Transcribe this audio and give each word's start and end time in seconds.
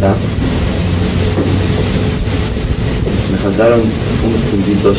Me 0.00 0.06
faltaron 3.36 3.80
unos 3.80 4.40
puntitos 4.50 4.96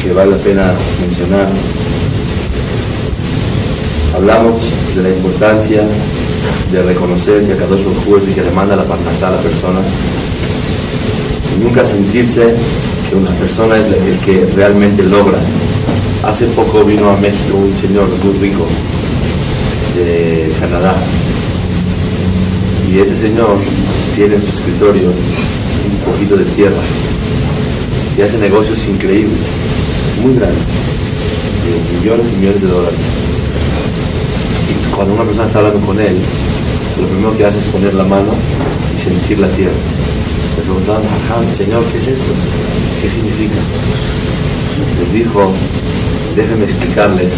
que 0.00 0.12
vale 0.12 0.30
la 0.30 0.36
pena 0.36 0.72
mencionar. 1.00 1.48
Hablamos 4.14 4.60
de 4.94 5.02
la 5.02 5.08
importancia 5.08 5.82
de 6.70 6.82
reconocer 6.82 7.48
que 7.48 7.56
Kadosh 7.56 7.82
Baruj 7.82 8.18
es 8.22 8.28
el 8.28 8.34
que 8.34 8.42
le 8.42 8.52
manda 8.52 8.76
la 8.76 8.84
parnasá 8.84 9.26
a 9.28 9.32
la 9.32 9.38
persona 9.38 9.80
y 11.56 11.64
nunca 11.64 11.84
sentirse 11.84 12.54
que 13.10 13.16
una 13.16 13.30
persona 13.32 13.76
es 13.76 13.86
el 13.86 14.18
que 14.24 14.46
realmente 14.54 15.02
logra. 15.02 15.38
Hace 16.22 16.46
poco 16.46 16.84
vino 16.84 17.10
a 17.10 17.16
México 17.16 17.56
un 17.56 17.74
señor 17.74 18.08
muy 18.22 18.38
rico 18.38 18.66
de 19.96 20.52
Canadá 20.60 20.94
y 22.90 23.00
ese 23.00 23.16
señor 23.16 23.56
tiene 24.16 24.36
en 24.36 24.40
su 24.40 24.48
escritorio 24.48 25.08
un 25.10 26.12
poquito 26.12 26.36
de 26.36 26.44
tierra 26.44 26.80
y 28.16 28.22
hace 28.22 28.38
negocios 28.38 28.84
increíbles, 28.86 29.38
muy 30.22 30.34
grandes, 30.34 30.58
de 31.64 31.98
millones 31.98 32.32
y 32.32 32.36
millones 32.36 32.62
de 32.62 32.68
dólares. 32.68 32.98
Y 34.68 34.94
cuando 34.94 35.14
una 35.14 35.24
persona 35.24 35.46
está 35.46 35.58
hablando 35.58 35.86
con 35.86 36.00
él, 36.00 36.16
lo 37.00 37.06
primero 37.06 37.36
que 37.36 37.44
hace 37.44 37.58
es 37.58 37.66
poner 37.66 37.94
la 37.94 38.04
mano 38.04 38.32
y 38.96 39.00
sentir 39.00 39.38
la 39.38 39.48
tierra. 39.48 39.78
Le 40.56 40.62
preguntaban, 40.64 41.02
"Ajá, 41.02 41.54
Señor, 41.54 41.84
¿qué 41.92 41.98
es 41.98 42.06
esto? 42.08 42.32
¿Qué 43.02 43.10
significa? 43.10 43.60
Les 44.98 45.12
dijo, 45.12 45.52
déjenme 46.34 46.64
explicarles 46.64 47.34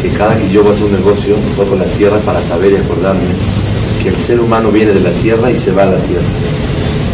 que 0.00 0.08
cada 0.10 0.36
que 0.36 0.48
yo 0.50 0.62
voy 0.62 0.70
a 0.70 0.74
hacer 0.74 0.86
un 0.86 0.92
negocio, 0.92 1.34
toco 1.56 1.76
la 1.76 1.84
tierra 1.98 2.18
para 2.20 2.40
saber 2.40 2.72
y 2.72 2.76
acordarme 2.76 3.20
que 4.06 4.12
el 4.12 4.22
ser 4.22 4.38
humano 4.38 4.70
viene 4.70 4.92
de 4.92 5.00
la 5.00 5.10
tierra 5.10 5.50
y 5.50 5.56
se 5.56 5.72
va 5.72 5.82
a 5.82 5.86
la 5.86 5.96
tierra. 5.96 6.22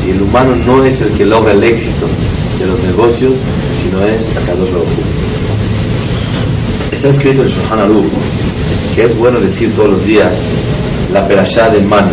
Y 0.07 0.11
el 0.11 0.21
humano 0.21 0.55
no 0.55 0.85
es 0.85 1.01
el 1.01 1.09
que 1.13 1.25
logra 1.25 1.53
el 1.53 1.65
éxito 1.65 2.07
de 2.61 2.67
los 2.67 2.79
negocios, 2.83 3.33
sino 3.83 4.05
es 4.05 4.29
Akadosh 4.37 4.71
Baruj. 4.71 4.89
Está 6.93 7.09
escrito 7.09 7.41
en 7.41 7.49
Shulchan 7.49 7.79
Aruch 7.79 8.13
que 8.95 9.05
es 9.07 9.17
bueno 9.17 9.41
decir 9.41 9.75
todos 9.75 9.93
los 9.93 10.05
días 10.05 10.53
la 11.15 11.27
perashá 11.27 11.71
de 11.71 11.81
Man. 11.81 12.11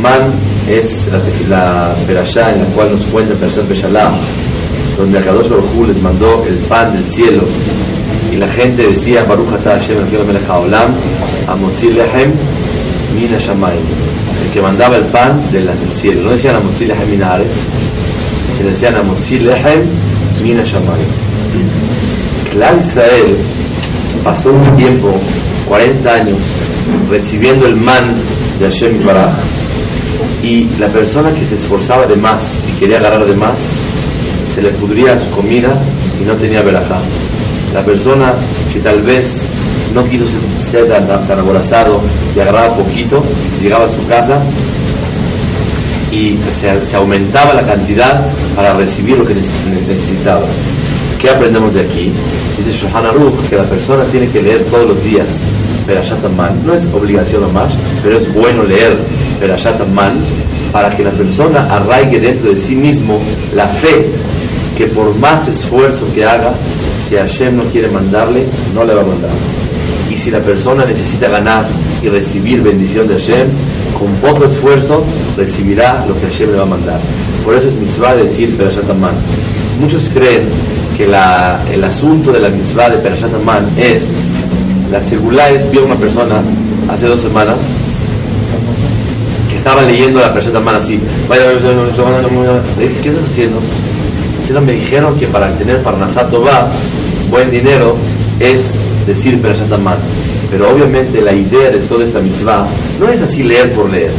Man 0.00 0.32
es 0.66 1.04
la, 1.50 1.88
la 1.90 1.94
perashá 2.06 2.54
en 2.54 2.60
la 2.60 2.66
cual 2.68 2.92
nos 2.92 3.04
cuenta 3.04 3.34
el 3.34 3.38
Perashat 3.38 3.68
Beshalach, 3.68 4.14
donde 4.96 5.18
Akadosh 5.18 5.50
Baruj 5.50 5.88
les 5.88 6.00
mandó 6.00 6.42
el 6.46 6.54
pan 6.70 6.94
del 6.94 7.04
cielo 7.04 7.42
y 8.32 8.36
la 8.36 8.48
gente 8.48 8.86
decía 8.86 9.24
Baruch 9.24 9.52
Ata 9.52 9.72
Hashem 9.72 9.98
Melech 10.26 10.48
Haolam 10.48 10.94
Amotzi 11.48 11.90
Lehem 11.90 12.32
Min 13.14 13.34
Hashamayim 13.34 13.84
el 14.44 14.50
que 14.52 14.60
mandaba 14.60 14.96
el 14.96 15.04
pan 15.04 15.42
del, 15.50 15.68
cielo 15.94 16.22
no 16.22 16.30
decían 16.30 16.56
Amotzi 16.56 16.86
Lehem 16.86 17.10
Min 17.10 17.22
Haaretz 17.22 17.66
sino 18.56 18.68
decían 18.70 18.96
Amotzi 18.96 19.38
Lehem 19.38 19.84
Min 20.42 20.58
Hashamayim 20.58 21.28
Clar 22.52 22.76
Israel 22.78 23.36
pasó 24.24 24.50
un 24.50 24.76
tiempo 24.76 25.20
40 25.68 26.12
años 26.12 26.38
recibiendo 27.10 27.66
el 27.66 27.76
man 27.76 28.14
de 28.58 28.64
Hashem 28.64 29.04
Baraj 29.04 29.34
y 30.42 30.68
la 30.78 30.88
persona 30.88 31.32
que 31.32 31.44
se 31.44 31.56
esforzaba 31.56 32.06
de 32.06 32.16
más 32.16 32.60
y 32.68 32.78
quería 32.78 32.98
agarrar 32.98 33.26
de 33.26 33.34
más 33.34 33.58
se 34.54 34.62
le 34.62 34.70
pudría 34.70 35.18
su 35.18 35.30
comida 35.30 35.70
y 36.20 36.24
no 36.24 36.34
tenía 36.34 36.62
verajá. 36.62 36.98
La 37.74 37.84
persona 37.84 38.34
que 38.72 38.80
tal 38.80 39.02
vez 39.02 39.46
no 39.98 40.08
quiso 40.08 40.24
ser, 40.60 40.86
tan, 40.86 41.38
aborazado 41.38 42.00
y 42.36 42.40
agarraba 42.40 42.76
poquito, 42.76 43.22
llegaba 43.60 43.84
a 43.84 43.88
su 43.88 44.06
casa 44.06 44.38
y 46.12 46.38
se, 46.50 46.96
aumentaba 46.96 47.54
la 47.54 47.62
cantidad 47.62 48.24
para 48.54 48.74
recibir 48.74 49.18
lo 49.18 49.24
que 49.26 49.34
neces- 49.34 49.86
necesitaba. 49.88 50.46
¿Qué 51.18 51.30
aprendemos 51.30 51.74
de 51.74 51.80
aquí? 51.80 52.12
Dice 52.56 52.70
Shulchan 52.70 53.06
Aruch 53.06 53.34
que 53.48 53.56
la 53.56 53.64
persona 53.64 54.04
tiene 54.04 54.28
que 54.28 54.40
leer 54.40 54.64
todos 54.70 54.88
los 54.88 55.04
días 55.04 55.26
Perashat 55.86 56.22
Man. 56.36 56.62
No 56.64 56.74
es 56.74 56.86
obligación 56.92 57.42
nomás, 57.42 57.76
pero 58.02 58.18
es 58.18 58.32
bueno 58.32 58.62
leer 58.62 58.96
Perashat 59.40 59.84
Man 59.88 60.12
para 60.72 60.94
que 60.94 61.02
la 61.02 61.10
persona 61.10 61.66
arraigue 61.74 62.20
dentro 62.20 62.50
de 62.50 62.56
sí 62.56 62.76
mismo 62.76 63.18
la 63.54 63.66
fe 63.66 64.10
que 64.76 64.86
por 64.86 65.12
más 65.16 65.48
esfuerzo 65.48 66.06
que 66.14 66.24
haga, 66.24 66.52
si 67.08 67.16
Hashem 67.16 67.56
no 67.56 67.64
quiere 67.64 67.88
mandarle, 67.88 68.44
no 68.74 68.84
le 68.84 68.94
va 68.94 69.02
a 69.02 69.06
mandar. 69.06 69.30
Si 70.18 70.32
la 70.32 70.40
persona 70.40 70.84
necesita 70.84 71.28
ganar 71.28 71.66
y 72.02 72.08
recibir 72.08 72.60
bendición 72.60 73.06
de 73.06 73.14
Hashem, 73.14 73.46
con 73.98 74.08
poco 74.16 74.44
esfuerzo 74.44 75.04
recibirá 75.36 76.04
lo 76.06 76.14
que 76.18 76.26
Hashem 76.26 76.50
le 76.50 76.56
va 76.58 76.64
a 76.64 76.66
mandar. 76.66 77.00
Por 77.44 77.54
eso 77.54 77.68
es 77.68 77.74
mitzvah 77.74 78.14
decir 78.16 78.54
Perashat 78.56 78.84
Man. 78.94 79.14
Muchos 79.80 80.10
creen 80.12 80.42
que 80.96 81.06
la- 81.06 81.60
el 81.72 81.82
asunto 81.84 82.32
de 82.32 82.40
la 82.40 82.48
mitzvah 82.50 82.90
de 82.90 82.98
Perashat 82.98 83.30
Man 83.44 83.64
es, 83.78 84.12
la 84.90 85.00
segula 85.00 85.48
es, 85.50 85.70
vio 85.70 85.84
una 85.86 85.94
persona 85.94 86.42
hace 86.90 87.06
dos 87.06 87.20
semanas 87.20 87.56
que 89.48 89.56
estaba 89.56 89.82
leyendo 89.82 90.20
la 90.20 90.34
Perashat 90.34 90.60
Man 90.62 90.74
así, 90.74 91.00
vaya, 91.28 91.44
¿qué 93.02 93.08
estás 93.08 93.24
haciendo? 93.24 93.60
Me 94.64 94.72
dijeron 94.72 95.14
que 95.18 95.26
para 95.28 95.50
tener 95.56 95.82
Parnasat 95.82 96.30
Tová, 96.30 96.68
buen 97.30 97.50
dinero, 97.50 97.96
es 98.40 98.74
decir 99.08 99.40
Perashat 99.40 99.76
Man. 99.78 99.98
Pero 100.50 100.70
obviamente 100.70 101.20
la 101.20 101.32
idea 101.32 101.70
de 101.70 101.80
toda 101.80 102.04
esta 102.04 102.20
mitzvah 102.20 102.66
no 103.00 103.08
es 103.08 103.20
así 103.20 103.42
leer 103.42 103.72
por 103.72 103.90
leer, 103.90 104.12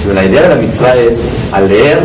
sino 0.00 0.14
la 0.14 0.24
idea 0.24 0.42
de 0.42 0.48
la 0.48 0.54
mitzvah 0.56 0.96
es 0.96 1.20
al 1.52 1.68
leer, 1.68 2.00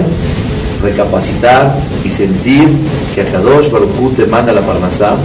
recapacitar 0.84 1.76
y 2.04 2.10
sentir 2.10 2.68
que 3.14 3.22
Akadosh 3.22 3.72
Baruj 3.72 4.00
Hu 4.00 4.12
te 4.12 4.26
manda 4.26 4.54
la 4.54 4.62
Parnasá 4.62 5.16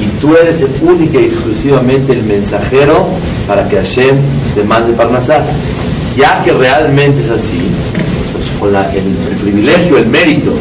y 0.00 0.20
tú 0.20 0.36
eres 0.36 0.64
única 0.82 1.20
y 1.20 1.24
exclusivamente 1.24 2.12
el 2.12 2.22
mensajero 2.24 3.06
para 3.46 3.66
que 3.68 3.76
Hashem 3.76 4.16
te 4.54 4.62
mande 4.62 4.92
Parnasá. 4.92 5.42
Ya 6.16 6.42
que 6.42 6.52
realmente 6.52 7.20
es 7.20 7.30
así, 7.30 7.60
pues 8.32 8.48
con 8.58 8.74
el 8.74 9.36
privilegio, 9.40 9.98
el 9.98 10.06
mérito 10.06 10.52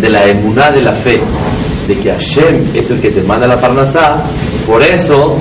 de 0.00 0.08
la 0.08 0.24
emuná 0.26 0.70
de 0.70 0.82
la 0.82 0.92
fe, 0.92 1.20
de 1.88 1.96
que 1.96 2.10
Hashem 2.10 2.66
es 2.74 2.90
el 2.90 3.00
que 3.00 3.10
te 3.10 3.22
manda 3.22 3.46
la 3.46 3.60
parnasá, 3.60 4.22
por 4.66 4.82
eso 4.82 5.36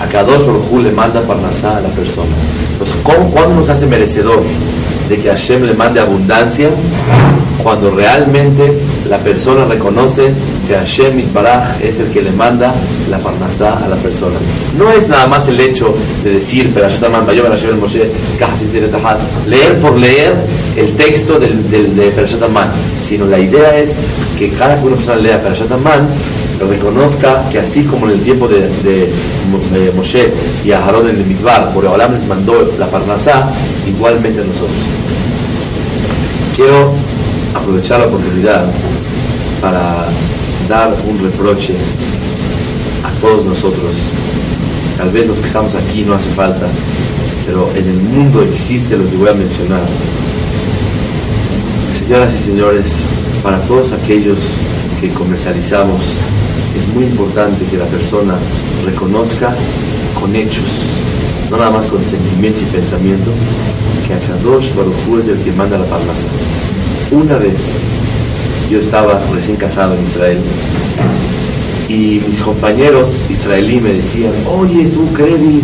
a 0.00 0.06
Kadosh 0.06 0.44
Baruj 0.44 0.82
le 0.82 0.90
manda 0.90 1.20
parnasá 1.22 1.78
a 1.78 1.80
la 1.80 1.88
persona. 1.88 2.30
Entonces, 2.72 2.96
¿cómo, 3.02 3.30
¿cuándo 3.30 3.54
nos 3.54 3.68
hace 3.68 3.86
merecedor 3.86 4.42
de 5.08 5.16
que 5.16 5.28
Hashem 5.28 5.64
le 5.64 5.74
mande 5.74 6.00
abundancia? 6.00 6.68
Cuando 7.62 7.90
realmente 7.90 8.78
la 9.08 9.18
persona 9.18 9.64
reconoce 9.64 10.32
que 10.68 10.74
Hashem 10.74 11.18
Itbaraj 11.18 11.80
es 11.82 11.98
el 11.98 12.10
que 12.10 12.22
le 12.22 12.30
manda 12.30 12.74
la 13.10 13.18
parnasá 13.18 13.78
a 13.84 13.88
la 13.88 13.96
persona. 13.96 14.36
No 14.78 14.90
es 14.90 15.08
nada 15.08 15.26
más 15.26 15.48
el 15.48 15.58
hecho 15.58 15.94
de 16.22 16.34
decir, 16.34 16.72
leer 19.48 19.80
por 19.80 19.96
leer 19.96 20.34
el 20.76 20.90
texto 20.96 21.38
de 21.40 22.12
Perashat 22.14 22.42
sino 23.02 23.26
la 23.26 23.38
idea 23.38 23.78
es 23.78 23.96
que 24.38 24.50
cada 24.50 24.78
que 24.78 24.86
una 24.86 24.96
persona 24.96 25.16
lea 25.16 25.40
Perashat 25.40 25.70
reconozca 26.64 27.48
que 27.50 27.58
así 27.58 27.84
como 27.84 28.06
en 28.06 28.12
el 28.12 28.20
tiempo 28.20 28.48
de, 28.48 28.62
de, 28.82 29.10
Mo- 29.50 29.76
de 29.78 29.90
Moshe 29.92 30.32
y 30.64 30.72
a 30.72 30.82
Aarón 30.84 31.10
en 31.10 31.16
el 31.16 31.24
Midbar, 31.26 31.72
Boreolam 31.74 32.14
les 32.14 32.26
mandó 32.26 32.72
la 32.78 32.86
parnasá, 32.86 33.50
igualmente 33.86 34.40
a 34.40 34.44
nosotros. 34.44 34.70
Quiero 36.54 36.92
aprovechar 37.54 38.00
la 38.00 38.06
oportunidad 38.06 38.64
para 39.60 40.06
dar 40.68 40.94
un 41.08 41.18
reproche 41.22 41.74
a 43.04 43.10
todos 43.20 43.44
nosotros. 43.44 43.92
Tal 44.96 45.10
vez 45.10 45.26
los 45.26 45.38
que 45.40 45.46
estamos 45.46 45.74
aquí 45.74 46.02
no 46.02 46.14
hace 46.14 46.30
falta, 46.30 46.66
pero 47.46 47.70
en 47.76 47.86
el 47.86 47.96
mundo 48.00 48.42
existe 48.42 48.96
lo 48.96 49.04
que 49.10 49.16
voy 49.16 49.28
a 49.28 49.34
mencionar. 49.34 49.82
Señoras 51.98 52.32
y 52.34 52.38
señores, 52.38 52.96
para 53.42 53.58
todos 53.62 53.92
aquellos 53.92 54.38
que 55.00 55.10
comercializamos, 55.10 56.14
es 56.76 56.88
muy 56.94 57.04
importante 57.04 57.64
que 57.66 57.76
la 57.76 57.86
persona 57.86 58.36
reconozca 58.84 59.54
con 60.20 60.34
hechos 60.34 60.90
no 61.50 61.56
nada 61.56 61.70
más 61.70 61.86
con 61.86 62.02
sentimientos 62.02 62.62
y 62.62 62.66
pensamientos, 62.66 63.34
que 64.06 64.14
Akadosh 64.14 64.74
Baruj 64.74 65.20
es 65.20 65.28
el 65.28 65.38
que 65.38 65.52
manda 65.52 65.78
la 65.78 65.84
parnasa. 65.84 66.26
Una 67.10 67.36
vez 67.38 67.78
yo 68.70 68.80
estaba 68.80 69.20
recién 69.32 69.56
casado 69.56 69.94
en 69.94 70.02
Israel 70.02 70.38
y 71.88 72.20
mis 72.26 72.40
compañeros 72.40 73.26
israelíes 73.30 73.82
me 73.82 73.92
decían, 73.92 74.32
oye 74.48 74.86
tú 74.86 75.06
Kredi, 75.12 75.62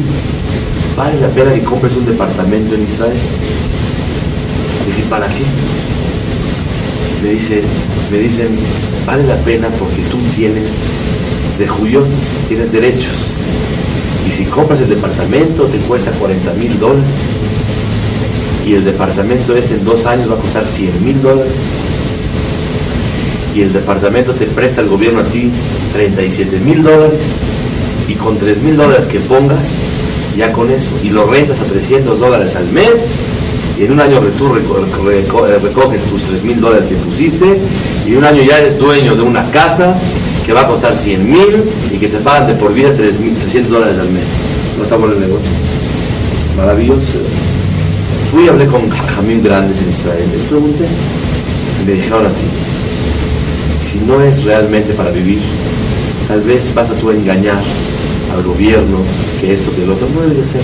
¿vale 0.97 1.21
la 1.21 1.29
pena 1.29 1.53
que 1.53 1.63
compres 1.63 1.97
un 1.97 2.07
departamento 2.07 2.75
en 2.75 2.85
Israel? 2.85 3.17
dije, 4.87 5.03
¿para 5.09 5.27
qué? 5.27 5.43
Me, 7.23 7.29
me 8.11 8.19
dicen, 8.19 8.49
vale 9.07 9.23
la 9.25 9.37
pena 9.37 9.69
porque 9.79 10.03
tú 10.11 10.19
tienes 10.35 10.89
de 11.57 11.69
Julio, 11.69 12.05
tienes 12.49 12.73
derechos. 12.73 13.15
Y 14.27 14.31
si 14.31 14.45
compras 14.45 14.81
el 14.81 14.89
departamento 14.89 15.65
te 15.65 15.79
cuesta 15.79 16.11
40 16.13 16.53
mil 16.55 16.79
dólares. 16.81 17.05
Y 18.67 18.75
el 18.75 18.85
departamento 18.85 19.57
este 19.57 19.75
en 19.75 19.85
dos 19.85 20.07
años 20.07 20.31
va 20.31 20.35
a 20.35 20.39
costar 20.39 20.65
100 20.65 21.05
mil 21.05 21.21
dólares. 21.23 21.53
Y 23.55 23.63
el 23.63 23.73
departamento 23.73 24.33
te 24.33 24.47
presta 24.47 24.81
el 24.81 24.89
gobierno 24.89 25.21
a 25.21 25.25
ti 25.25 25.51
37 25.93 26.59
mil 26.59 26.83
dólares. 26.83 27.21
Y 28.09 28.15
con 28.15 28.39
3 28.39 28.63
mil 28.63 28.77
dólares 28.77 29.07
que 29.07 29.21
pongas, 29.21 29.77
ya 30.37 30.53
con 30.53 30.71
eso. 30.71 30.91
Y 31.05 31.11
lo 31.11 31.27
rentas 31.27 31.61
a 31.61 31.65
300 31.65 32.19
dólares 32.19 32.57
al 32.57 32.67
mes. 32.73 33.15
Y 33.79 33.85
en 33.85 33.93
un 33.93 34.01
año 34.01 34.21
tú 34.39 34.49
recoges 34.49 36.05
tus 36.05 36.23
3 36.23 36.45
mil 36.45 36.61
dólares 36.61 36.87
que 36.87 36.95
pusiste. 36.97 37.61
Y 38.07 38.15
un 38.15 38.25
año 38.25 38.43
ya 38.43 38.59
eres 38.59 38.79
dueño 38.79 39.17
de 39.17 39.23
una 39.23 39.51
casa 39.51 39.95
que 40.45 40.53
va 40.53 40.63
a 40.63 40.67
costar 40.67 40.95
100 40.95 41.31
mil 41.31 41.63
y 41.93 41.97
que 41.99 42.09
te 42.09 42.19
pagan 42.19 42.47
de 42.49 42.55
por 42.55 42.75
vida 42.75 42.93
300 42.95 43.71
dólares 43.71 43.99
al 43.99 44.11
mes. 44.11 44.27
No 44.77 44.85
estamos 44.85 45.11
en 45.11 45.17
el 45.17 45.29
negocio. 45.29 45.51
Maravilloso. 46.57 47.19
Fui 48.31 48.45
y 48.45 48.49
hablé 48.49 48.67
con 48.67 48.89
jamín 48.89 49.43
grandes 49.43 49.81
en 49.81 49.91
Israel. 49.91 50.25
Les 50.33 50.47
pregunté. 50.47 50.85
Y 51.83 51.87
me 51.87 51.93
dijeron 51.93 52.27
así. 52.27 52.47
Si 53.79 53.99
no 53.99 54.21
es 54.23 54.45
realmente 54.45 54.93
para 54.95 55.11
vivir, 55.11 55.41
tal 56.29 56.41
vez 56.43 56.73
vas 56.75 56.91
a 56.91 56.95
tú 56.95 57.11
engañar 57.11 57.61
al 58.35 58.43
gobierno 58.43 58.99
que 59.41 59.53
esto, 59.53 59.71
que 59.75 59.87
lo 59.87 59.95
otro. 59.95 60.09
No 60.15 60.23
debe 60.23 60.45
ser. 60.45 60.63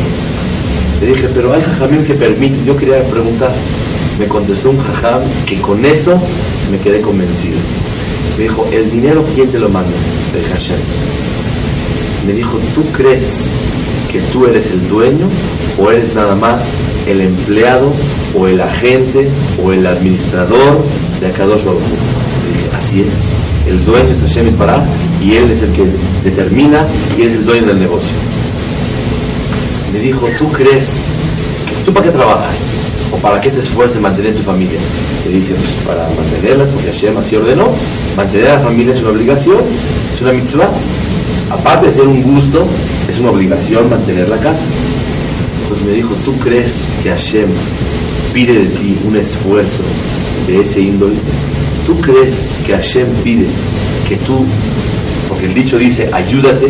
Le 1.00 1.06
dije, 1.06 1.28
pero 1.34 1.52
hay 1.52 1.62
jajamín 1.62 2.04
que 2.04 2.14
permite. 2.14 2.64
Yo 2.64 2.76
quería 2.76 3.02
preguntar. 3.04 3.52
Me 4.18 4.26
contestó 4.26 4.70
un 4.70 4.78
jajam 4.78 5.20
que 5.46 5.56
con 5.60 5.84
eso 5.84 6.20
me 6.72 6.78
quedé 6.78 7.00
convencido. 7.00 7.56
Me 8.36 8.44
dijo, 8.44 8.68
¿el 8.72 8.90
dinero 8.90 9.24
quién 9.34 9.48
te 9.50 9.60
lo 9.60 9.68
manda? 9.68 9.92
De 10.34 10.42
Hashem. 10.42 10.76
Me 12.26 12.32
dijo, 12.32 12.58
¿tú 12.74 12.82
crees 12.92 13.48
que 14.10 14.20
tú 14.32 14.46
eres 14.46 14.70
el 14.72 14.88
dueño 14.88 15.28
o 15.78 15.90
eres 15.92 16.14
nada 16.14 16.34
más 16.34 16.66
el 17.06 17.20
empleado 17.20 17.92
o 18.34 18.48
el 18.48 18.60
agente 18.60 19.28
o 19.62 19.72
el 19.72 19.86
administrador 19.86 20.82
de 21.20 21.26
Akadosh 21.28 21.64
Baruch 21.64 21.80
Le 21.82 22.56
dije, 22.56 22.76
así 22.76 23.00
es. 23.02 23.68
El 23.68 23.84
dueño 23.84 24.08
es 24.10 24.20
Hashem 24.20 24.52
para 24.54 24.84
y 25.22 25.36
él 25.36 25.50
es 25.50 25.62
el 25.62 25.70
que 25.72 25.84
determina 26.24 26.86
y 27.16 27.22
es 27.22 27.32
el 27.34 27.44
dueño 27.44 27.66
del 27.66 27.78
negocio. 27.78 28.14
Me 29.92 30.00
dijo, 30.00 30.26
¿tú 30.38 30.50
crees? 30.52 31.06
¿Tú 31.84 31.92
para 31.92 32.06
qué 32.06 32.12
trabajas? 32.12 32.72
¿O 33.10 33.16
para 33.16 33.40
qué 33.40 33.50
te 33.50 33.60
esfuerzas 33.60 33.96
en 33.96 34.02
mantener 34.02 34.34
tu 34.34 34.42
familia? 34.42 34.78
Le 35.24 35.38
dije, 35.38 35.54
pues 35.54 35.70
para 35.86 36.08
mantenerlas, 36.10 36.68
porque 36.68 36.88
Hashem 36.88 37.16
así 37.16 37.36
ordenó. 37.36 37.68
Mantener 38.16 38.48
a 38.48 38.54
la 38.54 38.60
familia 38.60 38.92
es 38.92 39.00
una 39.00 39.10
obligación, 39.10 39.58
es 40.12 40.20
una 40.20 40.32
mitzvah. 40.32 40.70
Aparte 41.50 41.86
de 41.86 41.92
ser 41.92 42.06
un 42.06 42.22
gusto, 42.22 42.66
es 43.08 43.18
una 43.18 43.30
obligación 43.30 43.88
mantener 43.88 44.28
la 44.28 44.36
casa. 44.36 44.66
Entonces 45.62 45.86
me 45.86 45.92
dijo, 45.92 46.14
¿tú 46.24 46.36
crees 46.38 46.86
que 47.02 47.10
Hashem 47.10 47.48
pide 48.34 48.52
de 48.54 48.66
ti 48.66 48.98
un 49.04 49.16
esfuerzo 49.16 49.82
de 50.46 50.60
ese 50.60 50.80
índole? 50.80 51.16
¿Tú 51.86 51.98
crees 52.00 52.56
que 52.66 52.74
Hashem 52.74 53.08
pide 53.24 53.46
que 54.06 54.16
tú, 54.18 54.44
porque 55.28 55.46
el 55.46 55.54
dicho 55.54 55.78
dice, 55.78 56.10
ayúdate, 56.12 56.66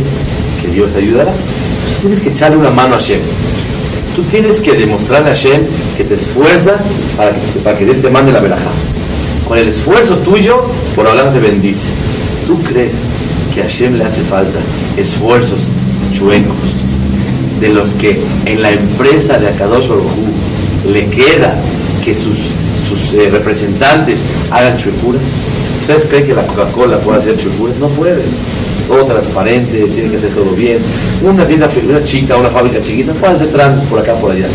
que 0.63 0.69
Dios 0.69 0.95
ayudará? 0.95 1.33
Tienes 2.01 2.21
que 2.21 2.29
echarle 2.31 2.57
una 2.57 2.71
mano 2.71 2.95
a 2.95 2.99
Hashem. 2.99 3.21
Tú 4.15 4.23
tienes 4.25 4.61
que 4.61 4.73
demostrarle 4.73 5.31
a 5.31 5.35
Hashem 5.35 5.63
que 5.97 6.05
te 6.05 6.15
esfuerzas 6.15 6.85
para 7.17 7.33
que, 7.33 7.61
para 7.63 7.79
que 7.79 7.91
Él 7.91 8.01
te 8.01 8.09
mande 8.09 8.33
la 8.33 8.41
verajá. 8.41 8.71
Con 9.47 9.59
el 9.59 9.69
esfuerzo 9.69 10.17
tuyo, 10.19 10.65
por 10.95 11.09
hablar 11.09 11.33
te 11.33 11.41
bendice. 11.41 11.89
¿Tú 12.47 12.63
crees 12.63 13.11
que 13.53 13.61
a 13.61 13.65
Hashem 13.65 13.97
le 13.97 14.05
hace 14.05 14.23
falta 14.23 14.59
esfuerzos 14.97 15.67
chuecos 16.13 16.55
de 17.61 17.71
los 17.71 17.95
que 17.95 18.21
en 18.45 18.63
la 18.63 18.71
empresa 18.71 19.39
de 19.39 19.49
Akadosh 19.49 19.89
Baruj 19.89 20.13
le 20.93 21.07
queda 21.07 21.57
que 22.05 22.15
sus, 22.15 22.53
sus 22.89 23.13
eh, 23.15 23.29
representantes 23.31 24.25
hagan 24.51 24.77
chuecuras? 24.77 25.23
¿Ustedes 25.81 26.07
creen 26.07 26.27
que 26.27 26.35
la 26.35 26.47
Coca-Cola 26.47 26.99
puede 26.99 27.19
hacer 27.19 27.37
chuecuras? 27.37 27.77
No 27.79 27.89
puede 27.89 28.23
todo 28.89 29.05
transparente, 29.05 29.85
tiene 29.95 30.11
que 30.11 30.19
ser 30.19 30.31
todo 30.31 30.51
bien. 30.53 30.79
Una 31.23 31.47
tienda, 31.47 31.69
chica, 32.03 32.37
una 32.37 32.49
fábrica 32.49 32.81
chiquita, 32.81 33.13
puede 33.13 33.35
hacer 33.35 33.49
trances 33.49 33.85
por 33.85 34.01
acá, 34.01 34.15
por 34.15 34.33
allá. 34.33 34.49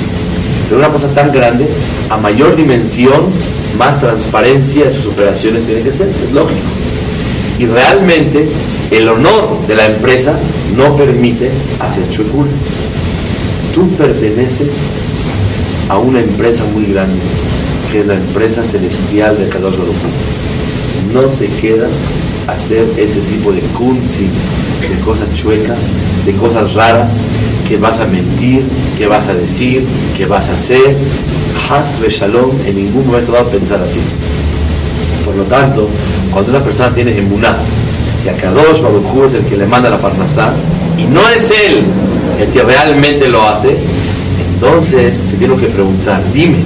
Pero 0.67 0.79
una 0.79 0.89
cosa 0.89 1.07
tan 1.09 1.31
grande, 1.31 1.67
a 2.09 2.17
mayor 2.17 2.55
dimensión, 2.55 3.27
más 3.77 4.01
transparencia 4.01 4.85
de 4.85 4.91
sus 4.91 5.05
operaciones 5.07 5.65
tiene 5.65 5.81
que 5.81 5.91
ser, 5.91 6.09
es 6.23 6.31
lógico. 6.31 6.59
Y 7.59 7.67
realmente 7.67 8.47
el 8.91 9.07
honor 9.07 9.65
de 9.67 9.75
la 9.75 9.85
empresa 9.85 10.33
no 10.75 10.95
permite 10.97 11.51
hacer 11.79 12.09
chuecuras. 12.09 12.53
Tú 13.73 13.89
perteneces 13.91 14.95
a 15.89 15.97
una 15.99 16.19
empresa 16.19 16.63
muy 16.73 16.85
grande, 16.85 17.19
que 17.91 18.01
es 18.01 18.07
la 18.07 18.15
empresa 18.15 18.63
celestial 18.63 19.37
de 19.37 19.47
Kadosh 19.49 19.77
Baruj 19.77 19.95
No 21.13 21.21
te 21.21 21.47
queda 21.47 21.87
hacer 22.47 22.85
ese 22.97 23.19
tipo 23.21 23.51
de 23.51 23.61
kunzi, 23.77 24.27
de 24.89 24.99
cosas 25.03 25.31
chuecas, 25.33 25.79
de 26.25 26.33
cosas 26.33 26.73
raras, 26.73 27.21
que 27.67 27.77
vas 27.77 27.99
a 27.99 28.05
mentir, 28.05 28.63
que 28.97 29.07
vas 29.07 29.27
a 29.27 29.33
decir, 29.33 29.85
que 30.17 30.25
vas 30.25 30.49
a 30.49 30.53
hacer. 30.53 30.95
Has 31.69 31.99
shalom, 32.01 32.51
en 32.65 32.75
ningún 32.75 33.07
momento 33.07 33.31
va 33.31 33.41
a 33.41 33.45
pensar 33.45 33.81
así. 33.81 33.99
Por 35.25 35.35
lo 35.35 35.43
tanto, 35.43 35.87
cuando 36.31 36.51
una 36.51 36.63
persona 36.63 36.93
tiene 36.93 37.17
emuná, 37.17 37.57
que 38.23 38.29
a 38.29 38.33
Kadosh 38.33 38.81
Baruj 38.81 39.25
es 39.25 39.33
el 39.35 39.45
que 39.45 39.57
le 39.57 39.65
manda 39.65 39.89
la 39.89 39.97
parnasá, 39.97 40.53
y 40.97 41.03
no 41.03 41.21
es 41.29 41.51
él 41.65 41.83
el 42.39 42.47
que 42.49 42.61
realmente 42.63 43.29
lo 43.29 43.47
hace, 43.47 43.77
entonces 44.53 45.15
se 45.23 45.37
tiene 45.37 45.55
que 45.55 45.67
preguntar, 45.67 46.21
dime, 46.33 46.57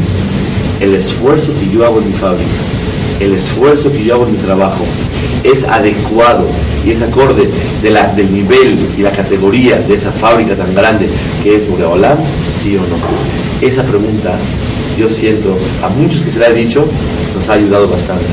el 0.80 0.96
esfuerzo 0.96 1.52
que 1.60 1.70
yo 1.74 1.86
hago 1.86 2.00
en 2.00 2.08
mi 2.08 2.14
fábrica, 2.14 2.44
el 3.20 3.34
esfuerzo 3.34 3.92
que 3.92 4.04
yo 4.04 4.16
hago 4.16 4.26
en 4.26 4.34
mi 4.34 4.38
trabajo, 4.38 4.86
es 5.44 5.64
adecuado 5.66 6.48
y 6.86 6.92
es 6.92 7.02
acorde 7.02 7.50
de 7.82 7.90
la, 7.90 8.14
del 8.14 8.32
nivel 8.32 8.78
y 8.98 9.02
la 9.02 9.12
categoría 9.12 9.80
de 9.80 9.96
esa 9.96 10.12
fábrica 10.12 10.56
tan 10.56 10.74
grande 10.74 11.08
que 11.44 11.56
es 11.56 11.70
Boreolam, 11.70 12.18
sí 12.50 12.76
o 12.76 12.82
no. 12.82 13.68
Esa 13.68 13.84
pregunta, 13.84 14.34
yo 14.98 15.10
siento, 15.10 15.58
a 15.84 15.90
muchos 15.90 16.22
que 16.22 16.32
se 16.32 16.40
la 16.40 16.48
he 16.48 16.54
dicho, 16.54 16.86
nos 17.36 17.50
ha 17.50 17.54
ayudado 17.54 17.88
bastante 17.88 18.26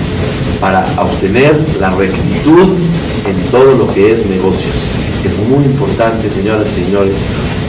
para 0.60 0.86
obtener 0.98 1.58
la 1.80 1.90
rectitud 1.90 2.68
en 3.26 3.50
todo 3.50 3.74
lo 3.74 3.92
que 3.92 4.12
es 4.12 4.26
negocios. 4.26 4.88
Es 5.24 5.38
muy 5.38 5.64
importante, 5.64 6.30
señoras 6.30 6.68
y 6.78 6.84
señores, 6.84 7.16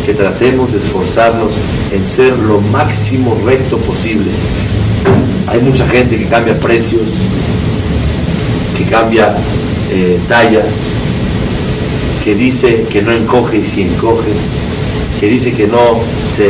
que 0.05 0.13
tratemos 0.13 0.71
de 0.71 0.77
esforzarnos 0.77 1.53
en 1.91 2.05
ser 2.05 2.37
lo 2.37 2.59
máximo 2.61 3.37
recto 3.45 3.77
posibles. 3.79 4.45
Hay 5.47 5.59
mucha 5.59 5.87
gente 5.87 6.17
que 6.17 6.25
cambia 6.25 6.57
precios, 6.59 7.03
que 8.77 8.83
cambia 8.85 9.35
eh, 9.91 10.19
tallas, 10.27 10.89
que 12.23 12.33
dice 12.33 12.85
que 12.89 13.01
no 13.01 13.11
encoge 13.11 13.57
y 13.57 13.63
si 13.63 13.83
encoge, 13.83 14.31
que 15.19 15.27
dice 15.27 15.53
que 15.53 15.67
no 15.67 15.99
se, 16.29 16.47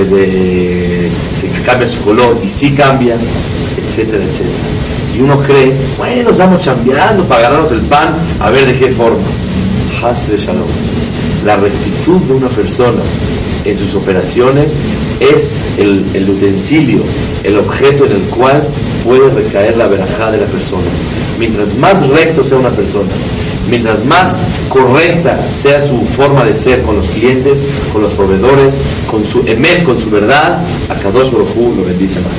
cambia 1.65 1.87
su 1.87 1.99
color 2.01 2.39
y 2.43 2.47
sí 2.47 2.71
cambia, 2.71 3.15
etcétera, 3.77 4.23
etcétera. 4.23 4.55
Y 5.15 5.21
uno 5.21 5.39
cree, 5.39 5.73
bueno, 5.97 6.29
estamos 6.29 6.61
chambeando 6.61 7.23
para 7.25 7.43
ganarnos 7.43 7.71
el 7.71 7.81
pan, 7.81 8.15
a 8.39 8.49
ver 8.49 8.65
de 8.65 8.77
qué 8.77 8.89
forma. 8.91 9.23
Hasre 10.03 10.37
Shalom. 10.37 10.67
La 11.45 11.57
rectitud 11.57 12.21
de 12.21 12.33
una 12.33 12.49
persona 12.49 13.01
en 13.65 13.77
sus 13.77 13.93
operaciones 13.95 14.75
es 15.19 15.61
el, 15.77 16.05
el, 16.13 16.29
utensilio, 16.29 17.03
el 17.43 17.57
objeto 17.57 18.05
en 18.05 18.13
el 18.13 18.21
cual 18.23 18.63
puede 19.03 19.29
recaer 19.29 19.77
la 19.77 19.87
verajá 19.87 20.31
de 20.31 20.39
la 20.39 20.45
persona. 20.45 20.83
Mientras 21.39 21.75
más 21.75 22.07
recto 22.09 22.43
sea 22.43 22.57
una 22.57 22.69
persona, 22.69 23.11
mientras 23.69 24.03
más 24.05 24.41
correcta 24.69 25.39
sea 25.49 25.79
su 25.81 25.99
forma 26.05 26.43
de 26.43 26.53
ser 26.53 26.81
con 26.83 26.95
los 26.97 27.07
clientes, 27.09 27.59
con 27.91 28.01
los 28.03 28.13
proveedores, 28.13 28.77
con 29.09 29.23
su 29.25 29.41
emet, 29.45 29.83
con 29.83 29.97
su 29.99 30.09
verdad, 30.09 30.59
a 30.89 30.95
Kadosh 30.95 31.31
Hu 31.31 31.75
lo 31.75 31.85
bendice 31.85 32.19
más. 32.21 32.33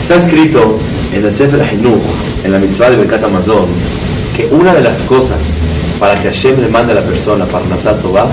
Está 0.00 0.16
escrito 0.16 0.78
en 1.14 1.24
el 1.24 1.32
Sefer 1.32 1.62
Hinuch, 1.72 2.02
en 2.44 2.52
la 2.52 2.58
mitzvah 2.58 2.90
de 2.90 2.96
Bekat 2.96 3.22
Amazon, 3.24 3.66
que 4.36 4.46
una 4.46 4.74
de 4.74 4.80
las 4.82 5.02
cosas 5.02 5.60
para 5.98 6.20
que 6.20 6.28
Hashem 6.28 6.60
le 6.60 6.68
mande 6.68 6.92
a 6.92 6.96
la 6.96 7.02
persona 7.02 7.44
Parnasat 7.46 8.00
Tová 8.00 8.26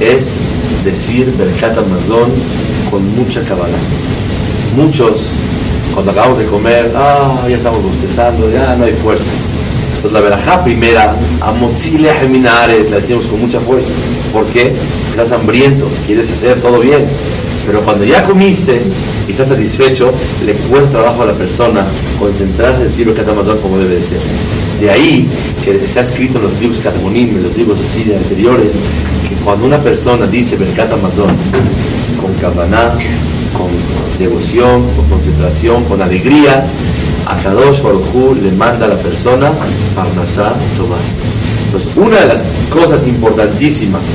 es 0.00 0.40
decir 0.84 1.32
Berkat 1.38 1.78
Amazon 1.78 2.30
con 2.90 3.14
mucha 3.16 3.40
cabana. 3.42 3.76
Muchos, 4.76 5.34
cuando 5.94 6.10
acabamos 6.10 6.38
de 6.38 6.46
comer, 6.46 6.90
ah, 6.96 7.46
ya 7.48 7.56
estamos 7.56 7.82
bostezando, 7.82 8.50
ya 8.50 8.74
no 8.76 8.84
hay 8.84 8.92
fuerzas. 8.94 9.48
Entonces 9.96 10.12
la 10.12 10.20
verajá 10.20 10.64
primera, 10.64 11.14
Amotzile 11.40 12.12
Geminaret, 12.14 12.90
la 12.90 12.96
decimos 12.96 13.26
con 13.26 13.40
mucha 13.40 13.60
fuerza. 13.60 13.92
¿Por 14.32 14.44
qué? 14.46 14.72
Estás 15.10 15.30
hambriento, 15.32 15.88
quieres 16.06 16.30
hacer 16.30 16.60
todo 16.60 16.80
bien. 16.80 17.06
Pero 17.64 17.80
cuando 17.82 18.04
ya 18.04 18.24
comiste 18.24 18.82
y 19.28 19.30
estás 19.30 19.48
satisfecho, 19.48 20.12
le 20.44 20.54
cuesta 20.54 20.90
trabajo 20.90 21.22
a 21.22 21.26
la 21.26 21.34
persona 21.34 21.84
concentrarse 22.18 22.82
en 22.82 22.88
decir 22.88 23.06
Berkat 23.06 23.28
Amazon 23.28 23.58
como 23.58 23.78
debe 23.78 23.94
de 23.94 24.02
ser. 24.02 24.18
De 24.80 24.90
ahí 24.90 25.28
que 25.64 25.84
está 25.84 26.00
escrito 26.00 26.38
en 26.38 26.44
los 26.44 26.60
libros 26.60 26.80
Katamonim, 26.80 27.36
en 27.36 27.42
los 27.44 27.56
libros 27.56 27.78
así 27.80 28.04
de 28.04 28.16
anteriores, 28.16 28.74
que 29.28 29.34
cuando 29.44 29.66
una 29.66 29.78
persona 29.78 30.26
dice 30.26 30.56
Berkat 30.56 30.92
Amazon 30.92 31.30
con 32.20 32.32
kavaná, 32.34 32.94
con 33.56 33.68
devoción, 34.18 34.82
con 34.96 35.08
concentración, 35.08 35.84
con 35.84 36.02
alegría, 36.02 36.64
a 37.26 37.36
Kadosh 37.36 37.80
Baruj 37.80 38.36
le 38.42 38.50
manda 38.52 38.86
a 38.86 38.88
la 38.88 38.96
persona 38.96 39.52
Parnasá 39.94 40.52
Tomar. 40.76 40.98
Entonces, 41.66 41.90
una 41.96 42.20
de 42.20 42.26
las 42.26 42.48
cosas 42.68 43.06
importantísimas 43.06 44.06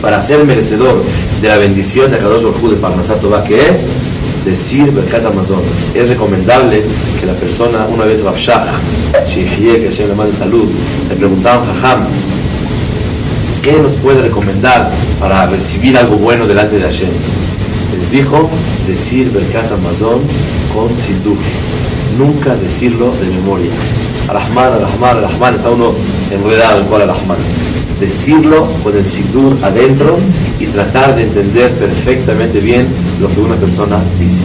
para 0.00 0.22
ser 0.22 0.44
merecedor 0.44 1.02
de 1.42 1.48
la 1.48 1.56
bendición 1.56 2.10
de 2.10 2.18
Kadosh 2.18 2.44
Baruj 2.44 2.70
de 2.70 2.76
Parnasá 2.76 3.14
Tomar, 3.16 3.42
que 3.42 3.70
es 3.70 3.88
decir 4.44 4.90
Berkat 4.92 5.26
Amazon. 5.26 5.60
Es 5.94 6.08
recomendable 6.08 6.82
que 7.20 7.26
la 7.26 7.34
persona, 7.34 7.86
una 7.92 8.04
vez 8.04 8.22
Rabshah, 8.22 8.66
que 9.12 9.84
Hashem 9.84 10.08
le 10.08 10.14
mande 10.14 10.34
salud, 10.34 10.68
le 11.08 11.16
preguntaban 11.16 11.66
Jajam, 11.66 12.04
¿qué 13.62 13.72
nos 13.80 13.92
puede 13.94 14.22
recomendar 14.22 14.90
para 15.20 15.46
recibir 15.46 15.96
algo 15.96 16.16
bueno 16.16 16.46
delante 16.46 16.76
de 16.76 16.82
Hashem? 16.82 17.10
Les 17.96 18.10
dijo 18.10 18.48
decir 18.86 19.30
Berkat 19.30 19.70
Amazon 19.72 20.20
con 20.74 20.88
Sidur. 20.96 21.38
Nunca 22.18 22.54
decirlo 22.56 23.12
de 23.20 23.26
memoria. 23.36 23.70
Rahman, 24.28 24.80
Rahman, 24.80 25.22
Rahman, 25.22 25.54
está 25.54 25.70
uno 25.70 25.92
enredado 26.30 26.80
en 26.80 26.86
cuál 26.86 27.06
Rahman. 27.06 27.38
Decirlo 28.00 28.66
con 28.82 28.96
el 28.96 29.04
Sidur 29.04 29.56
adentro 29.62 30.18
y 30.60 30.66
tratar 30.66 31.16
de 31.16 31.24
entender 31.24 31.70
perfectamente 31.72 32.60
bien 32.60 32.86
lo 33.20 33.28
que 33.28 33.40
una 33.40 33.56
persona 33.56 33.98
dice. 34.18 34.40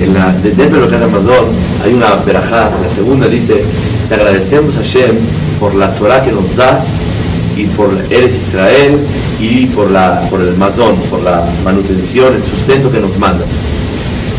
En 0.00 0.12
la, 0.12 0.32
dentro 0.42 0.80
de 0.80 0.86
Berkat 0.86 1.02
Amazon 1.02 1.46
hay 1.82 1.92
una 1.92 2.14
verajá, 2.16 2.70
la 2.82 2.90
segunda 2.90 3.28
dice, 3.28 3.62
te 4.08 4.14
agradecemos 4.14 4.74
a 4.76 4.78
Hashem 4.78 5.16
por 5.60 5.74
la 5.74 5.94
Torah 5.94 6.22
que 6.22 6.32
nos 6.32 6.54
das 6.56 6.98
y 7.56 7.64
por 7.66 7.90
Eres 8.10 8.34
Israel 8.36 8.98
y 9.40 9.66
por, 9.66 9.90
la, 9.90 10.20
por 10.30 10.40
el 10.40 10.56
Mazón, 10.56 10.96
por 11.10 11.22
la 11.22 11.46
manutención, 11.64 12.34
el 12.34 12.42
sustento 12.42 12.90
que 12.90 12.98
nos 12.98 13.16
mandas. 13.18 13.48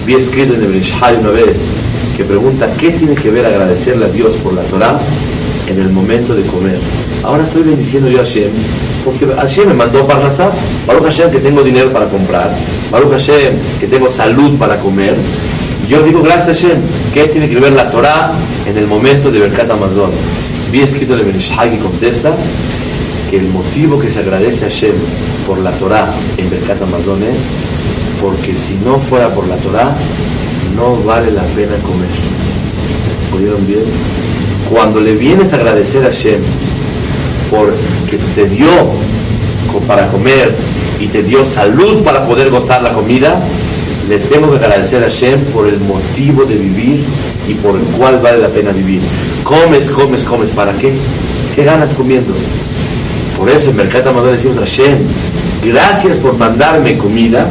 Vi 0.05 0.15
escrito 0.15 0.53
en 0.55 0.61
el 0.61 0.67
Brishai 0.67 1.17
una 1.17 1.29
vez 1.29 1.65
que 2.17 2.23
pregunta 2.25 2.69
qué 2.77 2.91
tiene 2.91 3.15
que 3.15 3.31
ver 3.31 3.45
agradecerle 3.45 4.05
a 4.05 4.09
Dios 4.09 4.35
por 4.35 4.53
la 4.53 4.61
Torah 4.63 4.99
en 5.67 5.79
el 5.79 5.89
momento 5.89 6.35
de 6.35 6.43
comer. 6.43 6.79
Ahora 7.23 7.43
estoy 7.43 7.63
bendiciendo 7.63 8.09
yo 8.09 8.19
a 8.19 8.23
Hashem 8.23 8.51
porque 9.05 9.27
Hashem 9.27 9.67
me 9.67 9.73
mandó 9.75 10.05
para 10.05 10.19
Parnasá. 10.19 10.51
Baruch 10.87 11.03
Hashem 11.03 11.29
que 11.29 11.39
tengo 11.39 11.61
dinero 11.61 11.91
para 11.91 12.07
comprar. 12.07 12.49
Baruch 12.91 13.11
Hashem 13.11 13.53
que 13.79 13.87
tengo 13.87 14.09
salud 14.09 14.57
para 14.57 14.77
comer. 14.77 15.15
Yo 15.87 16.01
digo 16.01 16.21
gracias 16.23 16.47
a 16.47 16.67
Hashem. 16.67 16.81
¿Qué 17.13 17.25
tiene 17.25 17.47
que 17.47 17.59
ver 17.59 17.73
la 17.73 17.89
Torah 17.91 18.31
en 18.65 18.77
el 18.77 18.87
momento 18.87 19.29
de 19.29 19.39
Berkat 19.39 19.69
Amazon? 19.69 20.09
Vi 20.71 20.81
escrito 20.81 21.13
en 21.13 21.19
el 21.19 21.25
Brishai 21.25 21.69
que 21.69 21.77
contesta 21.77 22.33
que 23.29 23.37
el 23.37 23.47
motivo 23.49 23.99
que 23.99 24.09
se 24.09 24.19
agradece 24.19 24.65
a 24.65 24.69
Hashem 24.69 24.95
por 25.45 25.59
la 25.59 25.71
Torah 25.71 26.07
en 26.37 26.49
Berkat 26.49 26.81
Amazon 26.81 27.21
es 27.23 27.49
porque 28.19 28.55
si 28.55 28.73
no 28.83 28.97
fuera 28.97 29.29
por 29.29 29.47
la 29.47 29.57
Torah, 29.57 29.95
no 30.75 30.95
vale 31.03 31.31
la 31.31 31.43
pena 31.43 31.75
comer. 31.83 32.09
¿Oyeron 33.35 33.67
bien? 33.67 33.83
Cuando 34.71 34.99
le 34.99 35.13
vienes 35.15 35.53
a 35.53 35.57
agradecer 35.57 36.01
a 36.01 36.07
Hashem 36.07 36.41
porque 37.51 38.17
te 38.33 38.49
dio 38.49 38.67
para 39.87 40.07
comer 40.07 40.55
y 40.99 41.07
te 41.07 41.21
dio 41.21 41.43
salud 41.43 42.01
para 42.03 42.25
poder 42.25 42.49
gozar 42.49 42.81
la 42.81 42.93
comida, 42.93 43.39
le 44.09 44.19
tengo 44.19 44.51
que 44.51 44.57
agradecer 44.57 45.03
a 45.03 45.07
Hashem 45.07 45.39
por 45.45 45.67
el 45.67 45.79
motivo 45.79 46.45
de 46.45 46.55
vivir 46.55 47.03
y 47.47 47.53
por 47.55 47.75
el 47.75 47.83
cual 47.97 48.19
vale 48.21 48.39
la 48.39 48.49
pena 48.49 48.71
vivir. 48.71 49.01
Comes, 49.43 49.89
comes, 49.89 50.23
comes, 50.23 50.49
¿para 50.49 50.73
qué? 50.73 50.93
¿Qué 51.55 51.63
ganas 51.63 51.93
comiendo? 51.93 52.33
Por 53.37 53.49
eso 53.49 53.71
en 53.71 53.77
Mercado 53.77 54.11
Amazon 54.11 54.31
decimos 54.31 54.57
a 54.57 54.61
Hashem, 54.61 54.97
gracias 55.63 56.17
por 56.17 56.37
mandarme 56.37 56.97
comida, 56.97 57.47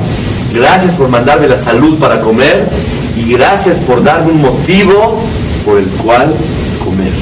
gracias 0.53 0.95
por 0.95 1.09
mandarme 1.09 1.49
la 1.49 1.57
salud 1.57 1.99
para 1.99 2.21
comer 2.21 2.65
y 3.17 3.33
gracias 3.33 3.79
por 3.81 4.03
darme 4.03 4.33
un 4.33 4.43
motivo 4.43 5.21
por 5.65 5.79
el 5.79 5.87
cual 5.87 6.33
comer, 6.85 7.13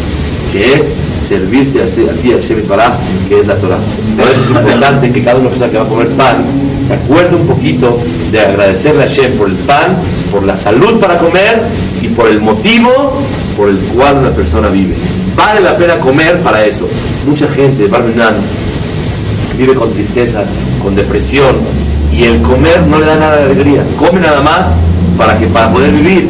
que 0.53 0.75
es 0.75 0.95
servirte 1.27 1.83
a 1.83 1.87
ti, 1.87 2.33
a 2.33 2.35
Hashem 2.35 2.62
para 2.65 2.97
que 3.29 3.41
es 3.41 3.47
la 3.47 3.57
Torah. 3.57 3.79
Por 4.17 4.31
eso 4.31 4.43
es 4.43 4.51
importante 4.51 5.12
que 5.12 5.23
cada 5.23 5.39
una 5.39 5.49
persona 5.49 5.71
que 5.71 5.79
va 5.79 5.85
a 5.85 5.89
comer 5.89 6.09
pan 6.11 6.45
se 6.85 6.95
acuerde 6.95 7.37
un 7.37 7.47
poquito 7.47 7.99
de 8.31 8.41
agradecerle 8.41 9.05
a 9.05 9.07
Hashem 9.07 9.37
por 9.37 9.49
el 9.49 9.57
pan, 9.57 9.97
por 10.31 10.45
la 10.45 10.57
salud 10.57 10.99
para 10.99 11.19
comer 11.19 11.62
y 12.01 12.09
por 12.09 12.29
el 12.29 12.41
motivo 12.41 13.12
por 13.57 13.69
el 13.69 13.79
cual 13.79 14.19
una 14.19 14.31
persona 14.31 14.69
vive. 14.69 14.95
Vale 15.37 15.61
la 15.61 15.77
pena 15.77 15.99
comer 15.99 16.41
para 16.41 16.65
eso. 16.65 16.89
Mucha 17.27 17.49
gente, 17.49 17.87
Barmenan, 17.87 18.35
vive 19.57 19.75
con 19.75 19.91
tristeza, 19.93 20.45
con 20.83 20.95
depresión, 20.95 21.57
y 22.12 22.25
el 22.25 22.43
comer 22.43 22.83
no 22.87 22.99
le 22.99 23.07
da 23.07 23.17
nada 23.17 23.37
de 23.39 23.45
alegría. 23.45 23.83
Come 23.97 24.21
nada 24.21 24.43
más 24.43 24.79
para, 25.17 25.39
que, 25.39 25.47
para 25.47 25.73
poder 25.73 25.93
vivir. 25.93 26.29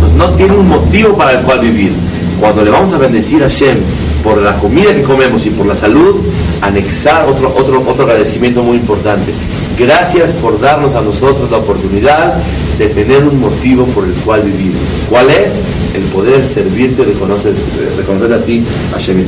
Pues 0.00 0.12
no 0.12 0.30
tiene 0.30 0.54
un 0.54 0.68
motivo 0.68 1.16
para 1.16 1.32
el 1.32 1.44
cual 1.44 1.60
vivir. 1.60 1.92
Cuando 2.40 2.62
le 2.62 2.70
vamos 2.70 2.92
a 2.92 2.98
bendecir 2.98 3.42
a 3.42 3.48
Shem 3.48 3.78
por 4.22 4.38
la 4.38 4.54
comida 4.54 4.94
que 4.94 5.02
comemos 5.02 5.44
y 5.46 5.50
por 5.50 5.66
la 5.66 5.74
salud, 5.74 6.16
anexar 6.62 7.28
otro, 7.28 7.52
otro, 7.56 7.82
otro 7.86 8.04
agradecimiento 8.04 8.62
muy 8.62 8.76
importante. 8.76 9.32
Gracias 9.78 10.32
por 10.32 10.60
darnos 10.60 10.96
a 10.96 11.00
nosotros 11.00 11.48
la 11.52 11.58
oportunidad 11.58 12.34
de 12.78 12.88
tener 12.88 13.22
un 13.22 13.38
motivo 13.38 13.84
por 13.86 14.04
el 14.04 14.12
cual 14.24 14.42
vivir. 14.42 14.72
¿Cuál 15.08 15.30
es? 15.30 15.62
El 15.94 16.02
poder 16.04 16.44
servirte, 16.44 17.04
reconocer, 17.04 17.54
reconocer 17.96 18.32
a 18.32 18.40
ti, 18.40 18.64
a 18.92 18.98
Shem 18.98 19.24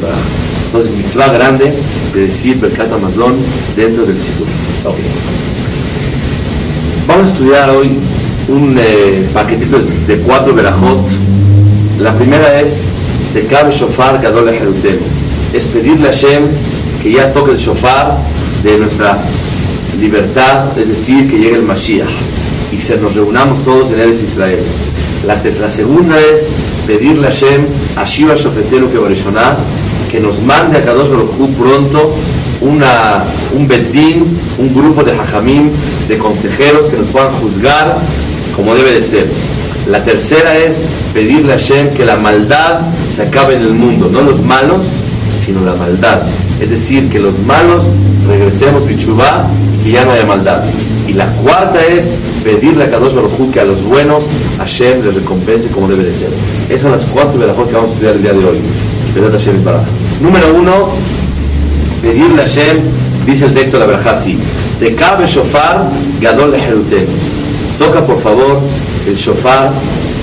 Entonces, 0.67 0.93
mitzvah 0.97 1.33
grande 1.33 1.73
de 2.13 2.21
decir 2.23 2.59
Berkat 2.59 2.93
Amazon 2.93 3.37
dentro 3.77 4.05
del 4.05 4.21
Sidur. 4.21 4.49
Okay. 4.85 5.05
Vamos 7.07 7.29
a 7.29 7.33
estudiar 7.33 7.71
hoy 7.71 7.91
un 8.49 8.77
eh, 8.77 9.29
paquetito 9.33 9.79
de 10.09 10.17
cuatro 10.19 10.53
verajot. 10.53 11.07
La 12.01 12.13
primera 12.15 12.61
es 12.61 12.87
Tekab 13.33 13.71
Shofar 13.71 14.21
Gadol 14.21 14.51
Jerutenu. 14.51 14.99
Es 15.53 15.69
pedirle 15.69 16.09
a 16.09 16.13
Hashem 16.13 16.43
que 17.03 17.13
ya 17.13 17.33
toque 17.33 17.53
el 17.53 17.57
shofar 17.57 18.19
de 18.63 18.79
nuestra 18.79 19.19
libertad, 20.01 20.79
es 20.79 20.89
decir, 20.89 21.29
que 21.31 21.39
llegue 21.39 21.57
el 21.57 21.63
Mashiach 21.63 22.09
y 22.73 22.79
se 22.79 22.97
nos 22.97 23.15
reunamos 23.15 23.63
todos 23.65 23.91
en 23.93 24.01
Eres 24.01 24.23
Israel. 24.23 24.61
La, 25.27 25.35
la 25.35 25.71
segunda 25.71 26.19
es 26.19 26.49
pedirle 26.87 27.27
a 27.27 27.31
Hashem, 27.31 27.67
a 27.97 28.05
Shiva 28.05 28.35
Shofetenu 28.35 28.89
que 28.91 28.99
que 30.11 30.21
nos 30.21 30.43
mande 30.43 30.79
a 30.79 30.85
Kadosh 30.85 31.09
Baruj 31.09 31.31
pronto 31.57 32.15
una, 32.61 33.25
un 33.57 33.69
bedín, 33.69 34.25
un 34.59 34.75
grupo 34.75 35.03
de 35.05 35.13
hajamim, 35.13 35.71
de 36.09 36.19
consejeros 36.19 36.87
que 36.87 36.97
nos 36.97 37.07
puedan 37.09 37.33
juzgar 37.35 37.97
como 38.57 38.75
debe 38.75 38.93
de 38.93 39.03
ser. 39.03 39.27
La 39.89 40.03
tercera 40.05 40.57
es 40.59 40.83
pedirle 41.15 41.53
a 41.55 41.59
Hashem 41.59 41.91
que 41.95 42.05
la 42.05 42.17
maldad 42.17 42.81
se 43.15 43.23
acabe 43.23 43.57
en 43.57 43.63
el 43.63 43.75
mundo, 43.75 44.09
no 44.11 44.23
los 44.23 44.43
malos, 44.43 44.83
sino 45.45 45.65
la 45.65 45.75
maldad. 45.75 46.23
Es 46.61 46.71
decir, 46.71 47.09
que 47.09 47.19
los 47.19 47.39
malos 47.41 47.89
regresemos 48.31 48.87
bichubá 48.87 49.47
y 49.75 49.85
que 49.85 49.91
ya 49.93 50.05
no 50.05 50.13
haya 50.13 50.25
maldad. 50.25 50.63
Y 51.07 51.13
la 51.13 51.27
cuarta 51.43 51.85
es 51.85 52.15
pedirle 52.45 52.85
a 52.85 52.91
Kadosh 52.91 53.15
Baruj 53.15 53.51
que 53.53 53.61
a 53.61 53.65
los 53.65 53.83
buenos 53.83 54.25
Hashem 54.59 55.05
les 55.05 55.15
recompense 55.17 55.69
como 55.69 55.89
debe 55.89 56.05
de 56.05 56.15
ser. 56.15 56.31
Esas 56.69 56.83
son 56.83 56.93
las 56.93 57.05
cuatro 57.07 57.39
verajot 57.39 57.69
que 57.69 57.75
vamos 57.75 57.91
a 57.91 57.93
estudiar 57.95 58.17
el 58.17 58.23
día 58.23 58.33
de 58.33 58.45
hoy. 58.45 58.59
Número 60.21 60.55
uno, 60.55 60.89
pedirle 62.01 62.43
a 62.43 62.47
Hashem, 62.47 62.79
dice 63.27 63.47
el 63.47 63.55
texto 63.55 63.77
de 63.77 63.81
la 63.81 63.87
verajá 63.87 64.13
así, 64.13 64.39
de 64.79 64.95
cabe 64.95 65.27
shofar 65.27 65.91
gadol 66.21 66.55
Toca 67.79 68.07
por 68.07 68.21
favor 68.21 68.61
el 69.07 69.17
shofar 69.17 69.73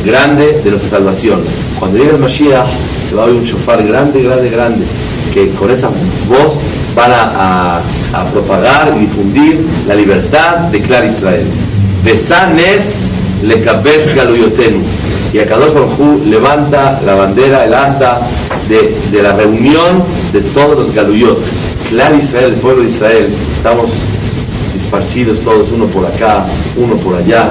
grande 0.05 0.61
de 0.63 0.71
nuestra 0.71 0.91
salvación. 0.91 1.41
Cuando 1.79 1.97
llegue 1.97 2.11
el 2.11 2.19
Mashiach 2.19 2.67
se 3.09 3.15
va 3.15 3.23
a 3.23 3.25
oír 3.25 3.35
un 3.35 3.43
shofar 3.43 3.85
grande, 3.85 4.23
grande, 4.23 4.49
grande, 4.49 4.85
que 5.33 5.49
con 5.51 5.69
esa 5.71 5.89
voz 6.29 6.59
van 6.95 7.11
a, 7.11 7.81
propagar 8.25 8.93
y 8.95 9.01
difundir 9.01 9.65
la 9.87 9.95
libertad 9.95 10.57
de 10.71 10.81
Clar 10.81 11.05
Israel. 11.05 11.45
Besanes 12.03 13.07
le 13.43 13.61
galuyotenu. 13.61 14.79
Y 15.33 15.39
a 15.39 15.45
Kadosh 15.45 15.73
Baruj 15.73 16.25
levanta 16.25 17.01
la 17.05 17.15
bandera, 17.15 17.65
el 17.65 17.73
asta 17.73 18.21
de, 18.69 18.95
de 19.11 19.21
la 19.21 19.33
reunión 19.33 20.03
de 20.31 20.41
todos 20.41 20.77
los 20.77 20.93
galuyot. 20.93 21.39
Clar 21.89 22.15
Israel, 22.15 22.53
el 22.53 22.59
pueblo 22.59 22.83
de 22.83 22.89
Israel, 22.89 23.29
estamos 23.55 23.89
esparcidos 24.75 25.39
todos, 25.41 25.71
uno 25.71 25.85
por 25.85 26.05
acá, 26.05 26.45
uno 26.77 26.95
por 26.95 27.15
allá. 27.15 27.49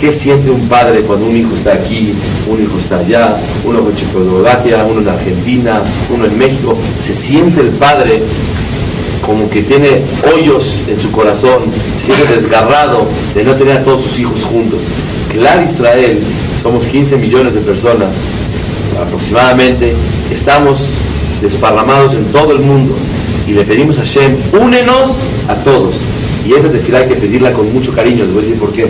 ¿Qué 0.00 0.12
siente 0.12 0.50
un 0.50 0.68
padre 0.68 1.00
cuando 1.00 1.26
un 1.26 1.36
hijo 1.36 1.54
está 1.54 1.72
aquí, 1.72 2.12
un 2.46 2.62
hijo 2.62 2.78
está 2.78 2.98
allá, 2.98 3.36
uno 3.64 3.78
en 3.78 3.94
Checoslovaquia, 3.94 4.84
uno 4.84 5.00
en 5.00 5.08
Argentina, 5.08 5.80
uno 6.14 6.26
en 6.26 6.38
México? 6.38 6.76
Se 7.00 7.14
siente 7.14 7.60
el 7.62 7.68
padre 7.68 8.22
como 9.24 9.48
que 9.48 9.62
tiene 9.62 10.02
hoyos 10.32 10.86
en 10.88 10.98
su 10.98 11.10
corazón, 11.10 11.62
se 11.98 12.12
siente 12.12 12.34
desgarrado 12.34 13.06
de 13.34 13.44
no 13.44 13.54
tener 13.54 13.78
a 13.78 13.84
todos 13.84 14.02
sus 14.02 14.18
hijos 14.18 14.42
juntos. 14.44 14.82
Clar 15.32 15.62
Israel, 15.64 16.20
somos 16.62 16.84
15 16.86 17.16
millones 17.16 17.54
de 17.54 17.60
personas 17.60 18.28
aproximadamente, 19.00 19.94
estamos 20.30 20.90
desparramados 21.40 22.14
en 22.14 22.24
todo 22.26 22.52
el 22.52 22.60
mundo 22.60 22.94
y 23.46 23.52
le 23.52 23.64
pedimos 23.64 23.98
a 23.98 24.04
Shem, 24.04 24.36
únenos 24.52 25.24
a 25.48 25.54
todos. 25.56 25.96
Y 26.46 26.52
esa 26.52 26.68
tefila 26.68 26.98
hay 26.98 27.08
que 27.08 27.16
pedirla 27.16 27.52
con 27.52 27.72
mucho 27.72 27.92
cariño, 27.92 28.24
les 28.24 28.32
voy 28.32 28.42
a 28.42 28.46
decir 28.46 28.58
por 28.58 28.72
qué. 28.72 28.86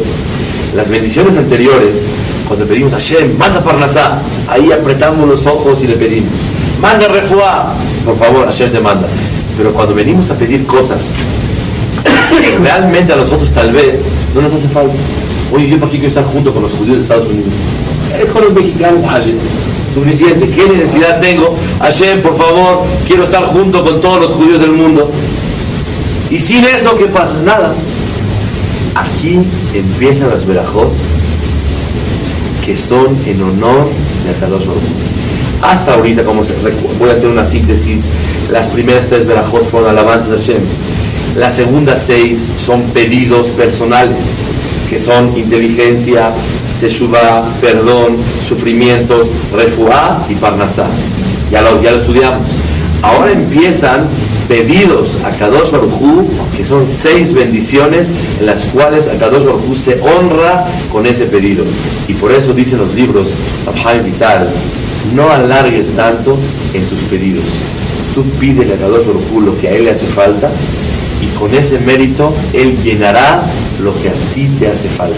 Las 0.75 0.91
bendiciones 0.91 1.37
anteriores, 1.37 2.07
cuando 2.49 2.67
pedimos 2.67 2.93
a 2.93 2.99
Shem, 2.99 3.39
manda 3.39 3.63
Parnasá, 3.63 4.21
ahí 4.49 4.73
apretamos 4.73 5.29
los 5.29 5.47
ojos 5.47 5.83
y 5.85 5.87
le 5.87 5.95
pedimos, 5.95 6.33
manda 6.81 7.07
Refuá, 7.07 7.73
por 8.05 8.19
favor, 8.19 8.45
Hashem 8.45 8.73
te 8.73 8.81
manda. 8.81 9.09
Pero 9.57 9.73
cuando 9.73 9.95
venimos 9.95 10.31
a 10.31 10.35
pedir 10.35 10.67
cosas, 10.67 11.11
realmente 12.61 13.13
a 13.13 13.17
nosotros 13.17 13.51
tal 13.51 13.73
vez 13.73 14.05
no 14.35 14.43
nos 14.43 14.53
hace 14.53 14.69
falta. 14.69 14.95
Oye, 15.53 15.69
yo 15.69 15.79
para 15.79 15.91
qué 15.91 15.99
quiero 15.99 16.09
estar 16.09 16.25
junto 16.25 16.53
con 16.53 16.63
los 16.63 16.73
judíos 16.73 16.97
de 16.97 17.03
Estados 17.03 17.29
Unidos. 17.29 17.53
Eh, 18.13 18.27
con 18.33 18.45
los 18.45 18.55
mexicanos, 18.55 19.05
Hashem. 19.07 19.37
Suficiente. 19.93 20.49
¿Qué 20.49 20.67
necesidad 20.67 21.21
tengo? 21.21 21.57
Hashem, 21.81 22.21
por 22.21 22.37
favor, 22.37 22.83
quiero 23.07 23.25
estar 23.25 23.45
junto 23.45 23.85
con 23.85 24.01
todos 24.01 24.23
los 24.23 24.31
judíos 24.33 24.61
del 24.61 24.73
mundo. 24.73 25.11
Y 26.31 26.41
sin 26.41 26.65
eso, 26.65 26.95
¿qué 26.97 27.07
pasa? 27.07 27.37
Nada. 27.45 27.75
Aquí 28.95 29.41
empiezan 29.75 30.31
las 30.31 30.47
verajot 30.47 30.93
que 32.65 32.77
son 32.77 33.17
en 33.27 33.43
honor 33.43 33.89
de 34.25 34.31
Akadosh 34.31 34.67
Baruch. 34.67 35.14
Hasta 35.65 35.95
ahorita, 35.95 36.25
como 36.25 36.43
voy 36.99 37.09
a 37.09 37.13
hacer 37.15 37.31
una 37.31 37.45
síntesis, 37.45 38.05
las 38.51 38.67
primeras 38.69 39.07
tres 39.07 39.27
verajot 39.27 39.65
fueron 39.65 39.89
alabanzas 39.91 40.29
de 40.29 40.37
Hashem. 40.37 40.63
Las 41.39 41.57
segundas 41.57 42.03
seis 42.07 42.53
son 42.57 42.83
pedidos 42.93 43.49
personales, 43.49 44.41
que 44.91 44.99
son 44.99 45.35
inteligencia, 45.35 46.33
teshuva, 46.81 47.49
perdón, 47.63 48.19
sufrimientos, 48.47 49.29
refuá 49.55 50.23
y 50.29 50.35
parnasá. 50.35 50.87
Ya 51.51 51.63
lo, 51.63 51.83
ya 51.83 51.93
lo 51.93 51.97
estudiamos. 51.97 52.51
Ahora 53.01 53.33
empiezan 53.33 54.07
pedidos 54.47 55.19
a 55.25 55.31
Kadosh 55.31 55.71
Baruj 55.71 56.27
que 56.57 56.65
son 56.65 56.87
seis 56.87 57.33
bendiciones 57.33 58.11
en 58.39 58.47
las 58.47 58.65
cuales 58.67 59.09
a 59.09 59.19
Kadosh 59.19 59.45
Baruj 59.45 59.75
se 59.75 59.99
honra 60.01 60.67
con 60.93 61.07
ese 61.07 61.25
pedido. 61.25 61.65
Y 62.07 62.13
por 62.13 62.33
eso 62.33 62.53
dicen 62.53 62.79
los 62.79 62.95
libros 62.95 63.37
Abhaim 63.67 64.05
Vital, 64.05 64.51
no 65.15 65.31
alargues 65.31 65.91
tanto 65.95 66.37
en 66.73 66.85
tus 66.87 66.99
pedidos. 67.01 67.45
Tú 68.15 68.23
pídele 68.41 68.75
a 68.75 68.77
Kadosh 68.77 69.07
Baruj 69.07 69.45
lo 69.45 69.57
que 69.57 69.69
a 69.69 69.71
él 69.73 69.85
le 69.85 69.91
hace 69.93 70.07
falta 70.07 70.51
y 71.23 71.27
con 71.39 71.55
ese 71.55 71.79
mérito 71.79 72.35
él 72.53 72.77
llenará 72.83 73.43
lo 73.83 73.93
que 74.01 74.11
a 74.11 74.13
ti 74.35 74.49
te 74.59 74.69
hace 74.69 74.89
falta. 74.89 75.17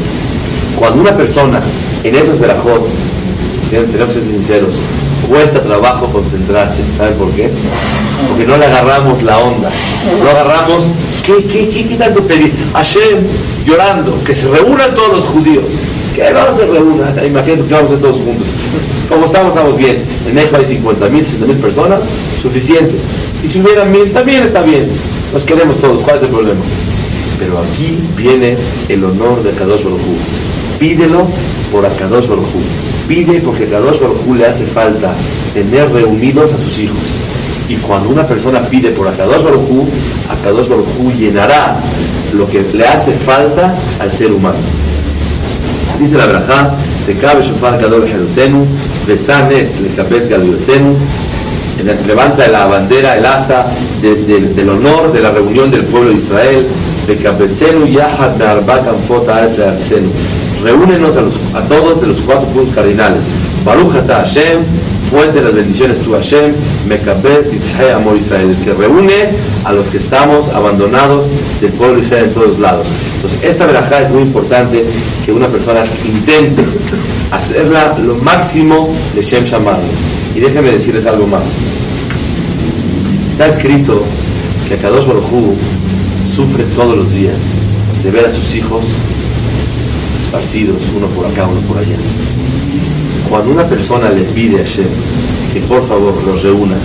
Cuando 0.79 1.01
una 1.01 1.17
persona 1.17 1.61
en 2.05 2.15
esas 2.15 2.39
verajot, 2.39 2.87
tenemos 3.71 4.15
que 4.15 4.21
ser 4.21 4.23
sinceros, 4.23 4.77
cuesta 5.29 5.61
trabajo 5.61 6.07
concentrarse. 6.07 6.83
¿Saben 6.97 7.15
por 7.15 7.31
qué? 7.33 7.51
Porque 8.29 8.47
no 8.47 8.57
le 8.57 8.67
agarramos 8.67 9.23
la 9.23 9.39
onda. 9.39 9.71
No 10.23 10.31
agarramos, 10.31 10.93
¿qué, 11.25 11.45
qué, 11.45 11.69
qué, 11.69 11.89
qué 11.89 11.97
tanto 11.97 12.23
pedir? 12.23 12.53
Hashem 12.73 13.19
llorando, 13.67 14.23
que 14.25 14.35
se 14.35 14.49
reúnan 14.49 14.95
todos 14.95 15.17
los 15.17 15.25
judíos. 15.25 15.65
Que 16.15 16.31
no 16.31 16.55
se 16.55 16.67
reúnan, 16.67 17.15
imagínate 17.27 17.65
que 17.67 17.75
vamos 17.75 17.93
a 17.93 17.97
todos 17.97 18.17
juntos. 18.17 18.47
Como 19.17 19.25
estamos, 19.25 19.49
estamos 19.49 19.79
bien. 19.79 19.97
En 20.29 20.35
México 20.35 20.57
hay 20.59 20.65
50 20.67 21.09
mil, 21.09 21.25
60 21.25 21.47
mil 21.47 21.57
personas, 21.57 22.07
suficiente. 22.43 22.97
Y 23.43 23.49
si 23.49 23.63
hubieran 23.63 23.91
mil, 23.91 24.13
también 24.13 24.43
está 24.43 24.61
bien. 24.61 24.87
Nos 25.33 25.43
queremos 25.43 25.79
todos, 25.81 26.01
¿cuál 26.03 26.17
es 26.17 26.23
el 26.25 26.29
problema? 26.29 26.61
Pero 27.39 27.59
aquí 27.61 27.99
viene 28.15 28.59
el 28.91 29.03
honor 29.03 29.43
de 29.43 29.53
Kadosh 29.53 29.85
Baruj 29.85 30.01
Pídelo 30.79 31.27
por 31.73 31.87
Akadosh 31.87 32.27
Baruj 32.27 32.45
Pide 33.09 33.41
porque 33.41 33.65
Kadosh 33.65 34.01
Baruj 34.01 34.37
le 34.37 34.47
hace 34.49 34.67
falta 34.67 35.15
tener 35.55 35.91
reunidos 35.91 36.53
a 36.53 36.59
sus 36.59 36.79
hijos. 36.79 37.23
Y 37.71 37.77
cuando 37.77 38.11
una 38.11 38.27
persona 38.27 38.61
pide 38.69 38.91
por 38.91 39.09
Akadosh 39.09 39.45
Baruj 39.45 39.87
Akadosh 40.29 40.69
Baruj 40.69 41.15
llenará 41.19 41.79
lo 42.35 42.47
que 42.51 42.63
le 42.75 42.87
hace 42.87 43.13
falta 43.13 43.75
al 43.99 44.13
ser 44.13 44.31
humano. 44.31 44.59
Dice 45.99 46.19
la 46.19 46.27
Brajá, 46.27 46.77
te 47.07 47.15
cabe 47.15 47.43
shofar 47.43 47.81
gadol 47.81 48.07
jerutenu, 48.07 48.67
besanes 49.07 49.81
le 49.81 49.89
capez 49.91 50.29
galuyotenu, 50.29 50.97
levanta 52.07 52.49
la 52.49 52.67
bandera, 52.67 53.17
el 53.17 53.27
asta 53.27 53.67
de, 54.01 54.15
de, 54.15 54.41
del 54.41 54.69
honor 54.69 55.13
de 55.13 55.21
la 55.21 55.31
reunión 55.31 55.71
del 55.71 55.85
pueblo 55.85 56.11
de 56.11 56.17
Israel, 56.17 56.67
de 57.07 57.17
Kabetzenu 57.17 57.87
Yahad 57.87 58.37
Narbat 58.37 58.89
Amfot 58.89 59.29
Arzenu. 59.29 60.11
Reúnenos 60.63 61.17
a, 61.17 61.21
los, 61.21 61.35
a 61.55 61.61
todos 61.63 62.01
de 62.01 62.09
los 62.09 62.21
cuatro 62.23 62.47
puntos 62.49 62.75
cardinales. 62.75 63.25
Baruch 63.65 63.93
Hashem, 64.07 64.61
fuente 65.11 65.39
de 65.39 65.43
las 65.43 65.55
bendiciones 65.55 65.99
tu 66.01 66.13
Hashem, 66.13 66.53
Mekabez 66.89 67.51
Dithe 67.51 67.93
Amor 67.93 68.17
Israel, 68.17 68.51
el 68.51 68.65
que 68.65 68.73
reúne 68.73 69.31
a 69.65 69.73
los 69.73 69.87
que 69.89 69.99
estamos 69.99 70.49
abandonados 70.49 71.27
del 71.61 71.71
pueblo 71.73 71.97
de 71.97 72.03
Israel 72.03 72.25
en 72.25 72.35
todos 72.35 72.59
lados. 72.59 72.87
Esta 73.43 73.67
verajá 73.67 74.03
es 74.03 74.11
muy 74.11 74.23
importante 74.23 74.85
que 75.25 75.33
una 75.33 75.49
persona 75.49 75.83
intente 76.05 76.65
hacerla 77.31 77.97
lo 77.99 78.15
máximo 78.17 78.95
de 79.15 79.23
Shem 79.23 79.45
Shammai. 79.45 79.81
Y 80.35 80.41
déjenme 80.41 80.73
decirles 80.73 81.07
algo 81.07 81.27
más. 81.27 81.55
Está 83.31 83.49
escrito 83.49 84.03
que 84.69 84.77
Kadosh 84.77 85.07
Baruj 85.07 85.25
sufre 86.25 86.65
todos 86.75 86.97
los 86.97 87.15
días 87.15 87.61
de 88.03 88.11
ver 88.11 88.27
a 88.27 88.31
sus 88.31 88.55
hijos 88.55 88.85
esparcidos, 90.25 90.83
uno 90.97 91.07
por 91.09 91.27
acá, 91.27 91.47
uno 91.47 91.61
por 91.63 91.79
allá. 91.79 91.97
Cuando 93.29 93.53
una 93.53 93.65
persona 93.65 94.11
le 94.11 94.23
pide 94.23 94.57
a 94.57 94.65
Hashem 94.65 94.89
que 95.53 95.61
por 95.61 95.87
favor 95.89 96.15
los 96.27 96.43
reúna, 96.43 96.77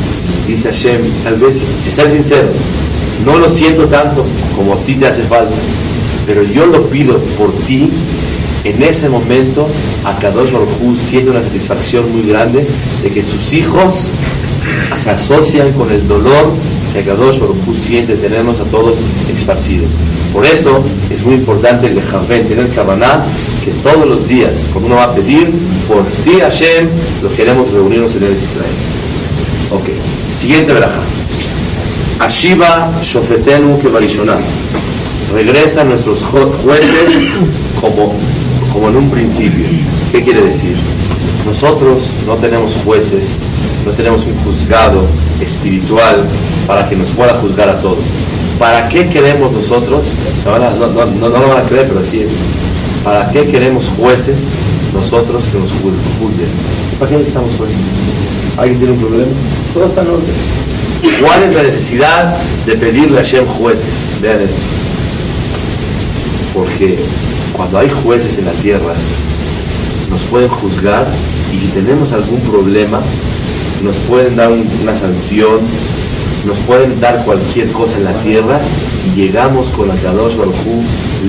dice 0.48 0.70
Hashem, 0.70 1.02
tal 1.24 1.36
vez, 1.36 1.64
si 1.80 1.92
ser 1.92 2.10
sincero, 2.10 2.48
no 3.26 3.38
lo 3.38 3.50
siento 3.50 3.86
tanto 3.86 4.26
como 4.56 4.74
a 4.74 4.78
ti 4.78 4.96
te 4.96 5.08
hace 5.08 5.24
falta, 5.24 5.56
pero 6.34 6.44
yo 6.44 6.66
lo 6.66 6.84
pido 6.88 7.18
por 7.38 7.52
ti, 7.66 7.90
en 8.64 8.82
ese 8.82 9.10
momento 9.10 9.68
a 10.06 10.18
Kadosh 10.18 10.50
Baruj 10.50 10.70
siente 10.98 11.30
una 11.30 11.42
satisfacción 11.42 12.10
muy 12.10 12.22
grande 12.22 12.66
de 13.04 13.10
que 13.10 13.22
sus 13.22 13.54
hijos 13.54 14.12
se 14.96 15.10
asocian 15.10 15.74
con 15.74 15.92
el 15.92 16.08
dolor 16.08 16.54
que 16.94 17.04
Kadosh 17.04 17.38
Baruj 17.38 17.58
siente 17.76 18.16
tenernos 18.16 18.62
a 18.62 18.64
todos 18.66 19.00
esparcidos. 19.36 19.92
Por 20.32 20.46
eso 20.46 20.82
es 21.10 21.22
muy 21.26 21.36
importante 21.36 21.88
el 21.88 22.02
Javé, 22.02 22.44
tener 22.44 22.70
Kavaná, 22.70 23.26
que 23.66 23.72
todos 23.84 24.08
los 24.08 24.26
días, 24.30 24.70
cuando 24.72 24.88
uno 24.88 24.96
va 24.96 25.12
a 25.12 25.14
pedir, 25.14 25.52
por 25.86 26.06
ti 26.24 26.40
Hashem, 26.40 26.88
lo 27.22 27.36
queremos 27.36 27.74
reunirnos 27.74 28.16
en 28.16 28.24
el 28.24 28.34
Israel. 28.34 28.72
Ok, 29.72 29.90
siguiente 30.34 30.72
veraja. 30.72 31.02
Ashiva 32.20 32.90
Shofetenu 33.04 33.82
Kevarishonah. 33.82 35.01
Regresan 35.34 35.90
nuestros 35.90 36.24
jueces 36.24 37.32
como, 37.80 38.14
como 38.74 38.90
en 38.90 38.98
un 38.98 39.10
principio. 39.10 39.66
¿Qué 40.12 40.24
quiere 40.24 40.42
decir? 40.42 40.76
Nosotros 41.46 42.16
no 42.28 42.36
tenemos 42.36 42.78
jueces, 42.86 43.40
no 43.86 43.92
tenemos 43.92 44.26
un 44.26 44.36
juzgado 44.44 45.06
espiritual 45.42 46.26
para 46.68 46.88
que 46.88 46.96
nos 46.96 47.10
pueda 47.10 47.36
juzgar 47.36 47.70
a 47.70 47.80
todos. 47.82 48.06
¿Para 48.60 48.88
qué 48.90 49.08
queremos 49.10 49.52
nosotros? 49.52 50.14
no, 50.46 50.60
no, 50.60 51.06
no, 51.06 51.30
lo 51.30 51.48
van 51.50 51.66
a 51.66 51.68
creer, 51.68 51.88
pero 51.88 52.00
así 52.00 52.22
es. 52.22 52.38
¿Para 53.04 53.32
qué 53.32 53.48
queremos 53.48 53.90
jueces 53.98 54.52
nosotros 54.94 55.46
que 55.46 55.58
nos 55.58 55.72
juzguen? 55.72 56.50
¿Para 57.00 57.10
qué 57.10 57.18
necesitamos 57.18 57.52
jueces? 57.58 57.78
¿Alguien 58.58 58.78
tiene 58.78 58.94
un 58.94 59.00
problema? 59.00 59.32
Todo 59.74 59.86
está 59.86 60.02
en 60.02 60.08
orden. 60.08 60.62
¿Cuál 61.22 61.44
es 61.44 61.56
la 61.56 61.64
necesidad 61.64 62.38
de 62.66 62.76
pedirle 62.76 63.20
a 63.20 63.24
Shem 63.24 63.46
jueces? 63.46 64.12
Vean 64.22 64.42
esto. 64.42 64.62
Porque 66.82 66.98
cuando 67.54 67.78
hay 67.78 67.90
jueces 67.90 68.40
en 68.40 68.46
la 68.46 68.54
tierra, 68.54 68.96
nos 70.10 70.24
pueden 70.24 70.50
juzgar 70.50 71.06
y 71.56 71.60
si 71.60 71.68
tenemos 71.68 72.12
algún 72.12 72.40
problema, 72.40 73.00
nos 73.84 73.96
pueden 73.98 74.36
dar 74.36 74.50
una 74.82 74.96
sanción, 74.96 75.60
nos 76.44 76.58
pueden 76.66 77.00
dar 77.00 77.24
cualquier 77.24 77.72
cosa 77.72 78.00
en 78.00 78.06
la 78.06 78.14
tierra 78.22 78.60
y 79.06 79.16
llegamos 79.16 79.68
con 79.70 79.90
la 79.90 79.96
Kadosh 79.96 80.36
Baruj 80.38 80.56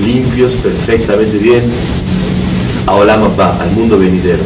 limpios 0.03 0.55
perfectamente 0.55 1.37
bien 1.37 1.61
a 2.87 2.95
Olam 2.95 3.23
Abba, 3.23 3.55
al 3.61 3.69
mundo 3.73 3.99
venidero. 3.99 4.41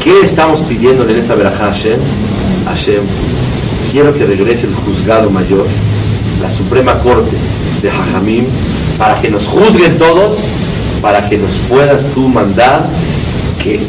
¿Qué 0.00 0.20
estamos 0.20 0.60
pidiendo 0.60 1.08
en 1.08 1.18
esta 1.18 1.34
verajá 1.34 1.72
Hashem? 1.72 1.98
Hashem, 2.66 3.02
quiero 3.90 4.14
que 4.14 4.26
regrese 4.26 4.68
el 4.68 4.74
juzgado 4.76 5.28
mayor, 5.28 5.66
la 6.40 6.48
Suprema 6.48 6.96
Corte 7.00 7.36
de 7.82 7.90
Jajamim, 7.90 8.44
para 9.00 9.18
que 9.18 9.30
nos 9.30 9.46
juzguen 9.46 9.96
todos, 9.96 10.40
para 11.00 11.26
que 11.26 11.38
nos 11.38 11.54
puedas 11.70 12.04
tú 12.14 12.28
mandar 12.28 12.86
que 13.64 13.80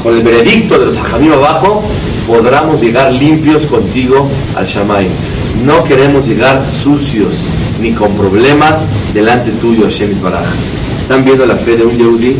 con 0.00 0.14
el 0.14 0.22
veredicto 0.22 0.78
de 0.78 0.86
los 0.86 0.96
Jajamim 0.96 1.32
abajo 1.32 1.82
podamos 2.24 2.80
llegar 2.80 3.12
limpios 3.12 3.66
contigo 3.66 4.28
al 4.54 4.64
Shamay. 4.64 5.08
No 5.66 5.82
queremos 5.82 6.28
llegar 6.28 6.70
sucios 6.70 7.46
ni 7.82 7.90
con 7.90 8.12
problemas 8.14 8.84
delante 9.12 9.50
tuyo, 9.60 9.82
Hashem 9.82 10.22
Baraj. 10.22 10.46
¿Están 11.00 11.24
viendo 11.24 11.44
la 11.46 11.56
fe 11.56 11.76
de 11.76 11.86
un 11.86 11.98
Yehudi? 11.98 12.36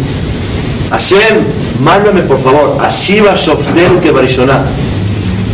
Hashem, 0.90 1.38
mándame 1.82 2.22
por 2.22 2.40
favor, 2.40 2.78
a 2.80 2.88
Shiva 2.90 3.34
Shoftel 3.34 3.98
que 3.98 4.12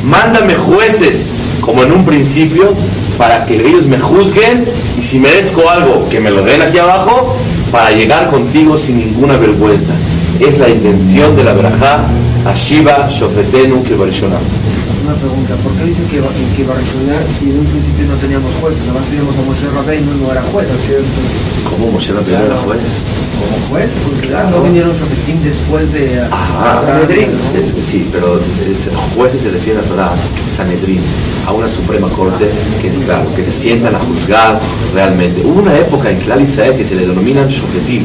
Mándame 0.05 0.55
jueces, 0.55 1.41
como 1.63 1.83
en 1.83 1.93
un 1.93 2.05
principio, 2.05 2.75
para 3.17 3.45
que 3.45 3.57
ellos 3.57 3.87
me 3.87 3.99
juzguen 3.99 4.65
y 4.99 5.03
si 5.03 5.19
merezco 5.19 5.69
algo, 5.69 6.09
que 6.09 6.21
me 6.21 6.31
lo 6.31 6.43
den 6.43 6.63
aquí 6.63 6.79
abajo, 6.79 7.37
para 7.71 7.91
llegar 7.91 8.31
contigo 8.31 8.77
sin 8.77 8.99
ninguna 8.99 9.37
vergüenza. 9.37 9.95
Es 10.41 10.59
la 10.59 10.69
intención 10.69 11.35
de 11.35 11.45
la 11.45 11.53
verajá, 11.53 12.07
Ashiva 12.45 13.09
Shofetenu 13.09 13.83
que 13.83 13.95
una 15.07 15.15
pregunta, 15.15 15.55
¿por 15.63 15.73
qué 15.75 15.85
dice 15.85 16.03
que, 16.11 16.19
que 16.19 16.65
Barcelona 16.65 17.23
si 17.39 17.51
en 17.51 17.61
un 17.61 17.67
principio 17.67 18.07
no 18.07 18.17
teníamos 18.17 18.51
jueces? 18.61 18.81
Nada 18.87 18.99
más 18.99 19.09
teníamos 19.09 19.39
a 19.39 19.43
Moshe 19.43 19.71
Rabbeinu, 19.71 20.11
no 20.19 20.33
era 20.33 20.43
juez, 20.43 20.69
¿cierto? 20.85 21.19
¿Cómo 21.71 21.93
Moshe 21.93 22.13
Rabbeinu 22.13 22.45
era 22.45 22.57
juez? 22.57 23.03
Como 23.39 23.57
juez, 23.69 23.93
porque 24.05 24.27
claro, 24.27 24.51
no 24.51 24.63
vinieron 24.63 24.91
Shofetim 24.93 25.43
después 25.45 25.93
de 25.93 26.21
ah, 26.33 26.83
Sanedrín. 26.85 27.31
Sí, 27.81 28.09
pero 28.11 28.41
jueces 29.15 29.43
se 29.43 29.51
refiere 29.51 29.79
a 29.79 29.83
Torah, 29.83 30.11
Sanedrín, 30.49 31.01
a 31.47 31.53
una 31.53 31.69
Suprema 31.69 32.09
Corte 32.09 32.49
que, 32.83 32.91
claro, 33.05 33.33
que 33.37 33.45
se 33.45 33.53
sientan 33.53 33.95
a 33.95 34.01
juzgar 34.01 34.59
realmente. 34.93 35.41
Hubo 35.45 35.61
una 35.61 35.79
época 35.79 36.11
en 36.11 36.19
Clar 36.19 36.41
Israel 36.41 36.75
que 36.77 36.85
se 36.85 36.97
le 36.97 37.07
denominan 37.07 37.49
Shofetim, 37.49 38.03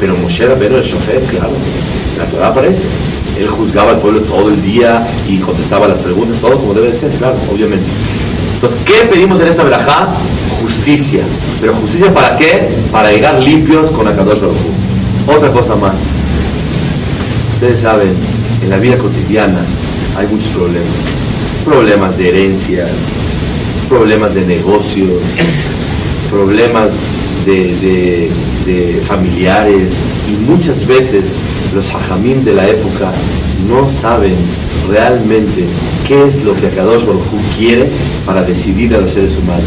pero 0.00 0.16
Moshe 0.16 0.46
Rabbeinu 0.46 0.76
el 0.76 0.84
Shofet, 0.84 1.26
claro, 1.26 1.52
la 2.16 2.24
Torah 2.24 2.48
aparece 2.48 2.84
él 3.40 3.48
juzgaba 3.48 3.92
al 3.92 3.98
pueblo 3.98 4.20
todo 4.22 4.50
el 4.50 4.62
día 4.62 5.06
y 5.26 5.38
contestaba 5.38 5.88
las 5.88 5.98
preguntas, 5.98 6.38
todo 6.38 6.58
como 6.58 6.74
debe 6.74 6.92
ser, 6.92 7.10
claro, 7.12 7.36
obviamente. 7.50 7.86
Entonces, 8.54 8.78
¿qué 8.84 9.06
pedimos 9.06 9.40
en 9.40 9.48
esta 9.48 9.62
verajá? 9.62 10.08
Justicia. 10.60 11.22
¿Pero 11.60 11.74
justicia 11.74 12.12
para 12.12 12.36
qué? 12.36 12.68
Para 12.92 13.10
llegar 13.10 13.40
limpios 13.40 13.90
con 13.90 14.06
Akadosh 14.06 14.40
Baruj 14.40 14.56
Otra 15.26 15.50
cosa 15.50 15.74
más. 15.76 16.10
Ustedes 17.54 17.80
saben, 17.80 18.12
en 18.62 18.70
la 18.70 18.76
vida 18.76 18.98
cotidiana 18.98 19.60
hay 20.18 20.26
muchos 20.26 20.48
problemas. 20.48 20.88
Problemas 21.64 22.18
de 22.18 22.28
herencias, 22.28 22.90
problemas 23.88 24.34
de 24.34 24.42
negocios, 24.44 25.22
problemas 26.30 26.90
de, 27.44 28.30
familiares 29.02 30.04
y 30.28 30.32
muchas 30.48 30.86
veces 30.86 31.36
los 31.74 31.92
hajamim 31.92 32.44
de 32.44 32.54
la 32.54 32.68
época 32.68 33.10
no 33.68 33.88
saben 33.88 34.36
realmente 34.88 35.64
qué 36.06 36.26
es 36.26 36.44
lo 36.44 36.54
que 36.54 36.68
Akadosh 36.68 37.04
Baruj 37.04 37.22
quiere 37.56 37.88
para 38.24 38.42
decidir 38.44 38.94
a 38.94 38.98
los 38.98 39.10
seres 39.10 39.36
humanos. 39.36 39.64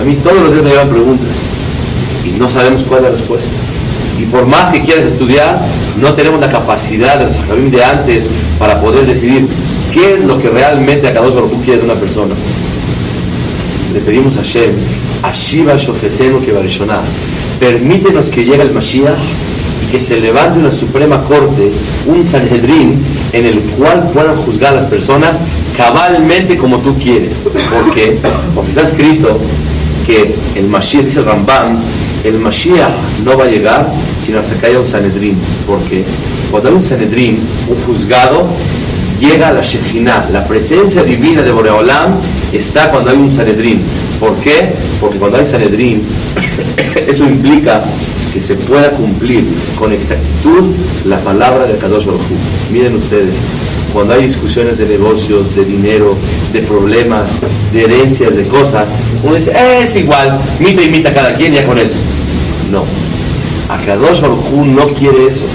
A 0.00 0.04
mí 0.04 0.16
todos 0.16 0.40
los 0.40 0.52
días 0.52 0.64
me 0.64 0.70
llevan 0.70 0.88
preguntas 0.88 1.28
y 2.24 2.38
no 2.38 2.48
sabemos 2.48 2.82
cuál 2.82 3.00
es 3.00 3.04
la 3.04 3.10
respuesta. 3.10 3.50
Y 4.18 4.24
por 4.24 4.46
más 4.46 4.70
que 4.70 4.82
quieras 4.82 5.04
estudiar, 5.04 5.60
no 6.00 6.12
tenemos 6.14 6.40
la 6.40 6.48
capacidad 6.48 7.18
de 7.18 7.26
los 7.26 7.36
hajamim 7.36 7.70
de 7.70 7.84
antes 7.84 8.28
para 8.58 8.80
poder 8.80 9.06
decidir 9.06 9.46
qué 9.92 10.14
es 10.14 10.24
lo 10.24 10.38
que 10.38 10.48
realmente 10.48 11.06
Akadosh 11.06 11.34
Baruj 11.34 11.62
quiere 11.64 11.78
de 11.78 11.84
una 11.84 11.94
persona. 11.94 12.34
Le 13.94 14.00
pedimos 14.00 14.36
a 14.36 14.42
Shem 14.42 14.72
Ashiva 15.22 15.76
Shofetenu 15.76 16.40
Permítenos 17.58 18.28
que 18.28 18.44
llegue 18.44 18.62
el 18.62 18.72
Mashiach 18.72 19.18
y 19.84 19.90
que 19.90 20.00
se 20.00 20.20
levante 20.20 20.58
una 20.58 20.70
Suprema 20.70 21.22
Corte, 21.24 21.70
un 22.06 22.26
Sanhedrin, 22.26 22.98
en 23.32 23.44
el 23.44 23.60
cual 23.60 24.08
puedan 24.12 24.36
juzgar 24.36 24.72
a 24.72 24.76
las 24.76 24.84
personas 24.86 25.40
cabalmente 25.76 26.56
como 26.56 26.78
tú 26.78 26.96
quieres. 26.98 27.44
¿Por 27.44 27.94
qué? 27.94 28.18
Porque 28.54 28.70
está 28.70 28.82
escrito 28.82 29.38
que 30.06 30.34
el 30.54 30.66
Mashiach, 30.66 31.04
dice 31.04 31.20
el 31.20 31.26
Rambam, 31.26 31.78
el 32.24 32.38
Mashiach 32.38 32.92
no 33.24 33.36
va 33.36 33.44
a 33.44 33.48
llegar 33.48 33.90
sino 34.20 34.38
hasta 34.38 34.54
que 34.54 34.66
haya 34.66 34.80
un 34.80 34.86
Sanhedrin. 34.86 35.36
porque 35.66 36.04
Cuando 36.50 36.68
hay 36.70 36.74
un 36.74 36.82
Sanhedrin, 36.82 37.38
un 37.68 37.76
juzgado, 37.84 38.46
llega 39.20 39.48
a 39.48 39.52
la 39.52 39.60
Shekhinah, 39.60 40.30
la 40.32 40.44
presencia 40.46 41.02
divina 41.02 41.42
de 41.42 41.52
Boreolam 41.52 42.14
está 42.52 42.90
cuando 42.90 43.10
hay 43.10 43.18
un 43.18 43.30
Sanedrín. 43.30 43.80
¿Por 44.20 44.36
qué? 44.36 44.74
Porque 45.00 45.18
cuando 45.18 45.38
hay 45.38 45.46
Sanedrín, 45.46 46.02
eso 47.08 47.24
implica 47.24 47.82
que 48.34 48.40
se 48.40 48.54
pueda 48.54 48.90
cumplir 48.90 49.44
con 49.78 49.92
exactitud 49.92 50.74
la 51.06 51.18
palabra 51.20 51.66
de 51.66 51.78
Kadosh 51.78 52.04
Miren 52.70 52.96
ustedes, 52.96 53.34
cuando 53.94 54.12
hay 54.12 54.24
discusiones 54.24 54.76
de 54.76 54.86
negocios, 54.86 55.56
de 55.56 55.64
dinero, 55.64 56.14
de 56.52 56.60
problemas, 56.60 57.40
de 57.72 57.84
herencias, 57.84 58.36
de 58.36 58.46
cosas, 58.46 58.94
uno 59.22 59.36
dice, 59.36 59.52
es 59.80 59.96
igual, 59.96 60.38
mita 60.60 60.82
y 60.82 60.90
mita 60.90 61.14
cada 61.14 61.32
quien 61.32 61.54
ya 61.54 61.66
con 61.66 61.78
eso. 61.78 61.98
No, 62.70 62.84
Akadosh 63.70 64.20
Baruj 64.20 64.52
no 64.52 64.86
quiere 64.88 65.28
eso. 65.28 65.46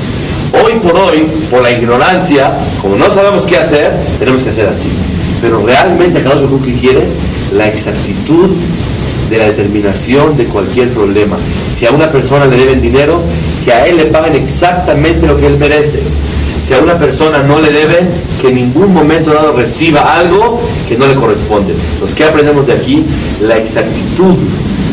Hoy 0.66 0.74
por 0.80 0.96
hoy, 0.98 1.28
por 1.52 1.62
la 1.62 1.72
ignorancia, 1.72 2.52
como 2.82 2.96
no 2.96 3.12
sabemos 3.12 3.46
qué 3.46 3.58
hacer, 3.58 3.92
tenemos 4.18 4.44
que 4.44 4.50
hacer 4.50 4.68
así. 4.68 4.90
Pero 5.40 5.64
realmente 5.64 6.20
Akadosh 6.20 6.44
Baruj 6.44 6.66
que 6.66 6.74
quiere 6.74 7.04
la 7.56 7.68
exactitud 7.68 8.50
de 9.30 9.38
la 9.38 9.46
determinación 9.46 10.38
de 10.38 10.46
cualquier 10.46 10.90
problema. 10.90 11.38
Si 11.72 11.86
a 11.86 11.92
una 11.92 12.10
persona 12.10 12.46
le 12.46 12.58
deben 12.58 12.82
dinero, 12.82 13.22
que 13.64 13.72
a 13.72 13.86
él 13.88 13.98
le 13.98 14.06
paguen 14.06 14.36
exactamente 14.36 15.26
lo 15.26 15.38
que 15.38 15.48
él 15.48 15.58
merece. 15.58 16.02
Si 16.62 16.74
a 16.74 16.80
una 16.80 16.98
persona 16.98 17.44
no 17.44 17.60
le 17.60 17.72
deben, 17.72 18.08
que 18.42 18.50
en 18.50 18.56
ningún 18.56 18.94
momento 18.94 19.34
dado 19.34 19.54
reciba 19.54 20.18
algo 20.20 20.62
que 20.88 20.98
no 20.98 21.08
le 21.08 21.16
corresponde. 21.16 21.74
Entonces, 21.94 22.16
¿qué 22.16 22.26
aprendemos 22.26 22.68
de 22.68 22.74
aquí? 22.74 23.04
La 23.42 23.58
exactitud 23.58 24.36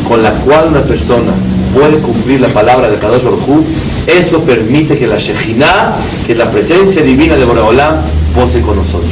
con 0.07 0.21
la 0.21 0.31
cual 0.31 0.67
una 0.69 0.81
persona 0.81 1.33
puede 1.73 1.97
cumplir 1.97 2.41
la 2.41 2.49
palabra 2.49 2.89
de 2.89 2.97
Kadosh 2.97 3.23
Baruj 3.23 3.63
eso 4.07 4.41
permite 4.41 4.97
que 4.97 5.07
la 5.07 5.17
Shejinah, 5.17 5.95
que 6.25 6.33
es 6.33 6.37
la 6.37 6.51
presencia 6.51 7.01
divina 7.01 7.35
de 7.35 7.45
Boreolam, 7.45 7.95
pose 8.35 8.61
con 8.61 8.75
nosotros. 8.75 9.09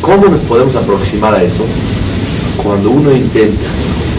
¿Cómo 0.00 0.26
nos 0.26 0.40
podemos 0.42 0.76
aproximar 0.76 1.34
a 1.34 1.42
eso? 1.42 1.64
Cuando 2.66 2.90
uno 2.90 3.12
intenta 3.12 3.62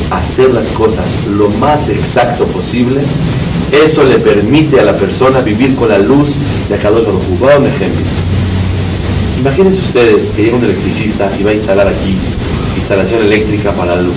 hacer 0.10 0.54
las 0.54 0.72
cosas 0.72 1.18
lo 1.38 1.50
más 1.50 1.90
exacto 1.90 2.46
posible, 2.46 3.02
eso 3.74 4.06
le 4.06 4.20
permite 4.20 4.80
a 4.80 4.84
la 4.84 4.94
persona 4.94 5.42
vivir 5.42 5.76
con 5.76 5.90
la 5.90 5.98
luz 5.98 6.36
de 6.70 6.78
Kadosh 6.78 7.06
Baruj 7.06 7.40
Voy 7.42 7.52
a 7.52 7.58
un 7.58 7.68
ejemplo. 7.68 8.06
Imagínense 9.42 9.82
ustedes 9.82 10.30
que 10.30 10.44
llega 10.44 10.56
un 10.56 10.64
electricista 10.64 11.30
y 11.38 11.44
va 11.44 11.52
a 11.52 11.56
instalar 11.56 11.90
aquí 11.90 12.16
instalación 12.78 13.26
eléctrica 13.26 13.72
para 13.74 13.98
la 13.98 14.04
luz 14.04 14.16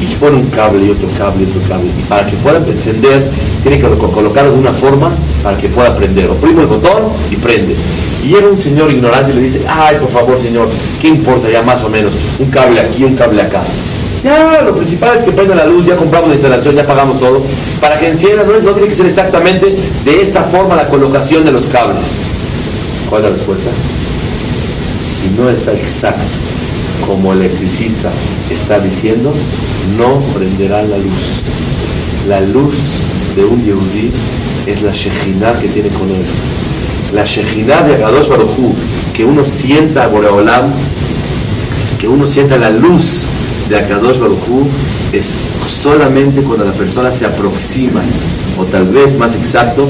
y 0.00 0.14
pone 0.16 0.38
un 0.38 0.46
cable 0.46 0.84
y 0.84 0.90
otro 0.90 1.08
cable 1.16 1.44
y 1.44 1.48
otro 1.48 1.62
cable. 1.68 1.86
Y 1.96 2.02
para 2.08 2.26
que 2.26 2.36
pueda 2.38 2.58
encender, 2.58 3.30
tiene 3.62 3.78
que 3.78 3.86
colocarlo 3.86 4.50
de 4.50 4.58
una 4.58 4.72
forma 4.72 5.10
para 5.44 5.56
que 5.56 5.68
pueda 5.68 5.96
prender. 5.96 6.28
Oprime 6.28 6.62
el 6.62 6.66
botón 6.66 7.04
y 7.30 7.36
prende. 7.36 7.76
Y 8.22 8.28
llega 8.28 8.46
un 8.46 8.56
señor 8.56 8.90
ignorante 8.90 9.32
y 9.32 9.34
le 9.34 9.42
dice, 9.42 9.62
ay, 9.68 9.96
por 9.96 10.08
favor, 10.08 10.38
señor, 10.38 10.68
¿qué 11.00 11.08
importa 11.08 11.50
ya 11.50 11.62
más 11.62 11.82
o 11.82 11.88
menos? 11.88 12.14
Un 12.38 12.50
cable 12.50 12.80
aquí, 12.80 13.02
un 13.04 13.16
cable 13.16 13.42
acá. 13.42 13.62
Ya, 14.22 14.62
lo 14.62 14.76
principal 14.76 15.16
es 15.16 15.24
que 15.24 15.32
prenda 15.32 15.56
la 15.56 15.66
luz, 15.66 15.86
ya 15.86 15.96
compramos 15.96 16.28
la 16.28 16.36
instalación, 16.36 16.76
ya 16.76 16.86
pagamos 16.86 17.18
todo. 17.18 17.42
Para 17.80 17.98
que 17.98 18.06
encienda, 18.06 18.44
no, 18.44 18.56
no 18.60 18.72
tiene 18.72 18.88
que 18.88 18.94
ser 18.94 19.06
exactamente 19.06 19.76
de 20.04 20.20
esta 20.20 20.44
forma 20.44 20.76
la 20.76 20.86
colocación 20.86 21.44
de 21.44 21.50
los 21.50 21.66
cables. 21.66 22.18
¿Cuál 23.10 23.22
es 23.22 23.30
la 23.30 23.36
respuesta? 23.36 23.70
Si 25.08 25.28
no 25.36 25.50
está 25.50 25.72
exacto 25.72 26.22
como 27.06 27.32
electricista 27.32 28.10
está 28.50 28.78
diciendo, 28.78 29.34
no 29.98 30.20
prenderá 30.34 30.82
la 30.82 30.98
luz. 30.98 31.42
La 32.28 32.40
luz 32.40 32.74
de 33.34 33.44
un 33.44 33.64
Yehudí 33.64 34.10
es 34.66 34.82
la 34.82 34.92
Shejinah 34.92 35.58
que 35.58 35.68
tiene 35.68 35.88
con 35.88 36.08
él. 36.10 36.24
La 37.12 37.24
Shejinah 37.24 37.82
de 37.82 37.94
Agadosh 37.96 38.28
Baruchu, 38.28 38.74
que 39.12 39.24
uno 39.24 39.44
sienta 39.44 40.06
Boreolam, 40.06 40.72
que 41.98 42.08
uno 42.08 42.26
sienta 42.26 42.56
la 42.56 42.70
luz 42.70 43.26
de 43.68 43.76
Akadosh 43.76 44.18
Baruchu, 44.18 44.66
es 45.12 45.34
solamente 45.66 46.40
cuando 46.40 46.64
la 46.64 46.72
persona 46.72 47.10
se 47.10 47.26
aproxima, 47.26 48.02
o 48.58 48.64
tal 48.64 48.86
vez 48.88 49.16
más 49.18 49.34
exacto, 49.36 49.86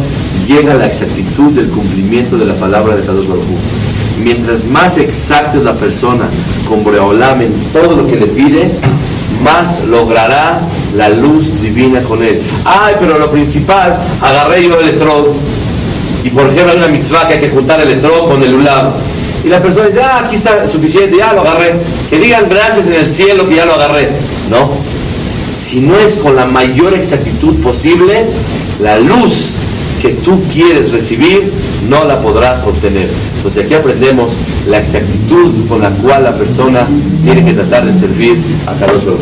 llega 0.48 0.72
a 0.72 0.76
la 0.76 0.86
exactitud 0.86 1.52
del 1.52 1.68
cumplimiento 1.68 2.36
de 2.36 2.46
la 2.46 2.54
palabra 2.54 2.96
de 2.96 3.02
Akadosh 3.02 3.28
Baruchu. 3.28 3.56
Mientras 4.22 4.66
más 4.66 4.98
exacto 4.98 5.58
es 5.58 5.64
la 5.64 5.74
persona 5.74 6.24
con 6.68 6.82
Boreolam 6.82 7.42
en 7.42 7.52
todo 7.72 7.96
lo 7.96 8.06
que 8.06 8.16
le 8.16 8.26
pide, 8.26 8.70
más 9.42 9.84
logrará 9.86 10.60
la 10.96 11.08
luz 11.08 11.60
divina 11.60 12.00
con 12.02 12.22
él. 12.22 12.40
Ay, 12.64 12.96
pero 12.98 13.18
lo 13.18 13.30
principal, 13.30 13.96
agarré 14.20 14.68
yo 14.68 14.78
el 14.78 14.88
electrodo. 14.88 15.34
Y 16.24 16.30
por 16.30 16.46
ejemplo 16.46 16.72
hay 16.72 16.78
una 16.78 16.88
mitzvah 16.88 17.26
que 17.26 17.34
hay 17.34 17.40
que 17.40 17.50
juntar 17.50 17.80
el 17.80 17.88
electrodo 17.88 18.26
con 18.26 18.42
el 18.42 18.54
ulam. 18.54 18.92
Y 19.44 19.48
la 19.48 19.60
persona 19.60 19.86
dice, 19.86 20.00
ah, 20.02 20.22
aquí 20.24 20.36
está 20.36 20.66
suficiente, 20.68 21.16
ya 21.16 21.32
lo 21.32 21.40
agarré. 21.40 21.74
Que 22.08 22.18
digan 22.18 22.48
gracias 22.48 22.86
en 22.86 22.94
el 22.94 23.08
cielo 23.08 23.48
que 23.48 23.56
ya 23.56 23.66
lo 23.66 23.74
agarré. 23.74 24.08
No. 24.48 24.70
Si 25.54 25.80
no 25.80 25.98
es 25.98 26.16
con 26.16 26.36
la 26.36 26.46
mayor 26.46 26.94
exactitud 26.94 27.54
posible, 27.56 28.24
la 28.80 28.98
luz 28.98 29.56
que 30.00 30.10
tú 30.10 30.42
quieres 30.52 30.92
recibir 30.92 31.52
no 31.88 32.04
la 32.04 32.20
podrás 32.20 32.64
obtener. 32.64 33.08
Entonces 33.36 33.64
aquí 33.64 33.74
aprendemos 33.74 34.36
la 34.68 34.78
exactitud 34.78 35.66
con 35.68 35.80
la 35.80 35.90
cual 35.90 36.24
la 36.24 36.34
persona 36.34 36.86
tiene 37.24 37.44
que 37.44 37.52
tratar 37.52 37.86
de 37.86 37.92
servir 37.92 38.36
a 38.66 38.74
Carlos 38.78 39.04
Baruj 39.04 39.20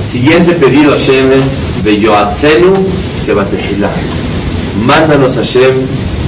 Siguiente 0.00 0.52
pedido 0.52 0.92
Hashem 0.92 1.32
es 1.32 1.60
Mándanos 4.86 5.34
Hashem 5.34 5.74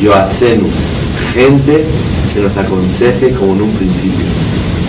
Yoatzenu, 0.03 0.69
gente 1.33 1.85
que 2.35 2.41
nos 2.41 2.55
aconseje 2.59 3.31
como 3.31 3.55
en 3.55 3.63
un 3.63 3.71
principio. 3.71 4.27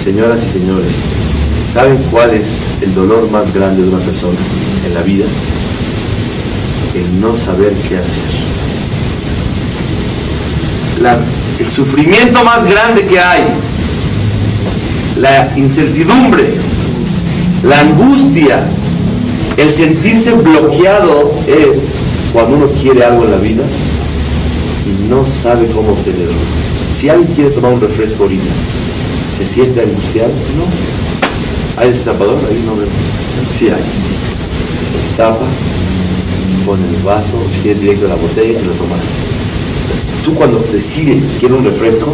Señoras 0.04 0.44
y 0.44 0.50
señores, 0.50 0.92
¿saben 1.72 1.98
cuál 2.12 2.32
es 2.32 2.68
el 2.82 2.94
dolor 2.94 3.32
más 3.32 3.54
grande 3.54 3.84
de 3.84 3.88
una 3.88 4.00
persona 4.00 4.38
en 4.86 4.94
la 4.94 5.02
vida? 5.04 5.24
El 6.96 7.22
no 7.22 7.34
saber 7.34 7.72
qué 7.88 7.98
hacer. 7.98 8.24
el 11.60 11.66
sufrimiento 11.66 12.44
más 12.44 12.66
grande 12.66 13.06
que 13.06 13.20
hay, 13.20 13.46
la 15.18 15.50
incertidumbre, 15.56 16.56
la 17.64 17.80
angustia, 17.80 18.66
el 19.58 19.72
sentirse 19.72 20.32
bloqueado 20.34 21.34
es 21.48 21.96
cuando 22.34 22.56
uno 22.56 22.68
quiere 22.82 23.04
algo 23.04 23.26
en 23.26 23.32
la 23.32 23.38
vida 23.38 23.64
y 24.86 25.10
no 25.10 25.26
sabe 25.26 25.68
cómo 25.68 25.92
obtenerlo. 25.92 26.32
Si 26.92 27.10
alguien 27.10 27.34
quiere 27.34 27.52
tomar 27.52 27.74
un 27.74 27.82
refresco 27.82 28.24
ahorita, 28.24 28.52
¿se 29.30 29.46
siente 29.46 29.82
angustiado? 29.82 30.30
No. 30.58 31.82
¿Hay 31.82 31.90
destapador? 31.90 32.38
Ahí 32.50 32.64
no 32.66 32.76
veo. 32.76 32.88
Sí 33.54 33.66
hay. 33.70 33.84
Se 34.92 35.00
destapa, 35.00 35.46
pone 36.66 36.88
el 36.88 37.04
vaso, 37.04 37.34
si 37.54 37.60
quieres 37.62 37.82
directo 37.82 38.06
a 38.06 38.10
la 38.10 38.16
botella 38.16 38.60
y 38.60 38.66
lo 38.66 38.74
tomas. 38.74 39.00
Tú 40.26 40.34
cuando 40.34 40.60
decides 40.72 41.36
quieres 41.40 41.58
un 41.58 41.66
refresco, 41.66 42.14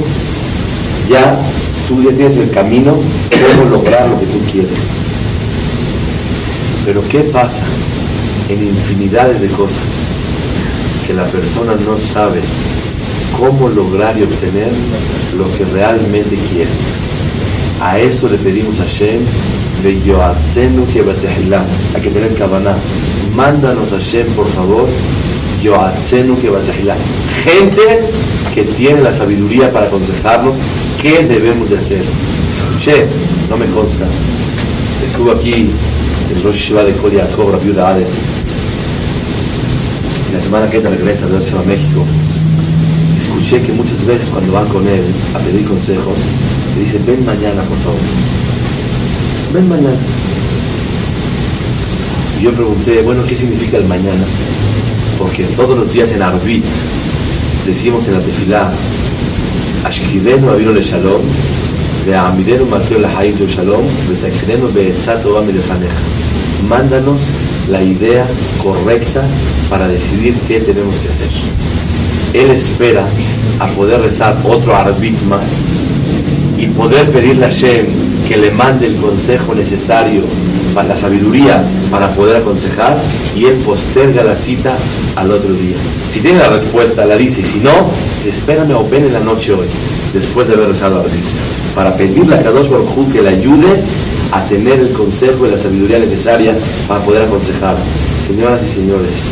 ya 1.09 1.39
tú 1.87 2.03
ya 2.03 2.15
tienes 2.15 2.37
el 2.37 2.49
camino, 2.51 2.95
cómo 3.31 3.69
lograr 3.69 4.09
lo 4.09 4.19
que 4.19 4.25
tú 4.27 4.39
quieres. 4.51 5.06
Pero 6.87 7.03
¿qué 7.09 7.19
pasa 7.19 7.65
en 8.47 8.65
infinidades 8.65 9.41
de 9.41 9.49
cosas 9.49 9.83
que 11.05 11.13
la 11.13 11.25
persona 11.25 11.73
no 11.85 11.97
sabe 11.97 12.39
cómo 13.37 13.67
lograr 13.67 14.17
y 14.17 14.23
obtener 14.23 14.71
lo 15.37 15.53
que 15.57 15.65
realmente 15.65 16.37
quiere? 16.49 16.69
A 17.81 17.99
eso 17.99 18.29
le 18.29 18.37
pedimos 18.37 18.79
a 18.79 18.83
Hashem 18.83 19.19
Hay 21.93 22.01
que 22.01 22.09
tener 22.09 22.33
cabana. 22.35 22.73
Mándanos 23.35 23.91
a 23.91 23.97
Hashem, 23.97 24.27
por 24.27 24.47
favor, 24.47 24.87
Gente 27.43 27.99
que 28.55 28.63
tiene 28.63 29.01
la 29.01 29.11
sabiduría 29.11 29.73
para 29.73 29.87
aconsejarnos 29.87 30.55
qué 31.01 31.25
debemos 31.25 31.69
de 31.69 31.79
hacer. 31.79 32.05
Escuché, 32.55 33.07
no 33.49 33.57
me 33.57 33.65
consta. 33.65 34.05
Estuvo 35.05 35.31
aquí 35.33 35.69
el 36.35 36.43
Rosh 36.43 36.69
Shiva 36.69 36.83
de 36.83 36.93
Kodia 36.93 37.27
Cobra, 37.35 37.57
viuda 37.57 37.89
Hades. 37.89 38.13
Y 40.29 40.33
la 40.33 40.41
semana 40.41 40.69
que 40.69 40.77
entra 40.77 40.91
regresa 40.91 41.25
a 41.25 41.63
México. 41.63 42.05
Escuché 43.17 43.61
que 43.61 43.71
muchas 43.73 44.05
veces 44.05 44.29
cuando 44.29 44.53
van 44.53 44.67
con 44.67 44.87
él 44.87 45.03
a 45.33 45.39
pedir 45.39 45.65
consejos, 45.65 46.19
le 46.75 46.83
dicen, 46.83 47.05
ven 47.05 47.25
mañana, 47.25 47.61
por 47.63 47.77
favor. 47.79 47.99
Ven 49.53 49.69
mañana. 49.69 49.97
Y 52.39 52.43
yo 52.43 52.51
pregunté, 52.51 53.01
bueno, 53.01 53.23
¿qué 53.27 53.35
significa 53.35 53.77
el 53.77 53.85
mañana? 53.85 54.25
Porque 55.17 55.43
todos 55.55 55.77
los 55.77 55.91
días 55.91 56.11
en 56.11 56.21
Arbit 56.21 56.63
decimos 57.65 58.07
en 58.07 58.13
la 58.13 58.19
tefilá, 58.19 58.71
Ashkidenu 59.83 60.49
avino 60.49 60.71
le 60.71 60.81
shalom, 60.81 61.21
ועמידנו 62.06 62.66
מתיו 62.66 63.00
לחיים 63.00 63.38
של 63.38 63.50
שלום, 63.50 63.86
ותקננו 64.08 64.68
בעצה 64.68 65.22
טובה 65.22 65.40
מלפניך. 65.40 66.00
Mándanos 66.68 67.22
la 67.70 67.82
idea 67.82 68.24
correcta 68.62 69.22
para 69.68 69.88
decidir 69.88 70.34
qué 70.46 70.60
tenemos 70.60 70.96
que 71.00 71.08
hacer. 71.08 71.28
Él 72.32 72.50
espera 72.50 73.04
a 73.58 73.66
poder 73.68 74.00
rezar 74.00 74.36
otro 74.44 74.74
arbit 74.74 75.20
más 75.22 75.66
y 76.56 76.66
poder 76.66 77.10
pedirle 77.10 77.46
a 77.46 77.50
Shem 77.50 77.86
que 78.28 78.36
le 78.36 78.50
mande 78.50 78.86
el 78.86 78.96
consejo 78.96 79.54
necesario 79.54 80.22
para 80.74 80.88
la 80.88 80.96
sabiduría 80.96 81.62
para 81.90 82.08
poder 82.14 82.36
aconsejar 82.36 82.96
y 83.36 83.44
él 83.44 83.56
posterga 83.58 84.22
la 84.22 84.34
cita 84.34 84.76
al 85.16 85.30
otro 85.30 85.52
día. 85.52 85.76
Si 86.08 86.20
tiene 86.20 86.38
la 86.38 86.48
respuesta, 86.48 87.04
la 87.04 87.16
dice, 87.16 87.42
y 87.42 87.44
si 87.44 87.58
no, 87.58 87.90
espérame 88.26 88.72
o 88.72 88.88
ven 88.88 89.04
en 89.04 89.12
la 89.12 89.20
noche 89.20 89.52
hoy, 89.52 89.66
después 90.14 90.48
de 90.48 90.54
haber 90.54 90.68
rezado 90.68 91.00
arbit 91.00 91.55
para 91.77 91.95
pedirle 91.95 92.33
a 92.33 92.41
Kadosh 92.41 92.69
Baruj 92.69 93.13
que 93.13 93.21
le 93.21 93.29
ayude 93.29 93.67
a 94.31 94.43
tener 94.45 94.79
el 94.79 94.91
consejo 94.93 95.45
y 95.45 95.51
la 95.51 95.57
sabiduría 95.57 95.99
necesaria 95.99 96.55
para 96.87 96.99
poder 97.01 97.21
aconsejar. 97.21 97.75
Señoras 98.19 98.63
y 98.65 98.67
señores, 98.67 99.29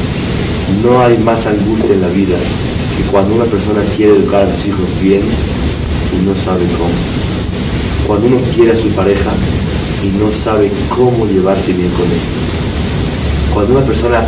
no 0.84 1.02
hay 1.02 1.18
más 1.18 1.48
angustia 1.48 1.96
en 1.96 2.02
la 2.02 2.08
vida 2.10 2.38
que 2.96 3.04
cuando 3.10 3.34
una 3.34 3.46
persona 3.46 3.82
quiere 3.98 4.14
educar 4.14 4.44
a 4.44 4.52
sus 4.56 4.68
hijos 4.68 4.90
bien 5.02 5.22
y 5.22 6.24
no 6.24 6.36
sabe 6.36 6.66
cómo. 6.78 6.94
Cuando 8.06 8.28
uno 8.28 8.38
quiere 8.54 8.74
a 8.74 8.78
su 8.78 8.90
pareja 8.90 9.32
y 10.04 10.16
no 10.20 10.32
sabe 10.32 10.70
cómo 10.96 11.26
llevarse 11.26 11.74
bien 11.74 11.90
con 11.90 12.06
él. 12.06 12.22
Cuando 13.56 13.74
una 13.74 13.86
persona 13.86 14.24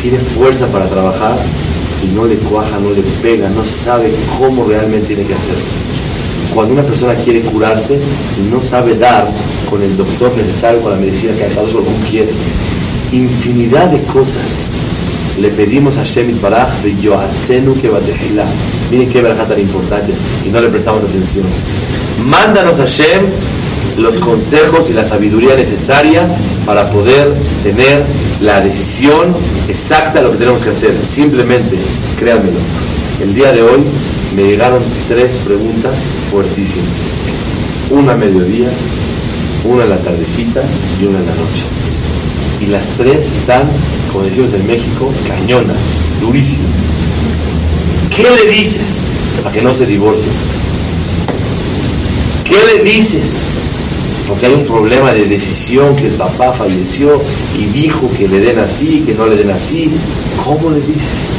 tiene 0.00 0.16
fuerza 0.16 0.66
para 0.68 0.86
trabajar 0.86 1.36
y 2.02 2.14
no 2.16 2.24
le 2.24 2.36
cuaja, 2.36 2.78
no 2.78 2.92
le 2.92 3.02
pega, 3.20 3.50
no 3.50 3.62
sabe 3.62 4.10
cómo 4.38 4.64
realmente 4.64 5.08
tiene 5.08 5.24
que 5.24 5.34
hacerlo 5.34 5.87
cuando 6.54 6.74
una 6.74 6.82
persona 6.82 7.14
quiere 7.14 7.40
curarse 7.40 7.94
y 7.94 8.52
no 8.52 8.62
sabe 8.62 8.96
dar 8.96 9.26
con 9.68 9.82
el 9.82 9.96
doctor 9.96 10.36
necesario, 10.36 10.80
con 10.80 10.92
la 10.92 10.98
medicina 10.98 11.32
que 11.34 11.44
Akadosh 11.44 11.72
Baruj 11.72 11.88
quiere, 12.10 12.32
infinidad 13.12 13.88
de 13.88 14.00
cosas 14.02 14.80
le 15.40 15.50
pedimos 15.50 15.96
a 15.98 16.04
Shemit 16.04 16.40
Baraj 16.40 16.82
de 16.82 16.96
Yoatzenu 16.96 17.74
que. 17.80 17.90
Miren 18.90 19.08
qué 19.08 19.22
verdad 19.22 19.46
tan 19.46 19.60
importante 19.60 20.12
y 20.44 20.48
no 20.48 20.60
le 20.60 20.68
prestamos 20.68 21.04
atención. 21.04 21.44
Mándanos 22.24 22.80
a 22.80 22.86
Shem 22.86 23.22
los 23.96 24.18
consejos 24.18 24.90
y 24.90 24.92
la 24.92 25.04
sabiduría 25.04 25.56
necesaria 25.56 26.26
para 26.64 26.90
poder 26.90 27.32
tener 27.62 28.02
la 28.40 28.60
decisión 28.60 29.34
exacta 29.68 30.18
de 30.18 30.24
lo 30.24 30.32
que 30.32 30.38
tenemos 30.38 30.62
que 30.62 30.70
hacer. 30.70 30.94
Simplemente, 31.04 31.76
créanmelo, 32.18 32.58
el 33.22 33.34
día 33.34 33.52
de 33.52 33.62
hoy 33.62 33.80
me 34.34 34.42
llegaron 34.42 34.82
tres 35.08 35.36
preguntas 35.38 36.08
fuertísimas. 36.30 36.88
Una 37.90 38.12
a 38.12 38.16
mediodía, 38.16 38.68
una 39.64 39.84
en 39.84 39.90
la 39.90 39.98
tardecita 39.98 40.62
y 41.00 41.04
una 41.04 41.18
en 41.18 41.26
la 41.26 41.32
noche. 41.32 41.64
Y 42.60 42.66
las 42.66 42.88
tres 42.98 43.30
están, 43.30 43.62
como 44.12 44.24
decimos 44.24 44.52
en 44.52 44.66
México, 44.66 45.12
cañonas, 45.26 45.78
durísimas. 46.20 46.70
¿Qué 48.14 48.24
le 48.24 48.52
dices 48.52 49.06
para 49.42 49.54
que 49.54 49.62
no 49.62 49.72
se 49.72 49.86
divorcie? 49.86 50.30
¿Qué 52.44 52.56
le 52.74 52.82
dices? 52.82 53.50
Porque 54.26 54.46
hay 54.46 54.54
un 54.54 54.64
problema 54.64 55.12
de 55.12 55.24
decisión 55.24 55.96
que 55.96 56.08
el 56.08 56.14
papá 56.14 56.52
falleció 56.52 57.22
y 57.58 57.64
dijo 57.66 58.10
que 58.16 58.28
le 58.28 58.40
den 58.40 58.58
así, 58.58 59.02
que 59.06 59.14
no 59.14 59.26
le 59.26 59.36
den 59.36 59.50
así. 59.50 59.90
¿Cómo 60.44 60.70
le 60.70 60.80
dices? 60.80 61.38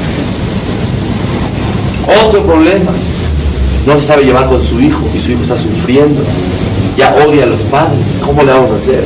Otro 2.26 2.44
problema. 2.44 2.92
No 3.86 4.00
se 4.00 4.06
sabe 4.06 4.24
llevar 4.24 4.48
con 4.48 4.62
su 4.62 4.80
hijo 4.80 5.08
y 5.14 5.20
su 5.20 5.32
hijo 5.32 5.44
está 5.44 5.58
sufriendo. 5.58 6.22
Ya 6.98 7.16
odia 7.16 7.44
a 7.44 7.48
los 7.48 7.62
padres. 7.62 8.18
¿Cómo 8.24 8.44
le 8.44 8.52
vamos 8.52 8.72
a 8.72 8.76
hacer? 8.76 9.04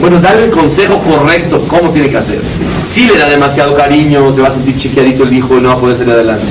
Bueno, 0.00 0.18
dale 0.20 0.46
el 0.46 0.50
consejo 0.50 1.00
correcto, 1.00 1.64
cómo 1.68 1.90
tiene 1.90 2.10
que 2.10 2.16
hacer. 2.16 2.40
Si 2.82 3.06
le 3.06 3.16
da 3.18 3.28
demasiado 3.28 3.72
cariño, 3.74 4.32
se 4.32 4.40
va 4.40 4.48
a 4.48 4.50
sentir 4.50 4.74
chiquiadito 4.76 5.22
el 5.22 5.32
hijo 5.32 5.56
y 5.56 5.60
no 5.60 5.68
va 5.68 5.74
a 5.74 5.78
poder 5.78 5.96
salir 5.96 6.12
adelante. 6.14 6.44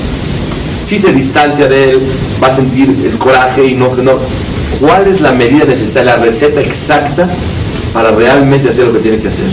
Si 0.86 0.98
se 0.98 1.12
distancia 1.12 1.68
de 1.68 1.92
él, 1.92 2.00
va 2.42 2.48
a 2.48 2.52
sentir 2.52 2.96
el 3.04 3.18
coraje 3.18 3.66
y 3.66 3.74
no, 3.74 3.94
no. 3.98 4.14
¿Cuál 4.80 5.06
es 5.06 5.20
la 5.20 5.34
medida 5.34 5.66
necesaria, 5.66 6.16
la 6.16 6.24
receta 6.24 6.62
exacta 6.62 7.28
para 7.94 8.12
realmente 8.12 8.70
hacer 8.70 8.88
lo 8.88 8.94
que 8.94 9.00
tiene 9.00 9.18
que 9.18 9.28
hacer? 9.28 9.48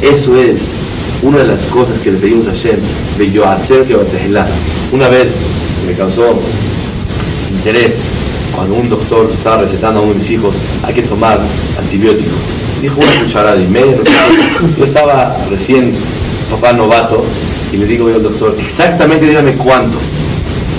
Eso 0.00 0.36
es 0.36 0.78
una 1.24 1.38
de 1.38 1.46
las 1.46 1.64
cosas 1.66 1.98
que 1.98 2.12
le 2.12 2.18
pedimos 2.18 2.46
a 2.48 2.52
Shem, 2.52 2.76
una 4.92 5.08
vez 5.08 5.40
me 5.86 5.94
causó 5.94 6.38
interés 7.50 8.10
cuando 8.54 8.74
un 8.74 8.90
doctor 8.90 9.30
estaba 9.32 9.62
recetando 9.62 10.00
a 10.00 10.02
uno 10.02 10.12
de 10.12 10.18
mis 10.18 10.30
hijos, 10.30 10.56
hay 10.82 10.92
que 10.92 11.02
tomar 11.02 11.40
antibiótico. 11.78 12.30
Dijo 12.82 13.00
una 13.00 13.24
cucharada 13.24 13.58
y 13.60 13.66
media. 13.66 13.96
Yo 14.78 14.84
estaba 14.84 15.34
recién 15.50 15.94
papá 16.50 16.74
novato 16.74 17.24
y 17.72 17.78
le 17.78 17.86
digo 17.86 18.10
yo 18.10 18.16
al 18.16 18.22
doctor, 18.22 18.54
exactamente 18.60 19.26
dígame 19.26 19.52
cuánto. 19.54 19.96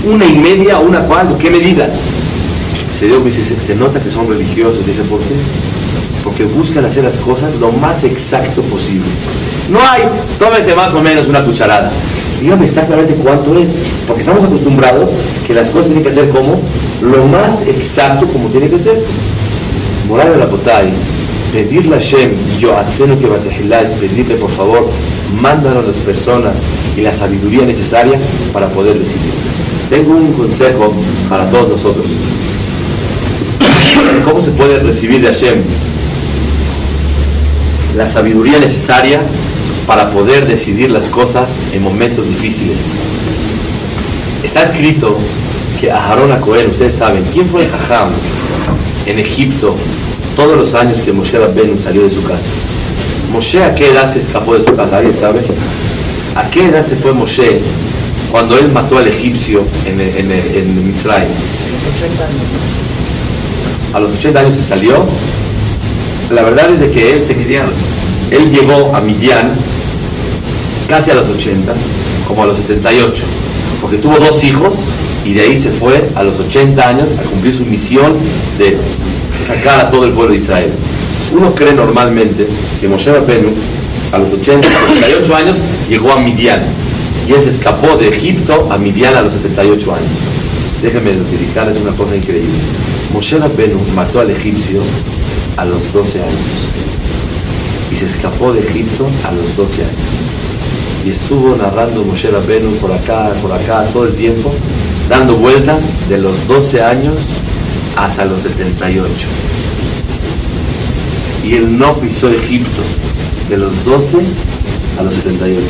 una 0.06 0.26
y 0.26 0.38
media 0.38 0.78
una 0.78 1.02
cuando, 1.02 1.38
¿qué 1.40 1.50
medida? 1.50 1.90
Se 2.92 3.08
dio, 3.08 3.20
se, 3.32 3.44
se 3.44 3.76
nota 3.76 4.00
que 4.00 4.12
son 4.12 4.30
religiosos. 4.30 4.86
Dije, 4.86 5.02
¿por 5.10 5.20
qué? 5.22 5.34
Porque 6.24 6.46
buscan 6.46 6.86
hacer 6.86 7.04
las 7.04 7.18
cosas 7.18 7.56
lo 7.56 7.72
más 7.72 8.04
exacto 8.04 8.62
posible. 8.62 9.10
No 9.70 9.80
hay, 9.80 10.04
tómese 10.38 10.76
más 10.76 10.94
o 10.94 11.02
menos 11.02 11.28
una 11.28 11.44
cucharada. 11.44 11.92
Dígame 12.40 12.66
exactamente 12.66 13.16
cuánto 13.16 13.58
es. 13.58 13.78
Porque 14.06 14.22
estamos 14.22 14.44
acostumbrados 14.44 15.12
que 15.48 15.54
las 15.54 15.70
cosas 15.70 15.88
tienen 15.88 16.04
que 16.04 16.14
ser 16.14 16.30
como 16.30 16.62
lo 17.02 17.26
más 17.26 17.62
exacto 17.64 18.28
como 18.28 18.50
tiene 18.50 18.70
que 18.70 18.78
ser. 18.78 19.02
Moral 20.08 20.34
de 20.34 20.38
la 20.38 20.48
Potay, 20.48 20.90
pedirle 21.52 21.96
a 21.96 22.00
Shem, 22.00 22.32
yo 22.60 22.78
haceno 22.78 23.18
que 23.20 23.26
Batejilá 23.26 23.82
es 23.82 23.94
pedirle 23.94 24.36
por 24.36 24.52
favor, 24.52 24.88
mándanos 25.42 25.88
las 25.88 25.98
personas 25.98 26.62
y 26.96 27.02
la 27.02 27.12
sabiduría 27.12 27.66
necesaria 27.66 28.20
para 28.54 28.68
poder 28.68 29.00
decidir. 29.00 29.32
Tengo 29.90 30.12
un 30.12 30.32
consejo 30.34 30.94
para 31.28 31.50
todos 31.50 31.70
nosotros. 31.70 32.06
¿Cómo 34.24 34.40
se 34.40 34.52
puede 34.52 34.78
recibir 34.78 35.22
de 35.22 35.28
Hashem 35.28 35.64
la 37.96 38.06
sabiduría 38.06 38.60
necesaria 38.60 39.22
para 39.88 40.10
poder 40.10 40.48
decidir 40.48 40.92
las 40.92 41.10
cosas 41.10 41.64
en 41.74 41.84
momentos 41.84 42.28
difíciles? 42.30 42.90
Está 44.44 44.64
escrito 44.64 45.18
que 45.80 45.92
a 45.92 46.12
Harón 46.12 46.32
a 46.32 46.40
Cohen, 46.40 46.70
ustedes 46.70 46.96
saben, 46.96 47.24
¿quién 47.34 47.46
fue 47.48 47.64
el 47.64 47.70
Jajam 47.70 48.10
en 49.06 49.20
Egipto 49.20 49.76
todos 50.36 50.58
los 50.58 50.74
años 50.74 51.02
que 51.02 51.12
Moshe 51.12 51.38
Rabbenu 51.38 51.78
salió 51.78 52.04
de 52.04 52.12
su 52.12 52.24
casa? 52.24 52.48
Moshe 53.32 53.64
a 53.64 53.74
qué 53.76 53.90
edad 53.90 54.10
se 54.10 54.20
escapó 54.20 54.56
de 54.56 54.64
su 54.64 54.76
casa, 54.76 54.98
¿alguien 54.98 55.16
sabe? 55.16 55.42
¿A 56.36 56.50
qué 56.50 56.66
edad 56.66 56.86
se 56.86 56.96
fue 56.96 57.14
Moshe 57.14 57.60
cuando 58.32 58.58
él 58.58 58.72
mató 58.72 58.98
al 58.98 59.08
egipcio 59.08 59.64
en, 59.86 60.00
en, 60.00 60.32
en 60.32 60.88
Mitzrayim? 60.88 61.30
A 63.94 64.00
los 64.00 64.14
80 64.14 64.40
años 64.40 64.54
se 64.56 64.64
salió. 64.64 65.06
La 66.32 66.42
verdad 66.42 66.70
es 66.72 66.82
de 66.82 66.90
que 66.90 67.14
él 67.14 67.24
se 67.24 67.36
quería, 67.36 67.66
él 68.32 68.52
llegó 68.52 68.96
a 68.96 69.00
Midian 69.00 69.52
casi 70.88 71.12
a 71.12 71.16
los 71.16 71.30
80, 71.30 71.74
como 72.28 72.44
a 72.44 72.48
los 72.48 72.58
78, 72.58 73.24
porque 73.82 73.98
tuvo 73.98 74.18
dos 74.18 74.44
hijos 74.44 74.86
y 75.26 75.34
de 75.34 75.42
ahí 75.42 75.58
se 75.58 75.72
fue 75.72 76.10
a 76.16 76.24
los 76.24 76.40
80 76.40 76.88
años 76.88 77.10
a 77.20 77.24
cumplir 77.24 77.56
su 77.56 77.66
misión 77.66 78.14
de 78.58 78.78
sacar 79.40 79.80
a 79.80 79.90
todo 79.90 80.06
el 80.06 80.12
pueblo 80.12 80.32
de 80.32 80.38
Israel. 80.38 80.72
Uno 81.36 81.54
cree 81.54 81.74
normalmente 81.74 82.48
que 82.80 82.88
Moshe 82.88 83.12
Rabbeinu 83.12 83.50
a 84.12 84.20
los 84.20 84.32
80, 84.34 84.68
78 84.68 85.36
años 85.36 85.58
llegó 85.90 86.12
a 86.12 86.20
Midian 86.20 86.62
y 87.28 87.34
él 87.34 87.42
se 87.42 87.50
escapó 87.50 87.98
de 87.98 88.10
Egipto 88.10 88.68
a 88.72 88.78
Midian 88.78 89.16
a 89.16 89.22
los 89.22 89.34
78 89.34 89.94
años. 89.94 90.12
Déjenme 90.82 91.14
notificar, 91.14 91.70
es 91.70 91.78
una 91.78 91.92
cosa 91.94 92.16
increíble. 92.16 92.54
Moshe 93.12 93.38
Rabbeinu 93.38 93.80
mató 93.96 94.22
al 94.22 94.30
egipcio 94.30 94.82
a 95.58 95.66
los 95.66 95.92
12 95.94 96.22
años 96.22 96.40
y 97.92 97.96
se 97.96 98.06
escapó 98.06 98.54
de 98.54 98.60
Egipto 98.60 99.08
a 99.28 99.32
los 99.32 99.56
12 99.56 99.82
años. 99.82 100.25
Y 101.06 101.12
estuvo 101.12 101.56
narrando 101.56 102.04
Moshe 102.04 102.32
Rabbeinu 102.32 102.72
por 102.78 102.92
acá, 102.92 103.32
por 103.40 103.52
acá, 103.52 103.86
todo 103.94 104.08
el 104.08 104.16
tiempo, 104.16 104.52
dando 105.08 105.36
vueltas 105.36 105.92
de 106.10 106.18
los 106.18 106.48
12 106.48 106.82
años 106.82 107.16
hasta 107.96 108.26
los 108.26 108.42
78. 108.42 109.28
Y 111.46 111.54
él 111.54 111.78
no 111.78 111.94
pisó 111.98 112.32
Egipto 112.32 112.82
de 113.50 113.58
los 113.58 113.86
12 113.86 114.18
a 115.00 115.04
los 115.04 115.14
78, 115.14 115.64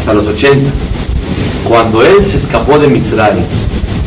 hasta 0.00 0.12
los 0.12 0.26
80. 0.26 0.68
Cuando 1.68 2.02
él 2.02 2.26
se 2.26 2.38
escapó 2.38 2.80
de 2.80 2.88
Mitzrayim 2.88 3.44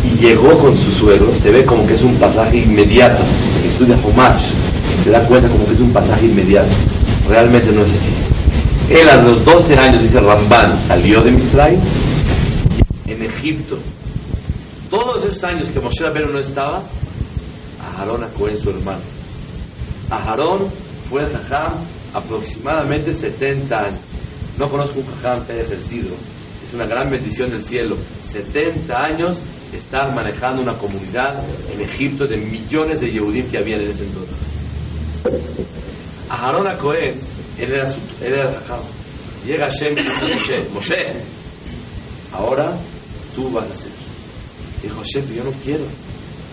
y 0.03 0.17
llegó 0.19 0.57
con 0.59 0.75
su 0.75 0.91
suegro, 0.91 1.33
se 1.33 1.49
ve 1.49 1.63
como 1.63 1.87
que 1.87 1.93
es 1.93 2.01
un 2.01 2.15
pasaje 2.15 2.57
inmediato. 2.57 3.23
Estudia 3.65 3.97
Humash 4.03 4.51
se 5.01 5.11
da 5.11 5.21
cuenta 5.21 5.47
como 5.47 5.65
que 5.65 5.75
es 5.75 5.79
un 5.79 5.93
pasaje 5.93 6.25
inmediato. 6.25 6.67
Realmente 7.29 7.71
no 7.71 7.83
es 7.83 7.93
así. 7.93 8.11
Él 8.89 9.09
a 9.09 9.21
los 9.23 9.43
12 9.43 9.77
años, 9.77 10.01
dice 10.01 10.19
Ramban, 10.19 10.77
salió 10.77 11.21
de 11.21 11.31
Mitzrayim 11.31 11.79
en 13.07 13.23
Egipto. 13.23 13.77
Todos 14.89 15.25
esos 15.25 15.43
años 15.43 15.69
que 15.69 15.79
Moshe 15.79 16.03
Rabbeinu 16.03 16.31
no 16.31 16.39
estaba, 16.39 16.83
a 17.81 17.99
Aarón 17.99 18.23
a 18.23 18.27
Cohen, 18.27 18.57
su 18.57 18.69
hermano. 18.69 19.01
A 20.09 20.17
Aarón 20.17 20.67
fue 21.09 21.23
el 21.23 21.29
Jajam 21.29 21.73
aproximadamente 22.13 23.13
70 23.13 23.75
años. 23.75 23.99
No 24.57 24.69
conozco 24.69 24.99
un 24.99 25.05
Jajam 25.05 25.45
que 25.45 25.53
haya 25.53 25.63
ejercido. 25.63 26.09
Es 26.65 26.73
una 26.73 26.85
gran 26.85 27.09
bendición 27.09 27.49
del 27.49 27.63
cielo. 27.63 27.97
70 28.23 28.93
años 28.93 29.37
estar 29.73 30.13
manejando 30.13 30.61
una 30.61 30.73
comunidad 30.73 31.43
en 31.73 31.81
Egipto 31.81 32.25
de 32.27 32.37
millones 32.37 33.01
de 33.01 33.11
Yehudim 33.11 33.49
que 33.49 33.57
habían 33.57 33.81
en 33.81 33.89
ese 33.89 34.03
entonces. 34.03 34.37
A 36.29 36.47
Aarón 36.47 36.67
a 36.67 36.75
Cohen, 36.77 37.15
él 37.57 37.71
era, 37.71 37.89
su, 37.89 37.97
él 38.21 38.33
era 38.33 38.49
el 38.49 38.55
Jajam. 38.55 38.81
Llega 39.45 39.65
Hashem 39.65 39.93
y 39.97 40.01
dice 40.01 40.33
Moshe, 40.33 40.69
Moshe, 40.73 41.13
ahora 42.33 42.73
tú 43.35 43.51
vas 43.51 43.69
a 43.69 43.75
ser. 43.75 43.91
Dijo 44.81 44.95
Hashem, 44.97 45.35
yo 45.35 45.43
no 45.43 45.51
quiero. 45.63 45.83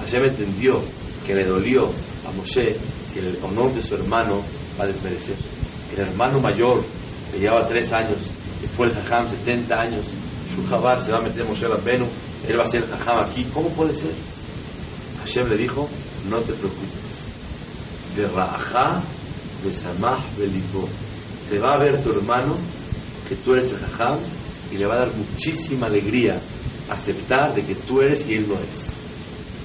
Hashem 0.00 0.24
entendió 0.24 0.82
que 1.26 1.34
le 1.34 1.44
dolió 1.44 1.90
a 2.28 2.32
Moshe 2.36 2.76
que 3.12 3.20
el 3.20 3.38
honor 3.42 3.72
de 3.74 3.82
su 3.82 3.94
hermano 3.94 4.42
va 4.78 4.84
a 4.84 4.86
desmerecer. 4.86 5.34
El 5.96 6.08
hermano 6.08 6.40
mayor, 6.40 6.82
que 7.32 7.38
llevaba 7.38 7.66
tres 7.66 7.92
años, 7.92 8.18
que 8.60 8.68
fue 8.68 8.86
el 8.86 8.94
Jajam 8.94 9.28
70 9.28 9.80
años, 9.80 10.04
su 10.54 10.66
Jabar 10.68 11.00
se 11.00 11.12
va 11.12 11.18
a 11.18 11.22
meter 11.22 11.44
Moshe 11.44 11.66
Rabbenu, 11.66 12.06
él 12.48 12.58
va 12.58 12.64
a 12.64 12.68
ser 12.68 12.82
el 12.82 12.88
Jajam 12.88 13.24
aquí. 13.24 13.44
¿Cómo 13.52 13.68
puede 13.70 13.94
ser? 13.94 14.12
Hashem 15.20 15.48
le 15.48 15.56
dijo, 15.56 15.88
no 16.28 16.38
te 16.38 16.52
preocupes. 16.52 17.22
De 18.16 18.26
Ra'ajá, 18.28 19.00
de 19.64 19.72
Samah, 19.72 20.18
Belibó. 20.38 20.88
Te 21.50 21.58
va 21.58 21.74
a 21.74 21.78
ver 21.78 22.02
tu 22.02 22.10
hermano 22.10 22.56
que 23.28 23.36
tú 23.36 23.54
eres 23.54 23.70
el 23.70 23.78
Jajam 23.78 24.18
y 24.72 24.78
le 24.78 24.86
va 24.86 24.94
a 24.94 24.98
dar 24.98 25.12
muchísima 25.14 25.86
alegría 25.86 26.40
aceptar 26.90 27.54
de 27.54 27.62
que 27.64 27.74
tú 27.74 28.00
eres 28.00 28.26
y 28.28 28.34
él 28.34 28.46
no 28.48 28.54
es. 28.54 28.92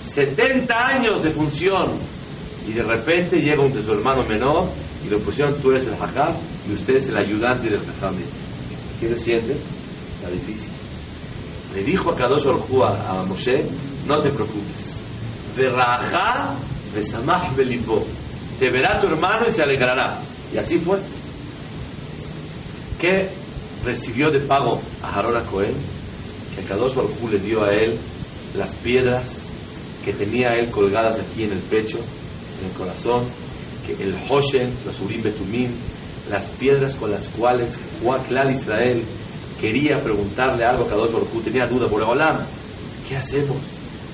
70 0.09 0.87
años 0.87 1.23
de 1.23 1.31
función 1.31 1.91
y 2.67 2.73
de 2.73 2.83
repente 2.83 3.41
llega 3.41 3.63
un 3.63 3.73
de 3.73 3.83
su 3.83 3.91
hermano 3.91 4.23
menor 4.23 4.69
y 5.05 5.09
le 5.09 5.17
pusieron 5.17 5.55
tú 5.61 5.71
eres 5.71 5.87
el 5.87 5.97
Jajam 5.97 6.33
y 6.69 6.73
usted 6.73 6.95
es 6.95 7.09
el 7.09 7.17
ayudante 7.17 7.69
del 7.69 7.79
Jajam 7.79 8.15
este. 8.15 8.47
¿Qué 8.99 9.09
se 9.09 9.19
siente? 9.19 9.55
Está 10.17 10.29
difícil. 10.31 10.71
Le 11.75 11.83
dijo 11.83 12.11
a 12.11 12.15
Kadosh 12.15 12.47
Orjú 12.47 12.83
a, 12.83 13.21
a 13.21 13.23
Moshe, 13.23 13.63
no 14.07 14.19
te 14.19 14.29
preocupes. 14.29 15.01
De 15.55 15.69
Rajá, 15.69 16.55
de 16.93 17.03
Samah 17.03 17.53
Belibó. 17.55 18.03
Te 18.59 18.69
verá 18.69 18.99
tu 18.99 19.07
hermano 19.07 19.45
y 19.47 19.51
se 19.51 19.61
alegrará. 19.61 20.19
Y 20.53 20.57
así 20.57 20.79
fue. 20.79 20.97
¿Qué 22.99 23.29
recibió 23.85 24.31
de 24.31 24.39
pago 24.39 24.81
a 25.03 25.13
Harón 25.13 25.43
Cohen? 25.45 25.75
Que 26.55 26.63
Kadosh 26.63 26.97
Orjú 26.97 27.29
le 27.29 27.39
dio 27.39 27.63
a 27.63 27.71
él 27.71 27.95
las 28.55 28.73
piedras 28.75 29.43
que 30.03 30.13
tenía 30.13 30.55
él 30.55 30.71
colgadas 30.71 31.19
aquí 31.19 31.43
en 31.43 31.51
el 31.51 31.59
pecho, 31.59 31.99
en 32.59 32.69
el 32.69 32.73
corazón, 32.75 33.25
que 33.85 34.03
el 34.03 34.15
Hoshen, 34.29 34.73
los 34.85 34.99
Urim 35.01 35.21
Betumim, 35.21 35.69
las 36.31 36.49
piedras 36.51 36.95
con 36.95 37.11
las 37.11 37.27
cuales 37.27 37.77
Juan 38.01 38.23
Clal 38.23 38.51
Israel 38.51 39.03
quería 39.61 40.01
preguntarle 40.03 40.65
algo 40.65 40.85
a 40.85 40.87
Kadosh 40.87 41.11
Baruj 41.11 41.43
tenía 41.43 41.67
duda 41.67 41.87
por 41.87 42.01
Olam, 42.01 42.39
¿qué 43.07 43.17
hacemos? 43.17 43.57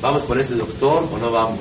¿Vamos 0.01 0.23
con 0.23 0.39
ese 0.39 0.55
doctor 0.55 1.07
o 1.11 1.17
no 1.17 1.31
vamos? 1.31 1.59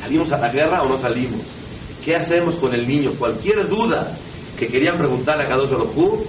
¿Salimos 0.00 0.32
a 0.32 0.38
la 0.38 0.48
guerra 0.48 0.82
o 0.82 0.88
no 0.88 0.96
salimos? 0.96 1.61
¿Qué 2.04 2.16
hacemos 2.16 2.56
con 2.56 2.74
el 2.74 2.86
niño? 2.86 3.12
Cualquier 3.18 3.68
duda 3.68 4.10
que 4.58 4.66
querían 4.66 4.96
preguntarle 4.96 5.44
a 5.44 5.48
Kadosh 5.48 5.70
Baruj 5.70 6.24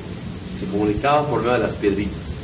se 0.59 0.65
comunicaban 0.67 1.25
por 1.25 1.41
medio 1.41 1.53
de 1.53 1.63
las 1.63 1.75
piedritas. 1.75 2.35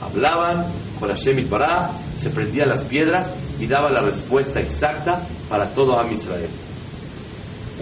Hablaban 0.00 0.66
con 0.98 1.10
Hashem 1.10 1.38
Itbará, 1.40 1.90
se 2.16 2.30
prendían 2.30 2.70
las 2.70 2.82
piedras 2.84 3.30
y 3.58 3.66
daba 3.66 3.90
la 3.90 4.00
respuesta 4.00 4.60
exacta 4.60 5.26
para 5.48 5.68
todo 5.68 5.98
Am 5.98 6.10
Israel. 6.12 6.48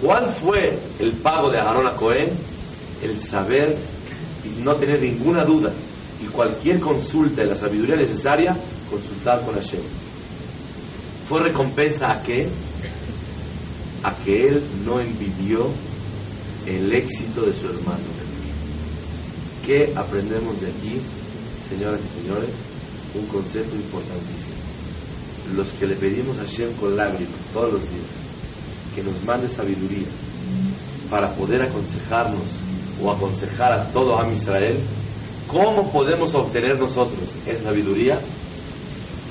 ¿Cuál 0.00 0.30
fue 0.30 0.78
el 0.98 1.12
pago 1.12 1.50
de 1.50 1.58
Aarón 1.58 1.86
a 1.86 1.94
Cohen? 1.94 2.30
El 3.02 3.20
saber 3.22 3.76
y 4.44 4.62
no 4.62 4.74
tener 4.74 5.00
ninguna 5.00 5.44
duda 5.44 5.72
y 6.20 6.26
cualquier 6.26 6.80
consulta 6.80 7.42
de 7.42 7.48
la 7.48 7.54
sabiduría 7.54 7.96
necesaria, 7.96 8.56
consultar 8.90 9.44
con 9.44 9.54
Hashem. 9.54 9.80
¿Fue 11.28 11.40
recompensa 11.40 12.10
a 12.10 12.22
qué? 12.22 12.48
A 14.02 14.14
que 14.16 14.48
él 14.48 14.62
no 14.84 15.00
envidió 15.00 15.66
el 16.66 16.94
éxito 16.94 17.42
de 17.42 17.52
su 17.52 17.66
hermano. 17.66 18.04
¿Qué 19.66 19.92
aprendemos 19.96 20.60
de 20.60 20.68
aquí, 20.68 21.00
señoras 21.68 22.00
y 22.00 22.22
señores? 22.22 22.50
Un 23.14 23.26
concepto 23.26 23.74
importantísimo. 23.74 24.56
Los 25.56 25.68
que 25.72 25.86
le 25.86 25.96
pedimos 25.96 26.38
a 26.38 26.42
Hashem 26.42 26.72
con 26.74 26.96
lágrimas 26.96 27.40
todos 27.52 27.74
los 27.74 27.82
días, 27.82 28.94
que 28.94 29.02
nos 29.02 29.22
mande 29.24 29.48
sabiduría 29.48 30.06
para 31.10 31.32
poder 31.34 31.62
aconsejarnos 31.62 32.48
o 33.02 33.10
aconsejar 33.10 33.72
a 33.72 33.84
todo 33.90 34.18
Am 34.20 34.32
Israel, 34.32 34.78
¿cómo 35.46 35.90
podemos 35.90 36.34
obtener 36.34 36.78
nosotros 36.78 37.34
esa 37.46 37.64
sabiduría? 37.64 38.18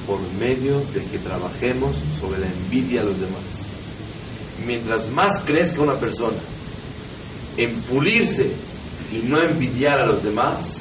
por 0.07 0.19
medio 0.39 0.79
de 0.93 1.03
que 1.03 1.19
trabajemos 1.19 1.97
sobre 2.17 2.39
la 2.39 2.47
envidia 2.47 3.01
a 3.01 3.03
los 3.03 3.19
demás. 3.19 3.56
Mientras 4.67 5.09
más 5.09 5.39
crezca 5.45 5.81
una 5.81 5.95
persona 5.95 6.37
en 7.55 7.73
pulirse 7.83 8.51
y 9.13 9.25
no 9.25 9.41
envidiar 9.41 10.01
a 10.01 10.05
los 10.05 10.21
demás, 10.21 10.79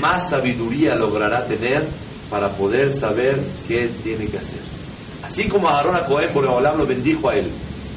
más 0.00 0.30
sabiduría 0.30 0.94
logrará 0.94 1.44
tener 1.44 1.84
para 2.30 2.50
poder 2.50 2.92
saber 2.92 3.40
qué 3.66 3.90
tiene 4.02 4.26
que 4.28 4.38
hacer. 4.38 4.60
Así 5.24 5.48
como 5.48 5.68
Aarón 5.68 5.96
a 5.96 6.04
Cohen, 6.04 6.32
por 6.32 6.44
lo 6.44 6.86
bendijo 6.86 7.28
a 7.28 7.34
él 7.34 7.50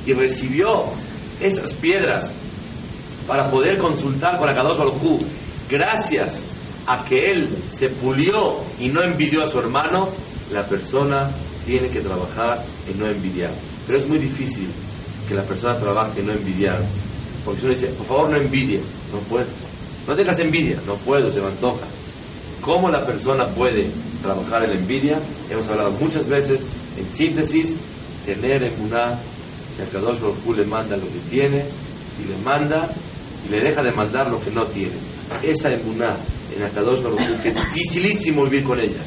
y 0.06 0.14
recibió 0.14 0.86
esas 1.39 1.74
piedras 1.74 2.32
para 3.28 3.52
poder 3.52 3.78
consultar 3.78 4.38
con 4.38 4.50
Akadosh 4.50 4.78
Baruj 4.78 5.22
gracias 5.70 6.43
a 6.88 7.04
que 7.06 7.30
él 7.30 7.50
se 7.72 7.89
pulió 7.89 8.56
y 8.80 8.88
no 8.88 9.04
envidió 9.04 9.43
a 9.43 9.50
su 9.50 9.60
hermano, 9.60 10.10
la 10.54 10.66
persona 10.66 11.30
tiene 11.66 11.89
que 11.89 12.00
trabajar 12.00 12.64
en 12.89 12.98
no 12.98 13.08
envidiar. 13.08 13.52
Pero 13.86 14.00
es 14.00 14.08
muy 14.08 14.18
difícil 14.18 14.70
que 15.28 15.36
la 15.36 15.43
persona 15.43 15.78
trabaje 15.78 16.23
no 16.23 16.32
envidiar. 16.32 16.82
Porque 17.43 17.61
si 17.61 17.65
uno 17.65 17.75
dice, 17.75 17.88
por 17.88 18.07
favor 18.07 18.30
no 18.30 18.38
envidie, 18.38 18.80
no 19.11 19.19
puedo. 19.30 19.45
No 20.07 20.15
tengas 20.15 20.39
envidia, 20.39 20.80
no 20.86 20.95
puedo, 20.95 21.30
se 21.30 21.41
me 21.41 21.47
antoja. 21.47 21.86
¿Cómo 22.61 22.89
la 22.89 23.05
persona 23.05 23.45
puede 23.47 23.88
trabajar 24.21 24.63
en 24.63 24.71
la 24.71 24.75
envidia? 24.78 25.19
Hemos 25.49 25.67
hablado 25.69 25.91
muchas 25.91 26.28
veces, 26.28 26.65
en 26.97 27.13
síntesis, 27.13 27.75
tener 28.25 28.63
en 28.63 28.73
una 28.82 29.17
que 29.78 29.84
a 29.84 29.86
Kadosh 29.86 30.19
le 30.55 30.65
manda 30.65 30.97
lo 30.97 31.05
que 31.05 31.19
tiene 31.30 31.63
y 32.19 32.28
le 32.28 32.38
manda 32.43 32.89
y 33.45 33.51
le 33.51 33.61
deja 33.61 33.84
de 33.84 33.91
mandar 33.91 34.30
lo 34.30 34.41
que 34.43 34.51
no 34.51 34.65
tiene. 34.65 34.93
Esa 35.43 35.69
emuná 35.69 36.17
en 36.55 36.63
Akadosh 36.63 37.03
Baruj 37.03 37.19
que 37.41 37.49
es 37.49 37.55
dificilísimo 37.55 38.43
vivir 38.45 38.63
con 38.63 38.80
ella, 38.80 39.01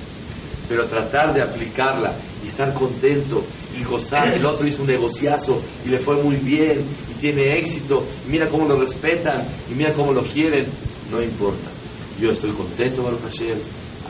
pero 0.70 0.86
tratar 0.86 1.34
de 1.34 1.42
aplicarla 1.42 2.14
y 2.44 2.46
estar 2.46 2.72
contento 2.72 3.42
y 3.76 3.82
gozar. 3.82 4.32
El 4.32 4.46
otro 4.46 4.64
hizo 4.68 4.82
un 4.82 4.88
negociazo 4.88 5.60
y 5.84 5.88
le 5.88 5.98
fue 5.98 6.22
muy 6.22 6.36
bien 6.36 6.80
y 7.10 7.14
tiene 7.20 7.58
éxito. 7.58 8.04
Mira 8.28 8.46
cómo 8.46 8.68
lo 8.68 8.78
respetan 8.78 9.42
y 9.68 9.74
mira 9.74 9.92
cómo 9.92 10.12
lo 10.12 10.22
quieren. 10.22 10.66
No 11.10 11.20
importa. 11.20 11.68
Yo 12.20 12.30
estoy 12.30 12.52
contento, 12.52 13.02
Baruch 13.02 13.20
Hashem. 13.22 13.58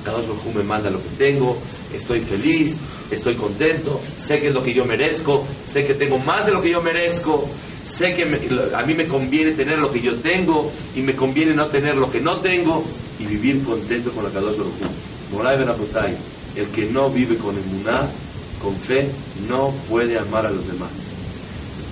Akadosh 0.02 0.26
Baruj 0.26 0.54
me 0.54 0.62
manda 0.62 0.90
lo 0.90 1.02
que 1.02 1.08
tengo. 1.16 1.56
Estoy 1.94 2.20
feliz, 2.20 2.76
estoy 3.10 3.36
contento. 3.36 3.98
Sé 4.18 4.38
que 4.38 4.48
es 4.48 4.54
lo 4.54 4.62
que 4.62 4.74
yo 4.74 4.84
merezco. 4.84 5.46
Sé 5.64 5.86
que 5.86 5.94
tengo 5.94 6.18
más 6.18 6.44
de 6.44 6.52
lo 6.52 6.60
que 6.60 6.72
yo 6.72 6.82
merezco 6.82 7.48
sé 7.82 8.14
que 8.14 8.22
a 8.22 8.82
mí 8.82 8.94
me 8.94 9.06
conviene 9.06 9.52
tener 9.52 9.78
lo 9.78 9.90
que 9.90 10.00
yo 10.00 10.14
tengo 10.16 10.70
y 10.94 11.00
me 11.00 11.16
conviene 11.16 11.54
no 11.54 11.66
tener 11.66 11.96
lo 11.96 12.10
que 12.10 12.20
no 12.20 12.36
tengo 12.36 12.84
y 13.18 13.24
vivir 13.24 13.64
contento 13.64 14.12
con 14.12 14.22
la 14.22 14.30
Kadosh 14.30 14.56
Baruj 14.56 14.74
Moray 15.32 15.56
el 16.60 16.68
que 16.68 16.86
no 16.86 17.10
vive 17.10 17.36
con 17.36 17.56
emuná, 17.56 18.08
con 18.60 18.76
fe, 18.76 19.10
no 19.48 19.70
puede 19.88 20.18
amar 20.18 20.46
a 20.46 20.50
los 20.50 20.66
demás. 20.66 20.90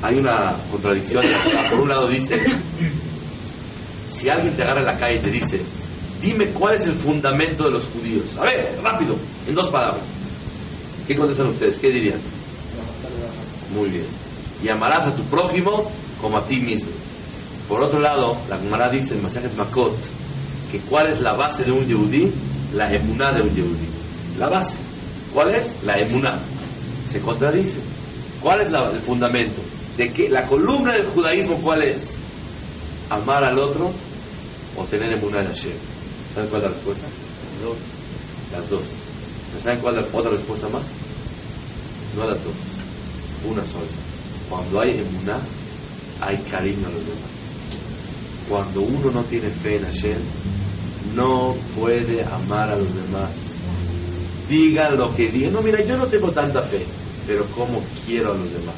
Hay 0.02 0.16
una 0.16 0.56
contradicción. 0.70 1.24
Por 1.70 1.80
un 1.80 1.88
lado 1.88 2.08
dice, 2.08 2.36
si 4.08 4.28
alguien 4.28 4.54
te 4.54 4.62
agarra 4.62 4.80
en 4.80 4.86
la 4.86 4.96
calle 4.96 5.16
y 5.16 5.20
te 5.20 5.30
dice, 5.30 5.60
dime 6.22 6.48
cuál 6.48 6.74
es 6.76 6.86
el 6.86 6.94
fundamento 6.94 7.64
de 7.64 7.70
los 7.70 7.86
judíos. 7.86 8.36
A 8.38 8.44
ver, 8.44 8.78
rápido, 8.82 9.16
en 9.46 9.54
dos 9.54 9.68
palabras. 9.68 10.04
¿Qué 11.06 11.16
contestan 11.16 11.46
ustedes? 11.48 11.78
¿Qué 11.78 11.90
dirían? 11.90 12.20
Muy 13.74 13.88
bien 13.88 14.28
y 14.62 14.68
amarás 14.68 15.06
a 15.06 15.14
tu 15.14 15.22
prójimo 15.24 15.90
como 16.20 16.38
a 16.38 16.46
ti 16.46 16.56
mismo. 16.56 16.90
Por 17.68 17.82
otro 17.82 18.00
lado, 18.00 18.36
la 18.48 18.58
Gemara 18.58 18.88
dice 18.88 19.14
en 19.14 19.22
Masajet 19.22 19.54
Makot 19.56 19.94
que 20.70 20.78
cuál 20.80 21.08
es 21.08 21.20
la 21.20 21.34
base 21.34 21.64
de 21.64 21.72
un 21.72 21.86
yehudí, 21.86 22.32
la 22.74 22.92
emuná 22.92 23.32
de 23.32 23.42
un 23.42 23.54
yehudí. 23.54 23.97
La 24.39 24.49
base. 24.49 24.76
¿Cuál 25.34 25.55
es? 25.55 25.76
La 25.84 25.99
emuná. 25.99 26.39
Se 27.11 27.20
contradice. 27.20 27.78
¿Cuál 28.41 28.61
es 28.61 28.68
el 28.68 29.01
fundamento? 29.01 29.61
De 29.97 30.12
que 30.12 30.28
la 30.28 30.47
columna 30.47 30.93
del 30.93 31.07
judaísmo, 31.07 31.57
¿cuál 31.57 31.82
es? 31.82 32.16
Amar 33.11 33.45
al 33.45 33.59
otro 33.59 33.91
o 34.76 34.84
tener 34.84 35.12
emuná 35.12 35.41
en 35.41 35.49
Hashem. 35.49 35.72
¿Saben 36.34 36.49
cuál 36.51 36.62
es 36.62 36.68
la 36.68 36.74
respuesta? 36.74 37.07
Las 38.53 38.70
dos. 38.70 38.82
¿Saben 39.62 39.80
cuál 39.80 39.99
es 39.99 40.12
la 40.12 40.18
otra 40.18 40.30
respuesta 40.30 40.68
más? 40.68 40.82
No 42.16 42.24
las 42.24 42.45
dos. 42.45 42.55
Una 43.51 43.64
sola. 43.64 43.86
Cuando 44.49 44.80
hay 44.80 44.91
emuná, 44.91 45.39
hay 46.20 46.36
cariño 46.51 46.86
a 46.86 46.91
los 46.91 47.05
demás. 47.05 47.39
Cuando 48.49 48.80
uno 48.82 49.11
no 49.11 49.22
tiene 49.24 49.51
fe 49.51 49.76
en 49.76 49.84
Hashem, 49.84 50.18
no 51.14 51.55
puede 51.78 52.24
amar 52.24 52.70
a 52.70 52.76
los 52.76 52.95
demás. 52.95 53.57
Diga 54.49 54.90
lo 54.90 55.14
que 55.14 55.28
diga. 55.30 55.51
No, 55.51 55.61
mira, 55.61 55.82
yo 55.82 55.96
no 55.96 56.07
tengo 56.07 56.30
tanta 56.30 56.62
fe, 56.62 56.84
pero 57.26 57.44
¿cómo 57.57 57.82
quiero 58.07 58.32
a 58.32 58.36
los 58.36 58.51
demás? 58.51 58.76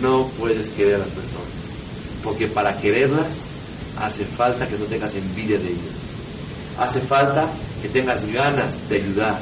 No 0.00 0.28
puedes 0.38 0.68
querer 0.70 0.96
a 0.96 0.98
las 0.98 1.08
personas. 1.08 1.46
Porque 2.22 2.48
para 2.48 2.76
quererlas 2.78 3.26
hace 3.98 4.24
falta 4.24 4.66
que 4.66 4.78
no 4.78 4.84
tengas 4.84 5.14
envidia 5.14 5.58
de 5.58 5.68
ellos. 5.68 5.94
Hace 6.78 7.00
falta 7.00 7.48
que 7.80 7.88
tengas 7.88 8.30
ganas 8.32 8.88
de 8.88 8.96
ayudar. 8.96 9.38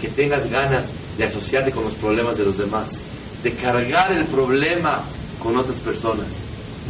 Que 0.00 0.08
tengas 0.08 0.50
ganas 0.50 0.86
de 1.16 1.24
asociarte 1.24 1.72
con 1.72 1.84
los 1.84 1.94
problemas 1.94 2.36
de 2.38 2.44
los 2.44 2.58
demás 2.58 3.02
de 3.42 3.54
cargar 3.54 4.12
el 4.12 4.26
problema 4.26 5.02
con 5.42 5.56
otras 5.56 5.78
personas. 5.80 6.26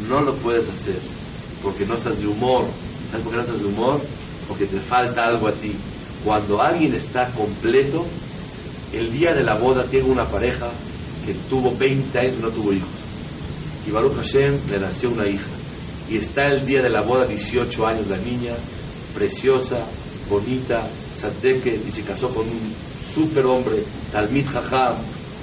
No 0.08 0.20
lo 0.20 0.34
puedes 0.36 0.68
hacer 0.68 0.98
porque 1.62 1.86
no 1.86 1.94
estás 1.94 2.20
de 2.20 2.26
humor. 2.26 2.64
¿Sabes 3.10 3.24
por 3.24 3.32
qué 3.32 3.36
no 3.36 3.42
estás 3.42 3.60
de 3.60 3.66
humor? 3.66 4.00
Porque 4.48 4.66
te 4.66 4.80
falta 4.80 5.26
algo 5.26 5.48
a 5.48 5.52
ti. 5.52 5.74
Cuando 6.24 6.60
alguien 6.60 6.94
está 6.94 7.26
completo, 7.26 8.04
el 8.92 9.12
día 9.12 9.32
de 9.34 9.42
la 9.42 9.54
boda 9.54 9.84
tiene 9.84 10.08
una 10.08 10.26
pareja 10.26 10.68
que 11.24 11.34
tuvo 11.48 11.74
20 11.76 12.18
años 12.18 12.34
y 12.38 12.42
no 12.42 12.48
tuvo 12.50 12.72
hijos. 12.72 12.88
Y 13.86 13.90
Baruch 13.90 14.16
Hashem 14.16 14.58
le 14.70 14.78
nació 14.78 15.10
una 15.10 15.28
hija. 15.28 15.46
Y 16.10 16.16
está 16.16 16.46
el 16.46 16.66
día 16.66 16.82
de 16.82 16.90
la 16.90 17.02
boda, 17.02 17.26
18 17.26 17.86
años 17.86 18.08
la 18.08 18.18
niña, 18.18 18.52
preciosa, 19.14 19.84
bonita, 20.28 20.82
Sadeke, 21.16 21.80
y 21.86 21.90
se 21.90 22.02
casó 22.02 22.28
con 22.34 22.46
un 22.46 22.74
super 23.14 23.46
hombre, 23.46 23.84
Talmid 24.12 24.46
Jajam, 24.46 24.96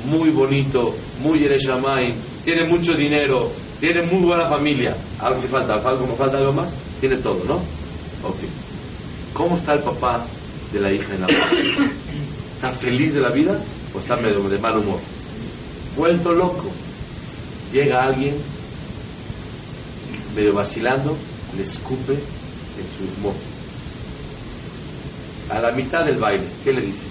muy 0.09 0.30
bonito, 0.30 0.93
muy 1.21 1.43
Ereshamay, 1.45 2.13
tiene 2.43 2.65
mucho 2.65 2.93
dinero, 2.93 3.49
tiene 3.80 4.03
muy 4.03 4.23
buena 4.25 4.47
familia. 4.47 4.95
¿Algo 5.19 5.41
que 5.41 5.47
falta? 5.47 5.73
¿Algo, 5.73 6.07
falta 6.15 6.38
algo 6.38 6.53
más? 6.53 6.69
Tiene 6.99 7.17
todo, 7.17 7.43
¿no? 7.45 7.55
Ok. 8.28 8.38
¿Cómo 9.34 9.55
está 9.55 9.73
el 9.73 9.84
papá 9.84 10.25
de 10.74 10.80
la 10.80 10.91
hija 10.91 11.13
en 11.13 11.22
la 11.22 11.28
boda? 11.28 11.49
¿Está 12.55 12.72
feliz 12.72 13.13
de 13.13 13.22
la 13.22 13.30
vida 13.30 13.59
o 13.93 13.99
está 13.99 14.15
medio 14.15 14.41
de 14.49 14.57
mal 14.57 14.78
humor? 14.78 14.99
Vuelto 15.95 16.34
loco. 16.34 16.72
Llega 17.72 18.03
alguien 18.03 18.36
medio 20.36 20.53
vacilando, 20.53 21.18
le 21.55 21.63
escupe 21.63 22.13
en 22.13 23.07
su 23.09 23.15
smoke. 23.15 23.36
A 25.49 25.59
la 25.59 25.72
mitad 25.72 26.05
del 26.05 26.18
baile, 26.18 26.45
¿qué 26.63 26.72
le 26.72 26.82
dice? 26.82 27.05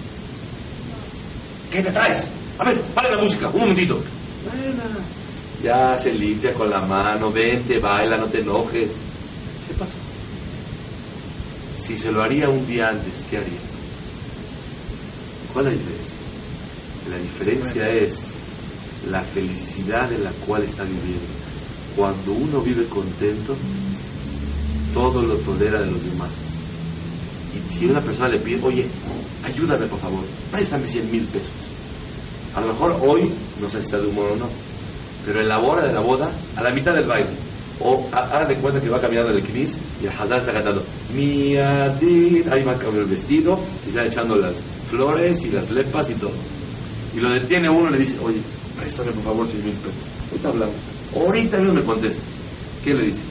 ¿Qué 1.71 1.83
te 1.83 1.91
traes? 1.91 2.29
A 2.59 2.65
ver, 2.65 2.81
para 2.95 3.11
la 3.11 3.23
música, 3.23 3.49
un 3.49 3.61
momentito. 3.61 4.01
Ya 5.63 5.99
se 5.99 6.13
limpia 6.13 6.55
con 6.55 6.71
la 6.71 6.81
mano, 6.87 7.31
vente, 7.31 7.79
baila, 7.79 8.17
no 8.17 8.27
te 8.27 8.41
enojes. 8.41 8.91
Si 11.87 11.97
se 11.97 12.11
lo 12.11 12.23
haría 12.23 12.49
un 12.49 12.67
día 12.67 12.89
antes, 12.89 13.25
¿qué 13.31 13.39
haría? 13.39 13.59
¿Cuál 15.53 15.69
es 15.69 15.73
la 15.75 15.79
diferencia? 15.79 16.17
La 17.11 17.19
diferencia 17.19 17.89
es 17.91 18.17
la 19.11 19.23
felicidad 19.23 20.13
en 20.13 20.25
la 20.25 20.33
cual 20.47 20.63
está 20.65 20.83
viviendo. 20.83 21.21
Cuando 21.95 22.33
uno 22.33 22.61
vive 22.61 22.87
contento, 22.87 23.57
todo 24.93 25.23
lo 25.23 25.37
tolera 25.37 25.81
de 25.81 25.91
los 25.91 26.05
demás. 26.05 26.31
Y 27.55 27.73
si 27.73 27.87
una 27.87 28.01
persona 28.01 28.31
le 28.31 28.41
pide, 28.41 28.61
oye, 28.63 28.87
ayúdame 29.45 29.87
por 29.87 30.01
favor, 30.01 30.25
préstame 30.51 30.87
100 30.87 31.11
mil 31.11 31.25
pesos 31.27 31.67
a 32.57 32.61
lo 32.63 32.69
mejor 32.69 32.99
hoy 33.03 33.31
no 33.61 33.69
sé 33.69 33.79
si 33.79 33.85
está 33.85 33.99
de 33.99 34.07
humor 34.07 34.31
o 34.33 34.37
no, 34.37 34.47
pero 35.27 35.43
en 35.43 35.49
la 35.49 35.59
hora 35.61 35.87
de 35.87 35.93
la 35.93 36.01
boda, 36.01 36.31
a 36.57 36.63
la 36.63 36.71
mitad 36.71 36.95
del 36.95 37.07
baile, 37.07 37.29
o 37.81 38.09
hagan 38.13 38.49
de 38.49 38.55
cuenta 38.57 38.81
que 38.81 38.89
va 38.89 39.01
caminando 39.01 39.31
el 39.33 39.43
knis 39.43 39.77
y 40.03 40.07
el 40.07 40.13
Hazán 40.13 40.39
está 40.39 40.53
cantando 40.53 40.83
Miadit, 41.15 42.49
ahí 42.49 42.63
va 42.65 42.75
con 42.75 42.97
el 42.97 43.05
vestido 43.05 43.59
y 43.85 43.91
está 43.91 44.05
echando 44.05 44.37
las 44.37 44.57
flores 44.91 45.45
y 45.45 45.51
las 45.51 45.71
lepas 45.71 46.11
y 46.11 46.15
todo. 46.15 46.33
Y 47.15 47.21
lo 47.21 47.31
detiene 47.31 47.69
uno 47.69 47.89
y 47.91 47.93
le 47.93 47.99
dice, 47.99 48.19
oye, 48.23 48.39
préstame 48.79 49.13
por 49.13 49.25
favor 49.25 49.47
100 49.47 49.65
mil 49.65 49.75
pesos. 49.75 49.95
Ahorita 50.31 50.49
hablamos. 50.49 50.75
Ahorita 51.15 51.57
mismo 51.59 51.75
me 51.75 51.83
contestas. 51.83 52.23
¿Qué 52.85 52.95
le 52.95 53.07
dice? 53.07 53.23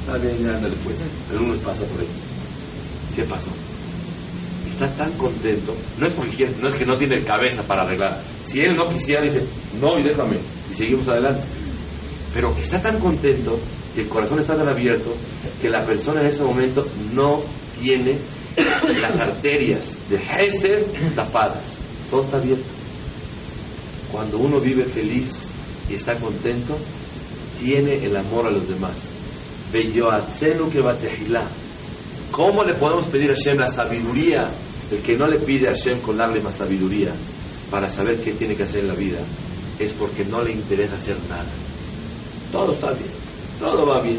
Está 0.00 0.18
bien, 0.18 0.42
ya 0.42 0.56
ándale 0.56 0.74
pues. 0.84 0.98
Algunos 1.30 1.58
pasa 1.58 1.84
por 1.84 2.00
ellos. 2.00 2.12
¿Qué 3.14 3.22
pasó? 3.24 3.50
está 4.70 5.04
tan 5.04 5.12
contento, 5.12 5.74
no 5.98 6.06
es 6.06 6.12
porque 6.14 6.36
quiere, 6.36 6.52
no 6.60 6.68
es 6.68 6.74
que 6.74 6.86
no 6.86 6.96
tiene 6.96 7.22
cabeza 7.22 7.62
para 7.62 7.82
arreglar. 7.82 8.18
Si 8.42 8.62
él 8.62 8.76
no 8.76 8.88
quisiera, 8.88 9.20
dice, 9.20 9.42
no, 9.80 9.98
y 9.98 10.02
déjame, 10.02 10.36
y 10.70 10.74
seguimos 10.74 11.06
adelante. 11.08 11.42
Pero 12.32 12.54
está 12.60 12.80
tan 12.80 12.98
contento, 13.00 13.58
que 13.94 14.02
el 14.02 14.08
corazón 14.08 14.40
está 14.40 14.56
tan 14.56 14.68
abierto, 14.68 15.14
que 15.60 15.68
la 15.68 15.84
persona 15.84 16.20
en 16.20 16.28
ese 16.28 16.42
momento 16.42 16.86
no 17.12 17.42
tiene 17.80 18.18
las 19.00 19.18
arterias 19.18 19.98
de 20.08 20.16
Hesed 20.16 20.84
tapadas. 21.14 21.78
Todo 22.10 22.22
está 22.22 22.36
abierto. 22.36 22.64
Cuando 24.12 24.38
uno 24.38 24.60
vive 24.60 24.84
feliz 24.84 25.48
y 25.88 25.94
está 25.94 26.14
contento, 26.16 26.76
tiene 27.60 28.04
el 28.04 28.16
amor 28.16 28.46
a 28.46 28.50
los 28.50 28.68
demás. 28.68 28.92
¿Cómo 32.30 32.64
le 32.64 32.74
podemos 32.74 33.06
pedir 33.06 33.30
a 33.30 33.34
Hashem 33.34 33.58
la 33.58 33.68
sabiduría? 33.68 34.48
El 34.90 34.98
que 34.98 35.16
no 35.16 35.26
le 35.26 35.38
pide 35.38 35.68
a 35.68 35.72
Hashem 35.72 36.00
con 36.00 36.16
lágrimas 36.16 36.56
sabiduría 36.56 37.12
para 37.70 37.88
saber 37.88 38.20
qué 38.20 38.32
tiene 38.32 38.56
que 38.56 38.64
hacer 38.64 38.80
en 38.80 38.88
la 38.88 38.94
vida 38.94 39.18
es 39.78 39.92
porque 39.92 40.24
no 40.24 40.42
le 40.42 40.52
interesa 40.52 40.96
hacer 40.96 41.16
nada. 41.28 41.46
Todo 42.52 42.72
está 42.72 42.88
bien, 42.88 43.10
todo 43.58 43.86
va 43.86 44.00
bien. 44.00 44.18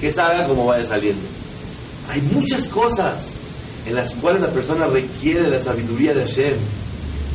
Que 0.00 0.10
salga 0.10 0.46
como 0.46 0.66
vaya 0.66 0.84
saliendo. 0.84 1.22
Hay 2.10 2.20
muchas 2.22 2.68
cosas 2.68 3.36
en 3.86 3.94
las 3.94 4.14
cuales 4.14 4.42
la 4.42 4.50
persona 4.50 4.86
requiere 4.86 5.48
la 5.48 5.58
sabiduría 5.58 6.12
de 6.12 6.20
Hashem 6.20 6.56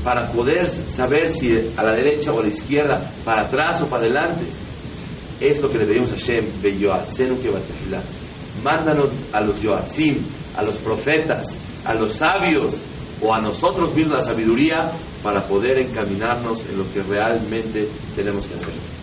para 0.03 0.31
poder 0.31 0.67
saber 0.69 1.31
si 1.31 1.71
a 1.77 1.83
la 1.83 1.93
derecha 1.93 2.33
o 2.33 2.39
a 2.39 2.43
la 2.43 2.49
izquierda, 2.49 3.11
para 3.23 3.43
atrás 3.43 3.81
o 3.81 3.87
para 3.87 4.03
adelante. 4.03 4.43
Es 5.39 5.61
lo 5.61 5.69
que 5.69 5.79
le 5.79 5.85
pedimos 5.85 6.11
a 6.11 6.15
Hashem, 6.15 6.45
Mándanos 8.63 9.09
a 9.31 9.41
los 9.41 9.61
yoatzim, 9.61 10.17
a 10.57 10.63
los 10.63 10.75
profetas, 10.75 11.57
a 11.85 11.93
los 11.93 12.13
sabios 12.13 12.77
o 13.21 13.33
a 13.33 13.39
nosotros 13.39 13.93
mismos 13.95 14.19
la 14.19 14.25
sabiduría 14.25 14.91
para 15.23 15.41
poder 15.41 15.79
encaminarnos 15.79 16.61
en 16.69 16.77
lo 16.77 16.93
que 16.93 17.01
realmente 17.03 17.87
tenemos 18.15 18.45
que 18.45 18.55
hacer. 18.55 19.00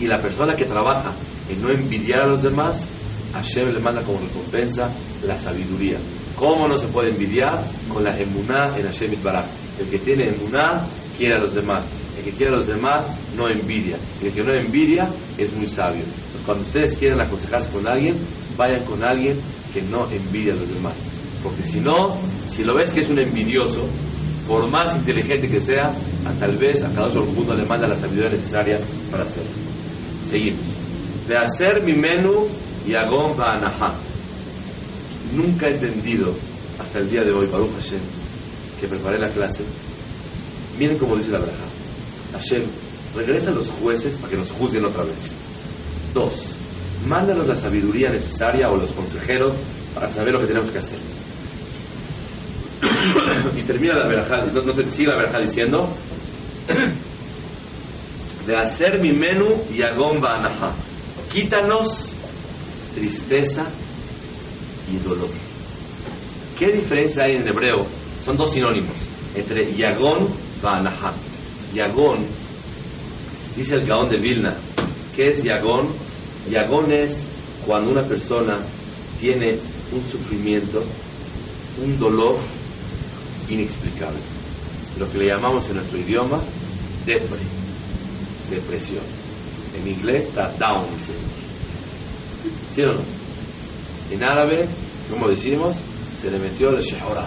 Y 0.00 0.06
la 0.06 0.20
persona 0.20 0.54
que 0.54 0.64
trabaja 0.64 1.12
en 1.48 1.62
no 1.62 1.70
envidiar 1.70 2.20
a 2.20 2.26
los 2.26 2.42
demás, 2.42 2.86
Hashem 3.32 3.72
le 3.72 3.80
manda 3.80 4.02
como 4.02 4.20
recompensa 4.20 4.90
la 5.26 5.36
sabiduría. 5.36 5.98
¿Cómo 6.36 6.68
no 6.68 6.76
se 6.78 6.86
puede 6.86 7.10
envidiar? 7.10 7.62
Con 7.92 8.04
la 8.04 8.16
emuná 8.16 8.76
en 8.76 8.86
Hashem 8.86 9.12
Itbaraj. 9.12 9.44
El 9.80 9.88
que 9.88 9.98
tiene 9.98 10.28
emuná 10.28 10.82
quiere 11.16 11.34
a 11.34 11.38
los 11.38 11.54
demás. 11.54 11.86
El 12.16 12.24
que 12.24 12.30
quiere 12.30 12.52
a 12.54 12.56
los 12.56 12.68
demás 12.68 13.08
no 13.36 13.48
envidia. 13.48 13.96
El 14.22 14.32
que 14.32 14.42
no 14.44 14.52
envidia 14.54 15.08
es 15.36 15.52
muy 15.52 15.66
sabio. 15.66 16.02
cuando 16.46 16.64
ustedes 16.64 16.94
quieren 16.94 17.20
aconsejarse 17.20 17.70
con 17.70 17.84
alguien, 17.92 18.16
vayan 18.56 18.84
con 18.84 19.04
alguien 19.04 19.36
que 19.74 19.82
no 19.82 20.08
envidia 20.10 20.52
a 20.52 20.56
los 20.56 20.68
demás. 20.68 20.94
Porque 21.42 21.62
si 21.62 21.80
no, 21.80 22.16
si 22.48 22.64
lo 22.64 22.74
ves 22.74 22.92
que 22.92 23.00
es 23.00 23.08
un 23.08 23.18
envidioso, 23.18 23.82
por 24.46 24.66
más 24.68 24.96
inteligente 24.96 25.48
que 25.48 25.60
sea, 25.60 25.92
tal 26.40 26.56
vez 26.56 26.82
a 26.84 26.92
cada 26.94 27.08
uno 27.08 27.54
le 27.54 27.64
manda 27.64 27.86
la 27.86 27.96
sabiduría 27.96 28.30
necesaria 28.30 28.80
para 29.10 29.24
hacerlo. 29.24 29.67
Seguimos. 30.28 30.60
De 31.26 31.36
hacer 31.36 31.82
mi 31.82 31.94
menú 31.94 32.48
y 32.86 32.94
agón 32.94 33.34
anaha. 33.40 33.94
Nunca 35.34 35.68
he 35.68 35.74
entendido 35.74 36.34
hasta 36.78 36.98
el 36.98 37.10
día 37.10 37.22
de 37.22 37.32
hoy, 37.32 37.46
Baruch 37.46 37.74
Hashem, 37.76 38.00
que 38.80 38.86
preparé 38.86 39.18
la 39.18 39.30
clase. 39.30 39.62
Miren 40.78 40.98
cómo 40.98 41.16
dice 41.16 41.30
la 41.30 41.38
braja. 41.38 41.64
Hashem, 42.32 42.62
regresa 43.16 43.50
a 43.50 43.54
los 43.54 43.68
jueces 43.68 44.16
para 44.16 44.30
que 44.30 44.36
nos 44.36 44.50
juzguen 44.50 44.84
otra 44.84 45.04
vez. 45.04 45.32
Dos, 46.14 46.46
mándanos 47.06 47.46
la 47.46 47.54
sabiduría 47.54 48.10
necesaria 48.10 48.68
o 48.70 48.76
los 48.76 48.92
consejeros 48.92 49.54
para 49.94 50.10
saber 50.10 50.34
lo 50.34 50.40
que 50.40 50.46
tenemos 50.46 50.70
que 50.70 50.78
hacer. 50.78 50.98
y 53.58 53.62
termina 53.62 53.96
la 53.96 54.08
verajá, 54.08 54.44
no, 54.52 54.62
no 54.62 54.72
sigue 54.90 55.08
la 55.08 55.16
verajá 55.16 55.40
diciendo 55.40 55.88
de 58.48 58.56
hacer 58.56 58.98
mi 58.98 59.12
menú 59.12 59.62
y 59.70 59.82
anaha. 59.82 60.72
Quítanos 61.30 62.14
tristeza 62.94 63.66
y 64.90 64.96
dolor. 65.06 65.28
¿Qué 66.58 66.68
diferencia 66.68 67.24
hay 67.24 67.36
en 67.36 67.46
hebreo? 67.46 67.86
Son 68.24 68.38
dos 68.38 68.50
sinónimos 68.50 68.96
entre 69.36 69.74
yagón 69.74 70.26
y 70.62 70.66
anaha. 70.66 71.12
Yagón, 71.74 72.24
dice 73.54 73.74
el 73.74 73.84
Gaón 73.84 74.08
de 74.08 74.16
Vilna, 74.16 74.54
¿qué 75.14 75.32
es 75.32 75.44
yagón? 75.44 75.88
Yagón 76.50 76.90
es 76.90 77.18
cuando 77.66 77.90
una 77.90 78.02
persona 78.02 78.60
tiene 79.20 79.58
un 79.92 80.02
sufrimiento, 80.10 80.82
un 81.84 81.98
dolor 81.98 82.38
inexplicable. 83.50 84.20
Lo 84.98 85.12
que 85.12 85.18
le 85.18 85.26
llamamos 85.26 85.68
en 85.68 85.76
nuestro 85.76 85.98
idioma 85.98 86.40
depre, 87.04 87.57
depresión. 88.50 89.02
En 89.76 89.88
inglés 89.88 90.28
está 90.28 90.50
down, 90.58 90.86
¿sí 92.74 92.82
o 92.82 92.86
no? 92.86 93.00
En 94.10 94.24
árabe, 94.24 94.66
como 95.10 95.28
decimos, 95.28 95.76
se 96.20 96.30
le 96.30 96.38
metió 96.38 96.70
el 96.70 96.82
shahora. 96.82 97.26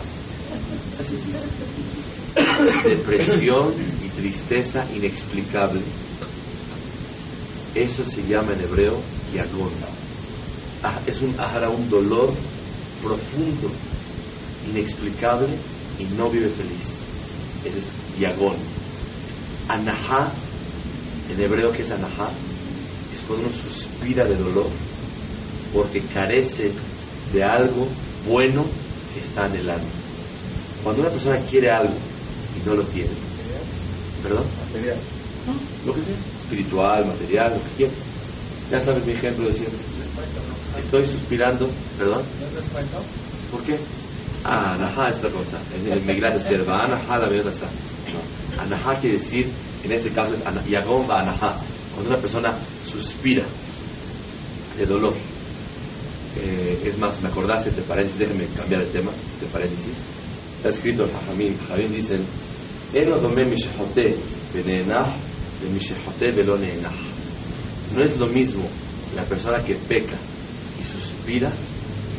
Depresión 2.83 3.73
y 4.03 4.07
tristeza 4.09 4.85
inexplicable. 4.95 5.81
Eso 7.75 8.03
se 8.03 8.25
llama 8.27 8.53
en 8.53 8.61
hebreo 8.61 8.97
yagón. 9.33 9.71
Ah, 10.83 10.99
es 11.07 11.21
un 11.21 11.39
ahara, 11.39 11.69
un 11.69 11.89
dolor 11.89 12.33
profundo, 13.01 13.71
inexplicable 14.69 15.47
y 15.99 16.03
no 16.15 16.29
vive 16.29 16.49
feliz. 16.49 16.97
Ese 17.63 17.79
es 17.79 18.19
yagón. 18.19 18.55
Anahá, 19.69 20.31
en 21.29 21.41
hebreo 21.41 21.71
que 21.71 21.83
es 21.83 21.91
anahá, 21.91 22.29
es 23.13 23.21
cuando 23.27 23.47
uno 23.47 23.55
suspira 23.55 24.25
de 24.25 24.35
dolor 24.35 24.67
porque 25.73 26.01
carece 26.13 26.71
de 27.33 27.43
algo 27.43 27.87
bueno 28.27 28.65
que 29.13 29.21
está 29.21 29.47
en 29.47 29.55
el 29.55 29.69
alma. 29.69 29.89
Cuando 30.83 31.01
una 31.01 31.11
persona 31.11 31.37
quiere 31.49 31.69
algo 31.71 31.93
y 31.93 32.67
no 32.67 32.75
lo 32.75 32.83
tiene, 32.83 33.09
¿perdón? 34.23 34.43
Material. 34.65 34.97
Lo 35.85 35.93
que 35.93 36.01
sea, 36.01 36.15
espiritual, 36.39 37.05
material, 37.05 37.53
lo 37.53 37.63
que 37.63 37.77
quieras. 37.77 37.95
Ya 38.69 38.79
sabes 38.79 39.05
mi 39.05 39.13
ejemplo 39.13 39.47
de 39.47 39.53
siempre. 39.53 39.79
Estoy 40.79 41.07
suspirando, 41.07 41.69
¿perdón? 41.97 42.23
¿Por 43.51 43.61
qué? 43.63 43.77
Ah, 44.43 44.73
anahá 44.73 45.09
es 45.09 45.17
otra 45.17 45.29
cosa. 45.31 45.57
El 45.85 46.23
Esther, 46.35 46.67
va 46.67 46.85
anahá 46.85 47.19
la 47.19 47.29
verdad. 47.29 47.53
Anahá 48.59 48.99
quiere 48.99 49.17
decir, 49.17 49.47
en 49.83 49.91
este 49.91 50.09
caso 50.09 50.33
es 50.33 50.41
yagón 50.69 51.09
va 51.09 51.21
anahá. 51.21 51.57
Cuando 51.93 52.11
una 52.11 52.19
persona 52.19 52.55
suspira 52.85 53.43
de 54.77 54.85
dolor. 54.85 55.13
Eh, 56.37 56.83
es 56.85 56.97
más, 56.97 57.21
me 57.21 57.29
acordaste 57.29 57.71
de 57.71 57.81
paréntesis, 57.81 58.19
déjenme 58.19 58.45
cambiar 58.55 58.81
el 58.81 58.87
tema 58.89 59.11
de 59.39 59.47
paréntesis. 59.47 59.93
Está 60.57 60.69
escrito 60.69 61.03
en 61.05 61.11
Jajamín, 61.11 61.57
Jajamín 61.67 61.93
dicen, 61.93 62.23
No 67.95 68.03
es 68.03 68.17
lo 68.17 68.27
mismo 68.27 68.63
la 69.15 69.23
persona 69.23 69.61
que 69.63 69.75
peca 69.75 70.15
y 70.79 70.83
suspira 70.83 71.51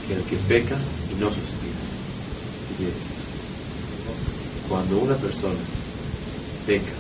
que 0.07 0.15
el 0.15 0.23
que 0.23 0.37
peca 0.49 0.77
y 1.11 1.21
no 1.21 1.29
suspira. 1.29 1.73
Cuando 4.69 4.99
una 4.99 5.15
persona 5.17 5.59
peca 6.67 6.93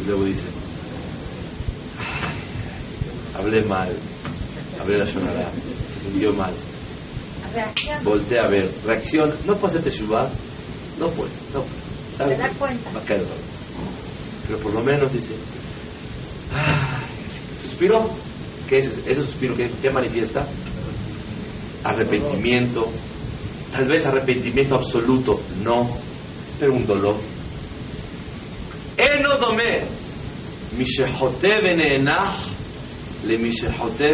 y 0.00 0.06
luego 0.06 0.24
dice, 0.24 0.44
hablé 3.36 3.62
mal, 3.62 3.90
hablé 4.80 4.98
la 4.98 5.06
sonará, 5.06 5.50
se 5.92 6.08
sintió 6.08 6.32
mal, 6.32 6.52
voltea 8.04 8.42
a 8.42 8.48
ver, 8.48 8.70
reacciona, 8.86 9.34
no 9.44 9.56
puede 9.56 9.78
hacer 9.78 9.90
teshuva, 9.90 10.28
no 10.98 11.08
puede, 11.10 11.30
no 11.52 11.62
puede. 11.62 11.88
¿Sabe? 12.16 12.36
Va 12.36 13.00
a 13.00 13.04
caer 13.04 13.22
Pero 14.46 14.58
por 14.58 14.74
lo 14.74 14.82
menos 14.82 15.12
dice, 15.12 15.34
suspiro, 17.62 18.10
¿qué 18.68 18.78
es 18.78 18.86
ese, 19.06 19.22
suspiro? 19.22 19.56
¿qué, 19.56 19.70
¿Qué 19.80 19.90
manifiesta? 19.90 20.44
Arrepentimiento, 21.84 22.90
Tal 23.72 23.86
vez 23.86 24.06
arrepentimiento 24.06 24.76
absoluto, 24.76 25.40
no, 25.62 25.88
pero 26.58 26.72
un 26.72 26.86
dolor. 26.86 27.16
Enodome, 29.48 29.80
mishejote 30.76 31.48
le 33.26 33.38
mishejote 33.38 34.08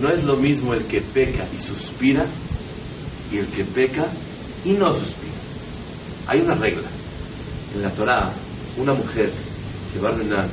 No 0.00 0.08
es 0.10 0.24
lo 0.24 0.36
mismo 0.36 0.72
el 0.72 0.84
que 0.84 1.00
peca 1.02 1.46
y 1.54 1.58
suspira 1.58 2.26
y 3.30 3.36
el 3.36 3.46
que 3.46 3.64
peca 3.64 4.06
y 4.64 4.70
no 4.70 4.92
suspira. 4.92 5.34
Hay 6.26 6.40
una 6.40 6.54
regla. 6.54 6.88
En 7.74 7.82
la 7.82 7.90
Torah, 7.90 8.32
una 8.78 8.94
mujer 8.94 9.30
que 9.92 9.98
va 10.00 10.10
a 10.10 10.46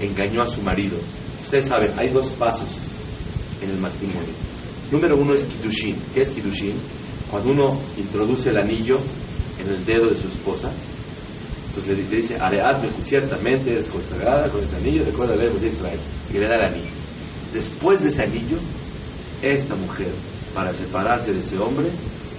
engañó 0.00 0.42
a 0.42 0.46
su 0.46 0.62
marido. 0.62 0.96
Ustedes 1.42 1.66
saben, 1.66 1.92
hay 1.98 2.08
dos 2.08 2.28
pasos 2.30 2.68
en 3.62 3.70
el 3.70 3.78
matrimonio 3.78 4.32
Número 4.90 5.16
uno 5.16 5.34
es 5.34 5.44
Kiddushin. 5.44 5.96
¿Qué 6.14 6.22
es 6.22 6.30
Kiddushin? 6.30 6.74
Cuando 7.30 7.50
uno 7.50 7.80
introduce 7.98 8.50
el 8.50 8.58
anillo 8.58 8.94
en 9.60 9.68
el 9.68 9.84
dedo 9.84 10.08
de 10.08 10.16
su 10.16 10.28
esposa, 10.28 10.70
entonces 11.76 12.08
le, 12.08 12.16
dice, 12.16 12.36
Areadme, 12.38 12.88
ciertamente 13.02 13.72
eres 13.72 13.88
consagrada 13.88 14.48
con 14.48 14.62
ese 14.62 14.76
anillo, 14.76 15.04
recuerda 15.04 15.34
haber 15.34 15.52
de 15.52 15.66
Israel, 15.66 15.98
y 16.32 16.38
le 16.38 16.46
da 16.46 16.56
el 16.56 16.66
anillo. 16.66 16.90
Después 17.52 18.02
de 18.02 18.10
ese 18.10 18.22
anillo, 18.22 18.58
esta 19.42 19.74
mujer 19.74 20.10
para 20.54 20.72
separarse 20.72 21.32
de 21.32 21.40
ese 21.40 21.58
hombre 21.58 21.86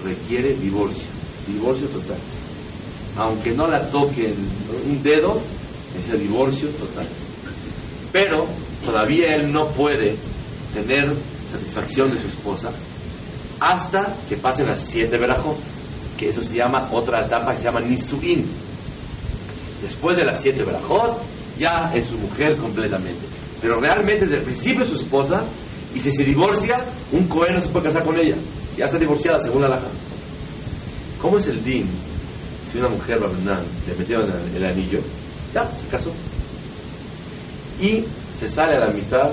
requiere 0.03 0.53
divorcio, 0.55 1.03
divorcio 1.47 1.87
total. 1.87 2.17
Aunque 3.17 3.51
no 3.51 3.67
la 3.67 3.89
toque 3.89 4.33
un 4.87 5.03
dedo, 5.03 5.41
es 5.99 6.13
el 6.13 6.19
divorcio 6.21 6.69
total. 6.69 7.07
Pero 8.13 8.47
todavía 8.85 9.35
él 9.35 9.51
no 9.51 9.67
puede 9.69 10.15
tener 10.73 11.13
satisfacción 11.51 12.11
de 12.11 12.19
su 12.19 12.27
esposa 12.27 12.71
hasta 13.59 14.15
que 14.29 14.37
pasen 14.37 14.67
las 14.67 14.79
siete 14.79 15.17
verajot, 15.17 15.57
que 16.17 16.29
eso 16.29 16.41
se 16.41 16.55
llama 16.55 16.89
otra 16.91 17.25
etapa 17.25 17.53
que 17.53 17.59
se 17.59 17.65
llama 17.65 17.81
Nisuin. 17.81 18.64
Después 19.85 20.17
de 20.17 20.25
las 20.25 20.41
siete 20.41 20.63
verajot, 20.63 21.21
ya 21.59 21.91
es 21.93 22.05
su 22.05 22.17
mujer 22.17 22.57
completamente. 22.57 23.23
Pero 23.61 23.79
realmente 23.79 24.25
desde 24.25 24.37
el 24.37 24.41
principio 24.41 24.81
es 24.81 24.89
su 24.89 24.95
esposa, 24.95 25.43
y 25.93 25.99
si 25.99 26.11
se 26.11 26.23
divorcia, 26.23 26.83
un 27.11 27.27
cohen 27.27 27.53
no 27.53 27.61
se 27.61 27.67
puede 27.67 27.85
casar 27.85 28.03
con 28.03 28.19
ella. 28.19 28.33
Ya 28.75 28.85
está 28.85 28.97
divorciada 28.97 29.39
según 29.39 29.61
la 29.61 29.69
laja. 29.69 29.85
¿Cómo 31.21 31.37
es 31.37 31.45
el 31.45 31.63
din 31.63 31.85
si 32.71 32.79
una 32.79 32.87
mujer 32.87 33.19
le 33.21 33.95
metieron 33.95 34.25
el, 34.27 34.57
el 34.57 34.65
anillo? 34.65 35.01
Ya, 35.53 35.69
se 35.79 35.85
casó. 35.91 36.11
Y 37.79 38.05
se 38.39 38.49
sale 38.49 38.77
a 38.77 38.87
la 38.87 38.87
mitad, 38.87 39.29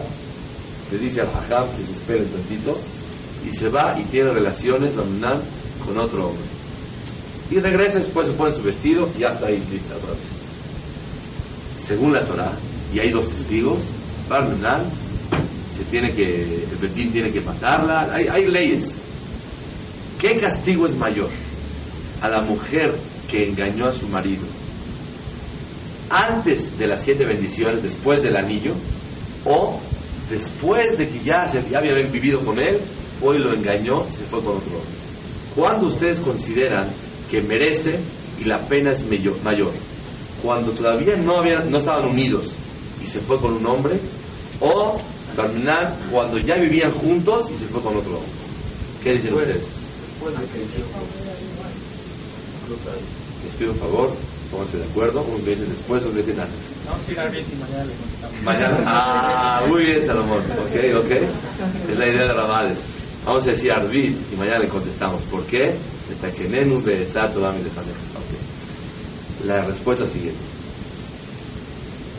le 0.93 0.99
dice 0.99 1.23
al 1.23 1.29
hajam 1.29 1.67
que 1.79 1.87
se 1.87 1.93
espere 1.93 2.21
un 2.21 2.29
tantito, 2.29 2.79
y 3.49 3.53
se 3.53 3.71
va 3.71 3.99
y 3.99 4.05
tiene 4.05 4.29
relaciones 4.29 4.91
con 4.93 5.99
otro 5.99 6.29
hombre. 6.29 6.45
Y 7.51 7.59
regresa, 7.59 8.01
después 8.01 8.27
se 8.27 8.35
pone 8.35 8.53
su 8.53 8.63
vestido 8.63 9.09
y 9.17 9.21
ya 9.21 9.31
está 9.31 9.47
ahí 9.47 9.63
lista 9.71 9.97
otra 9.97 10.11
vez. 10.11 10.42
Según 11.83 12.13
la 12.13 12.25
Torah, 12.25 12.53
y 12.95 13.01
hay 13.01 13.11
dos 13.11 13.29
testigos, 13.29 13.81
se 15.77 15.85
tiene 15.91 16.13
que, 16.13 16.25
el 16.25 16.79
Betín 16.81 17.13
tiene 17.13 17.31
que 17.31 17.41
matarla, 17.41 18.13
hay, 18.13 18.47
leyes. 18.47 18.99
¿Qué 20.21 20.37
castigo 20.37 20.87
es 20.87 20.97
mayor? 20.97 21.29
A 22.21 22.29
la 22.29 22.43
mujer 22.43 22.95
que 23.31 23.49
engañó 23.49 23.87
a 23.87 23.93
su 23.93 24.07
marido 24.07 24.47
antes 26.09 26.79
de 26.79 26.87
las 26.87 27.03
siete 27.03 27.25
bendiciones, 27.25 27.83
después 27.83 28.23
del 28.23 28.37
anillo, 28.37 28.75
o 29.47 29.81
después 30.31 30.99
de 30.99 31.09
que 31.09 31.25
ya, 31.25 31.49
se, 31.49 31.59
había 31.75 31.95
vivido 31.95 32.41
con 32.41 32.61
él, 32.61 32.79
fue 33.19 33.37
y 33.37 33.39
lo 33.39 33.55
engañó 33.55 34.05
se 34.11 34.25
fue 34.25 34.41
con 34.41 34.57
otro 34.57 34.77
hombre. 34.77 34.93
¿Cuándo 35.55 35.87
ustedes 35.87 36.21
consideran 36.21 36.89
que 37.31 37.41
merece 37.41 37.99
y 38.41 38.45
la 38.45 38.59
pena 38.59 38.93
es 38.93 39.05
mayor? 39.43 39.73
Cuando 40.43 40.73
todavía 40.73 41.17
no, 41.17 41.37
habían, 41.37 41.71
no 41.71 41.79
estaban 41.79 42.07
unidos 42.07 42.51
y 43.03 43.07
se 43.07 43.21
fue 43.21 43.39
con 43.39 43.55
un 43.55 43.67
hombre, 43.67 43.99
o 44.61 44.99
terminar 45.37 45.95
cuando 46.11 46.39
ya 46.39 46.57
vivían 46.57 46.93
juntos 46.93 47.49
y 47.53 47.57
se 47.57 47.67
fue 47.67 47.81
con 47.81 47.97
otro 47.97 48.17
hombre. 48.17 48.31
¿Qué 49.03 49.13
dicen 49.13 49.35
ustedes? 49.35 49.63
Les 53.45 53.55
pido 53.55 53.73
un 53.73 53.79
favor, 53.79 54.15
pónganse 54.51 54.79
de 54.79 54.85
acuerdo, 54.85 55.23
unos 55.23 55.45
dicen 55.45 55.69
después, 55.69 56.03
otros 56.03 56.17
dicen 56.17 56.41
antes. 56.41 56.59
Vamos 56.87 57.09
a 57.09 57.13
ir 57.13 57.21
a 57.21 57.27
y 57.27 57.31
mañana 57.31 57.85
le 57.85 57.95
contestamos. 57.95 58.43
Mañana, 58.43 58.85
ah, 58.87 59.65
muy 59.69 59.85
bien 59.85 60.07
Salomón, 60.07 60.39
ok, 60.39 61.05
ok. 61.05 61.11
Es 61.91 61.99
la 61.99 62.09
idea 62.09 62.23
de 62.23 62.33
Ramales. 62.33 62.79
Vamos 63.25 63.47
a 63.47 63.51
decir 63.51 63.71
Arbit 63.73 64.17
y 64.33 64.37
mañana 64.37 64.59
le 64.63 64.69
contestamos. 64.69 65.23
¿Por 65.25 65.45
qué? 65.45 65.75
Okay. 66.13 66.47
La 69.47 69.65
respuesta 69.65 70.05
es 70.05 70.13
siguiente. 70.13 70.41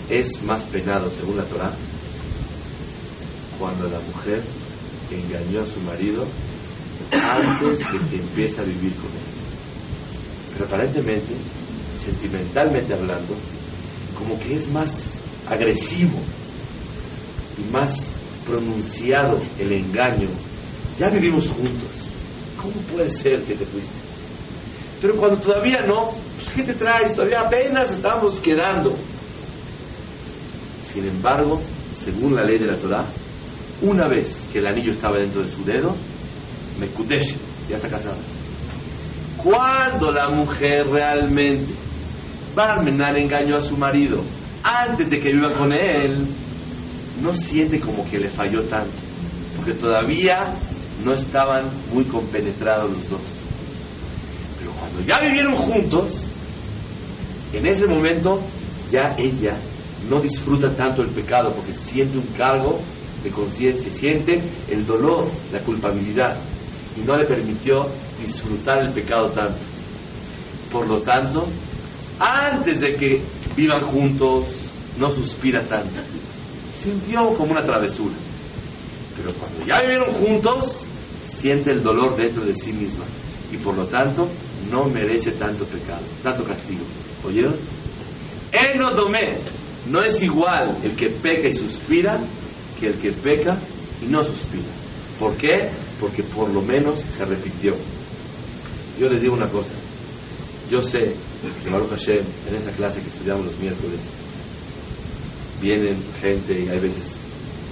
Es 0.09 0.43
más 0.43 0.63
penado, 0.63 1.09
según 1.09 1.38
la 1.38 1.43
Torah, 1.43 1.71
cuando 3.57 3.88
la 3.88 3.99
mujer 3.99 4.41
engañó 5.09 5.61
a 5.61 5.65
su 5.65 5.80
marido 5.82 6.26
antes 7.11 7.80
de 7.80 7.99
que 8.09 8.15
empiece 8.17 8.59
a 8.59 8.63
vivir 8.63 8.93
con 8.95 9.05
él. 9.05 9.34
Pero 10.53 10.65
aparentemente, 10.65 11.34
sentimentalmente 12.03 12.93
hablando, 12.93 13.36
como 14.17 14.38
que 14.39 14.55
es 14.55 14.67
más 14.69 15.13
agresivo 15.49 16.19
y 17.57 17.71
más 17.71 18.11
pronunciado 18.45 19.39
el 19.59 19.71
engaño. 19.71 20.28
Ya 20.99 21.09
vivimos 21.09 21.47
juntos. 21.47 22.11
¿Cómo 22.61 22.74
puede 22.93 23.09
ser 23.09 23.43
que 23.43 23.55
te 23.55 23.65
fuiste? 23.65 23.93
Pero 25.01 25.15
cuando 25.15 25.38
todavía 25.38 25.82
no, 25.82 26.13
¿qué 26.55 26.63
te 26.63 26.73
traes? 26.73 27.15
Todavía 27.15 27.41
apenas 27.41 27.91
estamos 27.91 28.39
quedando. 28.39 28.95
Sin 30.83 31.07
embargo, 31.07 31.61
según 31.97 32.35
la 32.35 32.43
ley 32.43 32.57
de 32.57 32.67
la 32.67 32.75
Torah, 32.75 33.05
una 33.81 34.07
vez 34.07 34.47
que 34.51 34.59
el 34.59 34.67
anillo 34.67 34.91
estaba 34.91 35.17
dentro 35.17 35.41
de 35.41 35.49
su 35.49 35.63
dedo, 35.63 35.95
me 36.79 36.87
kudesh, 36.87 37.35
ya 37.69 37.77
está 37.77 37.89
casada. 37.89 38.17
Cuando 39.37 40.11
la 40.11 40.29
mujer 40.29 40.87
realmente 40.87 41.73
Barmenar 42.55 43.17
engañó 43.17 43.57
a 43.57 43.61
su 43.61 43.75
marido 43.77 44.21
antes 44.63 45.09
de 45.09 45.19
que 45.19 45.33
viva 45.33 45.51
con 45.53 45.73
él, 45.73 46.25
no 47.21 47.33
siente 47.33 47.79
como 47.79 48.07
que 48.09 48.19
le 48.19 48.29
falló 48.29 48.61
tanto, 48.63 48.91
porque 49.57 49.73
todavía 49.73 50.53
no 51.03 51.13
estaban 51.13 51.65
muy 51.91 52.05
compenetrados 52.05 52.91
los 52.91 53.09
dos. 53.09 53.21
Pero 54.59 54.71
cuando 54.71 55.01
ya 55.01 55.19
vivieron 55.19 55.55
juntos, 55.55 56.25
en 57.53 57.67
ese 57.67 57.87
momento 57.87 58.39
ya 58.91 59.15
ella 59.17 59.55
no 60.09 60.19
disfruta 60.19 60.69
tanto 60.73 61.01
el 61.01 61.09
pecado 61.09 61.51
porque 61.53 61.73
siente 61.73 62.17
un 62.17 62.27
cargo 62.37 62.79
de 63.23 63.29
conciencia, 63.29 63.91
siente 63.91 64.41
el 64.69 64.85
dolor, 64.85 65.29
la 65.51 65.59
culpabilidad 65.59 66.35
y 66.97 67.05
no 67.05 67.15
le 67.15 67.25
permitió 67.25 67.87
disfrutar 68.21 68.81
el 68.83 68.91
pecado 68.91 69.29
tanto. 69.29 69.59
Por 70.71 70.87
lo 70.87 71.01
tanto, 71.01 71.47
antes 72.19 72.79
de 72.79 72.95
que 72.95 73.21
vivan 73.55 73.81
juntos, 73.81 74.45
no 74.97 75.09
suspira 75.09 75.61
tanto. 75.61 76.01
Sintió 76.77 77.33
como 77.33 77.51
una 77.51 77.63
travesura. 77.63 78.13
Pero 79.15 79.33
cuando 79.33 79.65
ya 79.65 79.81
vivieron 79.81 80.11
juntos, 80.13 80.83
siente 81.25 81.71
el 81.71 81.83
dolor 81.83 82.15
dentro 82.15 82.43
de 82.43 82.55
sí 82.55 82.73
misma. 82.73 83.05
Y 83.51 83.57
por 83.57 83.75
lo 83.75 83.85
tanto, 83.85 84.27
no 84.70 84.86
merece 84.86 85.32
tanto 85.32 85.66
pecado, 85.66 86.01
tanto 86.22 86.43
castigo. 86.43 86.84
¿Oyeron? 87.26 87.55
Enodomé. 88.51 89.38
No 89.89 90.01
es 90.01 90.22
igual 90.22 90.78
el 90.84 90.95
que 90.95 91.09
peca 91.09 91.49
y 91.49 91.53
suspira 91.53 92.20
que 92.80 92.88
el 92.88 92.93
que 92.95 93.11
peca 93.11 93.57
y 94.01 94.05
no 94.05 94.24
suspira. 94.24 94.64
¿Por 95.20 95.36
qué? 95.36 95.70
Porque 95.99 96.24
por 96.24 96.49
lo 96.49 96.61
menos 96.61 97.03
se 97.09 97.26
repitió. 97.26 97.76
Yo 98.99 99.09
les 99.09 99.22
digo 99.22 99.34
una 99.34 99.49
cosa. 99.49 99.74
Yo 100.72 100.82
sé 100.82 101.14
que 101.64 101.70
Baruch 101.70 101.89
Hashem, 101.89 102.24
en 102.49 102.55
esa 102.55 102.72
clase 102.72 103.01
que 103.01 103.09
estudiamos 103.09 103.45
los 103.45 103.57
miércoles, 103.57 103.99
vienen 105.61 105.97
gente 106.22 106.59
y 106.59 106.70
hay 106.70 106.80
veces 106.80 107.18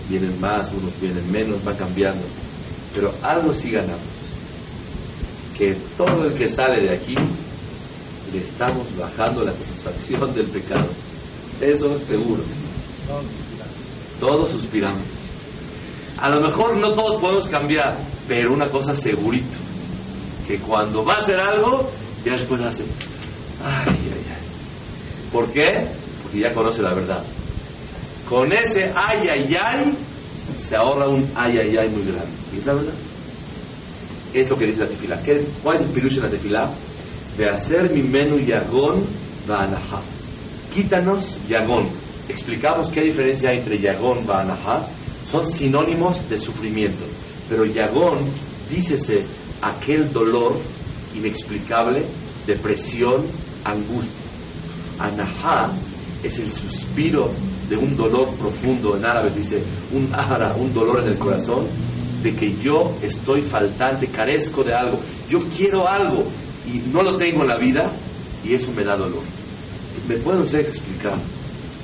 vienen 0.10 0.39
más, 0.42 0.72
unos 0.74 1.00
vienen 1.00 1.32
menos, 1.32 1.66
va 1.66 1.74
cambiando. 1.74 2.24
Pero 2.94 3.14
algo 3.22 3.54
sí 3.54 3.72
ganamos. 3.72 4.11
Que 5.58 5.76
todo 5.97 6.26
el 6.26 6.34
que 6.34 6.47
sale 6.47 6.82
de 6.82 6.95
aquí 6.95 7.16
le 8.34 8.39
estamos 8.39 8.95
bajando 8.97 9.43
la 9.43 9.52
satisfacción 9.52 10.34
del 10.34 10.45
pecado. 10.45 10.88
Eso 11.60 11.99
seguro. 11.99 12.41
Todos 14.20 14.52
suspiramos. 14.52 15.02
A 16.18 16.30
lo 16.30 16.41
mejor 16.41 16.78
no 16.78 16.93
todos 16.93 17.20
podemos 17.20 17.47
cambiar, 17.47 17.97
pero 18.28 18.54
una 18.54 18.70
cosa 18.70 18.95
segurito, 18.95 19.58
que 20.47 20.60
cuando 20.60 21.04
va 21.04 21.16
a 21.16 21.20
hacer 21.20 21.39
algo, 21.39 21.89
ya 22.24 22.34
después 22.34 22.62
hace, 22.62 22.84
ay, 23.64 23.88
ay, 23.89 24.26
ay. 24.30 25.32
¿Por 25.32 25.52
qué? 25.52 25.88
Porque 26.22 26.39
ya 26.39 26.54
conoce 26.54 26.82
la 26.82 26.93
verdad. 26.93 27.24
Con 28.30 28.52
ese 28.54 28.91
ay, 28.95 29.28
ay, 29.30 29.58
ay, 29.62 29.97
se 30.58 30.76
ahorra 30.76 31.08
un 31.08 31.30
ay, 31.36 31.58
ay, 31.58 31.76
ay 31.78 31.89
muy 31.89 32.04
grande. 32.04 32.30
¿Y 32.54 32.60
es 32.60 32.66
la 32.66 32.74
verdad? 32.74 32.93
Es 34.34 34.49
lo 34.49 34.57
que 34.57 34.67
dice 34.67 34.82
la 34.82 34.88
tefila. 34.88 35.21
¿Qué 35.21 35.34
es, 35.34 35.43
¿Cuál 35.63 35.75
es 35.77 35.82
el 35.84 35.89
pirush 35.89 36.17
en 36.17 36.23
la 36.23 36.29
tefila? 36.29 36.69
De 37.38 37.49
hacer 37.49 37.91
mi 37.91 38.01
menú 38.01 38.39
yagón 38.39 39.03
ba'anaha. 39.47 40.01
Quítanos 40.73 41.39
yagón. 41.47 41.88
Explicamos 42.29 42.89
qué 42.89 43.01
diferencia 43.01 43.49
hay 43.49 43.57
entre 43.57 43.79
yagón 43.79 44.25
ba'anaha. 44.25 44.88
Son 45.29 45.45
sinónimos 45.45 46.29
de 46.29 46.39
sufrimiento. 46.39 47.05
Pero 47.49 47.65
yagón, 47.65 48.19
dícese 48.69 49.23
aquel 49.61 50.11
dolor 50.11 50.55
inexplicable, 51.15 52.03
depresión, 52.47 53.25
angustia. 53.63 54.21
Anahá 54.99 55.71
es 56.23 56.39
el 56.39 56.51
suspiro 56.51 57.32
de 57.69 57.77
un 57.77 57.95
dolor 57.97 58.29
profundo, 58.36 58.95
en 58.95 59.05
árabe 59.05 59.32
dice 59.36 59.61
un 59.91 60.09
ara, 60.13 60.53
un 60.55 60.73
dolor 60.73 61.01
en 61.01 61.09
el 61.09 61.17
corazón, 61.17 61.65
de 62.24 62.36
que 62.36 62.55
yo 62.61 62.95
estoy 63.01 63.41
faltante, 63.41 64.07
carezco 64.07 64.63
de 64.63 64.74
algo, 64.74 64.99
yo 65.30 65.39
quiero 65.55 65.88
algo 65.88 66.26
y 66.67 66.78
no 66.91 67.01
lo 67.03 67.17
tengo 67.17 67.41
en 67.41 67.47
la 67.47 67.57
vida 67.57 67.91
y 68.43 68.53
eso 68.53 68.72
me 68.76 68.84
da 68.84 68.95
dolor. 68.95 69.24
¿Me 70.07 70.15
pueden 70.15 70.41
ustedes 70.41 70.69
explicar 70.69 71.17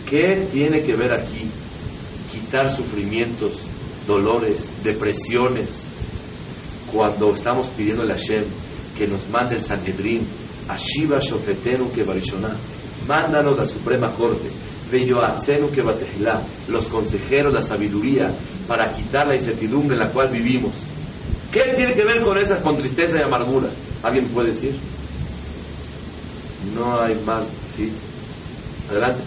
qué 0.09 0.47
tiene 0.51 0.81
que 0.81 0.95
ver 0.95 1.13
aquí 1.13 1.49
quitar 2.31 2.69
sufrimientos, 2.69 3.63
dolores, 4.05 4.69
depresiones, 4.83 5.83
cuando 6.91 7.33
estamos 7.33 7.67
pidiendo 7.67 8.03
a 8.03 8.07
Hashem 8.07 8.43
que 8.97 9.07
nos 9.07 9.27
mande 9.29 9.55
el 9.55 9.61
Sanhedrin, 9.61 10.25
Ashiva 10.69 11.19
Shofetenu 11.19 11.91
que 11.91 12.05
mándanos 13.07 13.57
la 13.57 13.65
Suprema 13.65 14.11
Corte, 14.11 14.49
los 16.67 16.87
consejeros, 16.87 17.53
la 17.53 17.61
sabiduría, 17.61 18.31
para 18.67 18.91
quitar 18.91 19.27
la 19.27 19.35
incertidumbre 19.35 19.95
en 19.95 20.03
la 20.03 20.09
cual 20.11 20.29
vivimos. 20.31 20.73
¿Qué 21.51 21.73
tiene 21.75 21.93
que 21.93 22.03
ver 22.03 22.21
con 22.21 22.37
esa, 22.37 22.61
con 22.61 22.77
tristeza 22.77 23.17
y 23.17 23.21
amargura? 23.21 23.69
¿Alguien 24.03 24.25
puede 24.27 24.49
decir? 24.49 24.75
No 26.75 27.01
hay 27.01 27.15
más, 27.25 27.45
¿sí? 27.75 27.91
Adelante. 28.89 29.19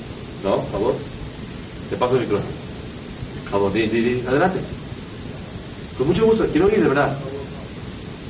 No, 0.45 0.57
por 0.57 0.71
favor. 0.71 0.95
Te 1.89 1.97
paso 1.97 2.15
el 2.17 2.23
micrófono. 2.23 2.51
Favor, 3.51 3.73
di, 3.73 3.87
di, 3.87 4.01
di. 4.01 4.27
Adelante. 4.27 4.61
Con 5.99 6.09
mucho 6.09 6.27
gusto, 6.27 6.47
quiero 6.47 6.67
oír 6.67 6.81
de 6.81 6.89
verdad. 6.89 7.17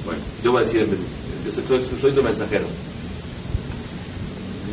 Bueno, 0.04 0.20
yo 0.42 0.52
voy 0.52 0.62
a 0.62 0.66
decir, 0.66 0.86
soy, 1.66 1.80
soy 2.00 2.12
tu 2.12 2.22
mensajero. 2.22 2.64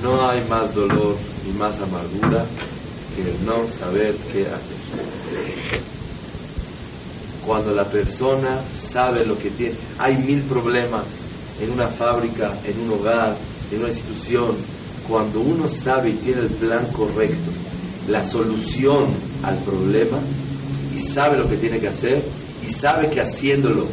No 0.01 0.29
hay 0.29 0.43
más 0.47 0.73
dolor 0.73 1.15
y 1.47 1.51
más 1.57 1.79
amargura 1.79 2.45
que 3.15 3.21
el 3.21 3.45
no 3.45 3.67
saber 3.69 4.15
qué 4.31 4.47
hacer. 4.47 4.77
Cuando 7.45 7.73
la 7.73 7.85
persona 7.85 8.59
sabe 8.77 9.25
lo 9.25 9.37
que 9.37 9.49
tiene, 9.51 9.75
hay 9.97 10.17
mil 10.17 10.41
problemas 10.41 11.05
en 11.61 11.71
una 11.71 11.87
fábrica, 11.87 12.53
en 12.65 12.79
un 12.81 12.99
hogar, 12.99 13.37
en 13.71 13.79
una 13.79 13.87
institución. 13.87 14.55
Cuando 15.07 15.39
uno 15.39 15.67
sabe 15.67 16.09
y 16.09 16.13
tiene 16.13 16.41
el 16.41 16.49
plan 16.49 16.85
correcto, 16.91 17.51
la 18.09 18.23
solución 18.23 19.05
al 19.43 19.57
problema 19.59 20.19
y 20.95 20.99
sabe 20.99 21.37
lo 21.37 21.47
que 21.49 21.57
tiene 21.57 21.79
que 21.79 21.87
hacer 21.87 22.21
y 22.67 22.71
sabe 22.71 23.09
que 23.09 23.21
haciéndolo 23.21 23.87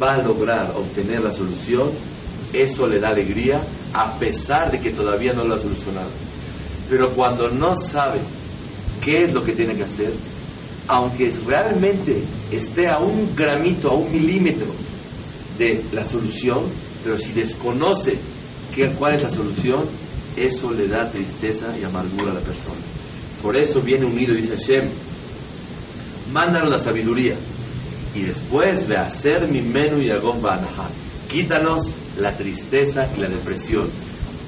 va 0.00 0.14
a 0.14 0.22
lograr 0.22 0.72
obtener 0.76 1.22
la 1.22 1.32
solución, 1.32 1.90
eso 2.52 2.86
le 2.86 3.00
da 3.00 3.08
alegría 3.08 3.60
a 3.92 4.16
pesar 4.18 4.70
de 4.70 4.78
que 4.78 4.90
todavía 4.90 5.32
no 5.32 5.44
lo 5.44 5.54
ha 5.54 5.58
solucionado. 5.58 6.10
Pero 6.92 7.10
cuando 7.14 7.48
no 7.48 7.74
sabe 7.74 8.20
qué 9.02 9.24
es 9.24 9.32
lo 9.32 9.42
que 9.42 9.52
tiene 9.52 9.74
que 9.74 9.84
hacer, 9.84 10.12
aunque 10.88 11.32
realmente 11.46 12.22
esté 12.50 12.86
a 12.86 12.98
un 12.98 13.34
gramito, 13.34 13.88
a 13.88 13.94
un 13.94 14.12
milímetro 14.12 14.66
de 15.58 15.82
la 15.90 16.04
solución, 16.04 16.64
pero 17.02 17.16
si 17.16 17.32
desconoce 17.32 18.18
qué, 18.74 18.90
cuál 18.90 19.14
es 19.14 19.22
la 19.22 19.30
solución, 19.30 19.84
eso 20.36 20.70
le 20.70 20.86
da 20.86 21.10
tristeza 21.10 21.74
y 21.80 21.84
amargura 21.84 22.32
a 22.32 22.34
la 22.34 22.40
persona. 22.40 22.76
Por 23.40 23.58
eso 23.58 23.80
viene 23.80 24.04
unido 24.04 24.34
dice 24.34 24.54
Hashem, 24.54 24.90
mándanos 26.30 26.68
la 26.68 26.78
sabiduría 26.78 27.36
y 28.14 28.20
después 28.20 28.86
ve 28.86 28.98
hacer 28.98 29.48
mi 29.48 29.62
menú 29.62 29.98
y 29.98 30.10
agón 30.10 30.42
banaha. 30.42 30.90
Quítanos 31.30 31.90
la 32.18 32.36
tristeza 32.36 33.08
y 33.16 33.20
la 33.22 33.28
depresión. 33.28 33.88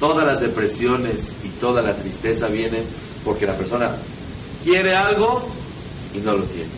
Todas 0.00 0.24
las 0.24 0.40
depresiones 0.40 1.34
y 1.44 1.48
toda 1.60 1.82
la 1.82 1.94
tristeza 1.94 2.48
vienen 2.48 2.84
porque 3.24 3.46
la 3.46 3.54
persona 3.54 3.94
quiere 4.62 4.94
algo 4.94 5.46
y 6.14 6.18
no 6.18 6.32
lo 6.32 6.44
tiene. 6.44 6.70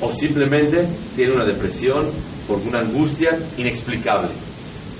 O 0.00 0.12
simplemente 0.12 0.86
tiene 1.14 1.34
una 1.34 1.46
depresión 1.46 2.06
por 2.46 2.58
una 2.58 2.80
angustia 2.80 3.38
inexplicable. 3.56 4.28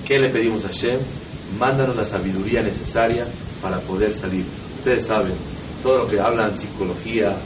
¿Qué 0.07 0.19
le 0.19 0.31
pedimos 0.31 0.65
a 0.65 0.69
Hashem? 0.69 0.99
Mándanos 1.59 1.97
la 1.97 2.05
sabiduría 2.05 2.63
necesaria 2.63 3.27
para 3.61 3.79
poder 3.81 4.15
salir. 4.15 4.45
Ustedes 4.79 5.07
saben, 5.07 5.35
todo 5.83 5.99
lo 5.99 6.09
que 6.09 6.21
hablan 6.21 6.57
psicología, 6.57 7.37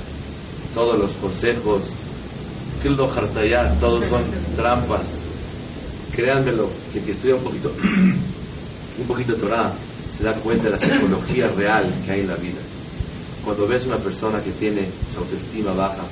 todos 0.74 0.98
los 0.98 1.12
consejos, 1.14 1.82
Kildo 2.82 3.10
Hartayat, 3.10 3.80
todos 3.80 4.04
son 4.04 4.22
trampas. 4.54 5.20
Créanmelo, 6.14 6.70
que 6.92 7.00
que 7.00 7.12
estudia 7.12 7.34
un 7.34 7.42
poquito, 7.42 7.72
un 8.98 9.06
poquito 9.06 9.32
de 9.32 9.40
Torah, 9.40 9.72
se 10.10 10.24
da 10.24 10.32
cuenta 10.34 10.64
de 10.64 10.70
la 10.70 10.78
psicología 10.78 11.48
real 11.56 11.92
que 12.04 12.12
hay 12.12 12.20
en 12.20 12.28
la 12.28 12.36
vida. 12.36 12.60
Cuando 13.44 13.66
ves 13.66 13.86
una 13.86 13.98
persona 13.98 14.42
que 14.42 14.50
tiene 14.52 14.88
su 15.12 15.20
autoestima 15.20 15.72
baja, 15.72 16.04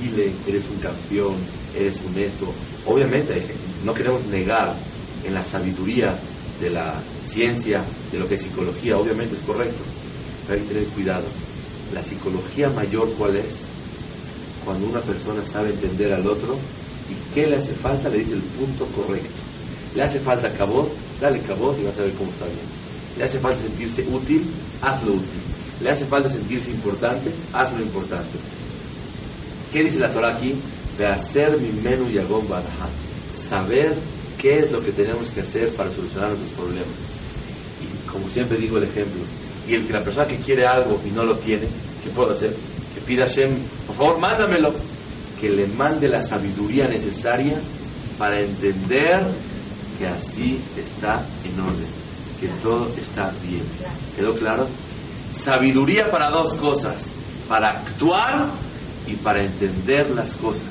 dile, 0.00 0.32
eres 0.46 0.64
un 0.68 0.78
campeón, 0.78 1.34
eres 1.76 2.00
honesto. 2.06 2.52
Obviamente, 2.86 3.42
no 3.84 3.94
queremos 3.94 4.24
negar 4.26 4.74
en 5.24 5.34
la 5.34 5.44
sabiduría 5.44 6.18
de 6.60 6.70
la 6.70 6.94
ciencia, 7.24 7.82
de 8.10 8.18
lo 8.18 8.26
que 8.26 8.34
es 8.34 8.42
psicología, 8.42 8.96
obviamente 8.96 9.34
es 9.36 9.42
correcto. 9.42 9.82
Pero 10.46 10.60
hay 10.60 10.66
que 10.66 10.74
tener 10.74 10.88
cuidado. 10.88 11.24
La 11.92 12.02
psicología 12.02 12.68
mayor, 12.70 13.12
¿cuál 13.18 13.36
es? 13.36 13.66
Cuando 14.64 14.86
una 14.86 15.00
persona 15.00 15.44
sabe 15.44 15.70
entender 15.70 16.12
al 16.12 16.26
otro 16.26 16.56
y 17.10 17.34
qué 17.34 17.46
le 17.46 17.56
hace 17.56 17.72
falta, 17.72 18.08
le 18.08 18.18
dice 18.18 18.34
el 18.34 18.42
punto 18.42 18.86
correcto. 18.86 19.28
Le 19.94 20.02
hace 20.02 20.18
falta 20.18 20.52
cabot, 20.52 20.90
dale 21.20 21.40
cabot 21.40 21.78
y 21.78 21.84
vas 21.84 21.98
a 21.98 22.02
ver 22.02 22.12
cómo 22.12 22.30
está 22.30 22.46
bien. 22.46 22.84
Le 23.18 23.24
hace 23.24 23.38
falta 23.38 23.60
sentirse 23.60 24.04
útil, 24.10 24.42
hazlo 24.82 25.12
útil. 25.12 25.40
Le 25.82 25.90
hace 25.90 26.06
falta 26.06 26.28
sentirse 26.28 26.70
importante, 26.70 27.30
hazlo 27.52 27.82
importante. 27.82 28.38
¿Qué 29.72 29.84
dice 29.84 29.98
la 29.98 30.10
Torah 30.10 30.34
aquí? 30.34 30.54
De 30.98 31.06
hacer 31.06 31.58
mi 31.58 31.70
menú 31.80 32.08
y 32.10 32.18
agón 32.18 32.48
baraja. 32.48 32.88
Saber 33.34 33.94
qué 34.38 34.58
es 34.58 34.72
lo 34.72 34.80
que 34.84 34.92
tenemos 34.92 35.28
que 35.30 35.40
hacer 35.40 35.70
para 35.70 35.90
solucionar 35.90 36.30
nuestros 36.30 36.52
problemas. 36.52 36.86
Y 37.82 38.08
como 38.08 38.28
siempre 38.28 38.58
digo 38.58 38.78
el 38.78 38.84
ejemplo, 38.84 39.22
y 39.68 39.74
el 39.74 39.86
que 39.86 39.92
la 39.92 40.04
persona 40.04 40.26
que 40.26 40.36
quiere 40.36 40.66
algo 40.66 41.00
y 41.04 41.10
no 41.10 41.24
lo 41.24 41.36
tiene, 41.36 41.66
¿qué 42.02 42.10
puedo 42.14 42.32
hacer? 42.32 42.54
Que 42.94 43.00
pida 43.00 43.24
a 43.24 43.26
Hashem, 43.26 43.50
por 43.86 43.96
favor, 43.96 44.18
mándamelo. 44.18 44.72
Que 45.40 45.50
le 45.50 45.66
mande 45.66 46.08
la 46.08 46.22
sabiduría 46.22 46.86
necesaria 46.86 47.58
para 48.18 48.40
entender 48.40 49.20
que 49.98 50.06
así 50.06 50.60
está 50.76 51.24
en 51.44 51.60
orden, 51.60 51.86
que 52.40 52.48
todo 52.62 52.90
está 52.96 53.32
bien. 53.42 53.62
¿Quedó 54.16 54.34
claro? 54.34 54.66
Sabiduría 55.32 56.10
para 56.10 56.30
dos 56.30 56.56
cosas, 56.56 57.12
para 57.48 57.68
actuar 57.68 58.48
y 59.06 59.14
para 59.14 59.42
entender 59.42 60.10
las 60.10 60.34
cosas. 60.34 60.66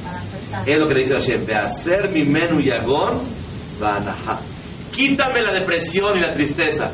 Es 0.65 0.77
lo 0.79 0.87
que 0.87 0.93
le 0.93 0.99
dice 1.01 1.13
Hashem, 1.13 1.45
de 1.45 1.55
hacer 1.55 2.09
mi 2.09 2.23
menú 2.23 2.59
y 2.59 2.71
agón, 2.71 3.21
banaja. 3.79 4.39
Quítame 4.91 5.41
la 5.41 5.51
depresión 5.51 6.17
y 6.17 6.21
la 6.21 6.33
tristeza. 6.33 6.91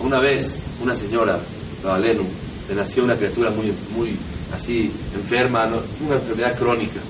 Una 0.00 0.20
vez, 0.20 0.60
una 0.80 0.94
señora, 0.94 1.38
Babalenu, 1.82 2.24
le 2.68 2.74
nació 2.74 3.04
una 3.04 3.16
criatura 3.16 3.50
muy, 3.50 3.72
muy 3.96 4.16
así, 4.54 4.90
enferma, 5.14 5.64
¿no? 5.64 5.82
una 6.06 6.16
enfermedad 6.16 6.56
crónica. 6.56 7.00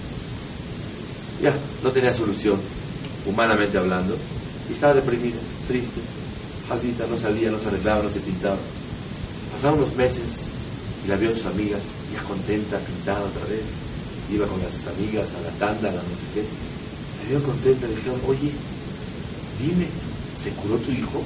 Ya, 1.43 1.53
no 1.83 1.91
tenía 1.91 2.13
solución, 2.13 2.59
humanamente 3.27 3.79
hablando, 3.79 4.17
y 4.69 4.73
estaba 4.73 4.95
deprimida, 4.95 5.39
triste. 5.69 6.01
Jazita, 6.69 7.07
no 7.07 7.17
salía, 7.17 7.51
no 7.51 7.59
se 7.59 7.69
arreglaba, 7.69 8.03
no 8.03 8.11
se 8.11 8.21
pintaba. 8.21 8.57
Pasaron 9.53 9.79
unos 9.79 9.95
meses 9.97 10.45
y 11.05 11.09
la 11.09 11.17
vio 11.17 11.31
en 11.31 11.37
sus 11.37 11.47
amigas, 11.47 11.83
ya 12.13 12.23
contenta, 12.23 12.79
pintada 12.79 13.23
otra 13.23 13.45
vez. 13.47 13.65
Iba 14.33 14.47
con 14.47 14.61
las 14.63 14.87
amigas 14.87 15.29
a 15.35 15.41
la 15.43 15.51
tanda, 15.59 15.91
a 15.91 15.93
la 15.93 16.03
no 16.03 16.17
sé 16.17 16.25
qué. 16.33 16.45
La 17.23 17.29
vio 17.29 17.43
contenta, 17.47 17.87
le 17.87 17.97
dijeron, 17.97 18.21
oye, 18.27 18.51
dime, 19.61 19.87
¿se 20.43 20.51
curó 20.51 20.77
tu 20.79 20.91
hijo? 20.91 21.23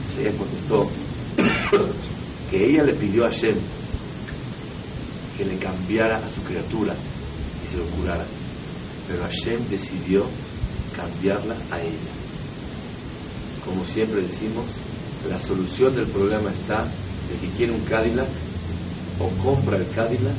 Entonces 0.00 0.26
ella 0.26 0.38
contestó 0.38 0.90
que 2.50 2.70
ella 2.70 2.82
le 2.82 2.94
pidió 2.94 3.24
a 3.24 3.30
Hashem 3.30 3.56
que 5.36 5.44
le 5.44 5.56
cambiara 5.58 6.18
a 6.18 6.28
su 6.28 6.42
criatura 6.42 6.94
y 7.64 7.70
se 7.70 7.78
lo 7.78 7.84
curara. 7.84 8.24
Pero 9.08 9.22
Hashem 9.22 9.68
decidió 9.68 10.26
cambiarla 10.96 11.56
a 11.70 11.80
ella. 11.80 12.14
Como 13.64 13.84
siempre 13.84 14.22
decimos, 14.22 14.66
la 15.28 15.38
solución 15.40 15.94
del 15.94 16.06
problema 16.06 16.50
está 16.50 16.84
de 16.84 17.38
que 17.40 17.54
quiere 17.56 17.72
un 17.72 17.80
Cadillac 17.84 18.28
o 19.18 19.28
compra 19.42 19.76
el 19.76 19.88
Cadillac 19.90 20.34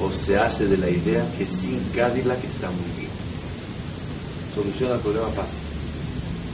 o 0.00 0.10
se 0.10 0.36
hace 0.38 0.66
de 0.66 0.78
la 0.78 0.88
idea 0.88 1.24
que 1.36 1.46
sin 1.46 1.78
Cadillac 1.94 2.42
está 2.44 2.68
muy 2.70 2.90
bien. 2.98 3.10
Solución 4.54 4.92
al 4.92 5.00
problema 5.00 5.28
fácil. 5.28 5.58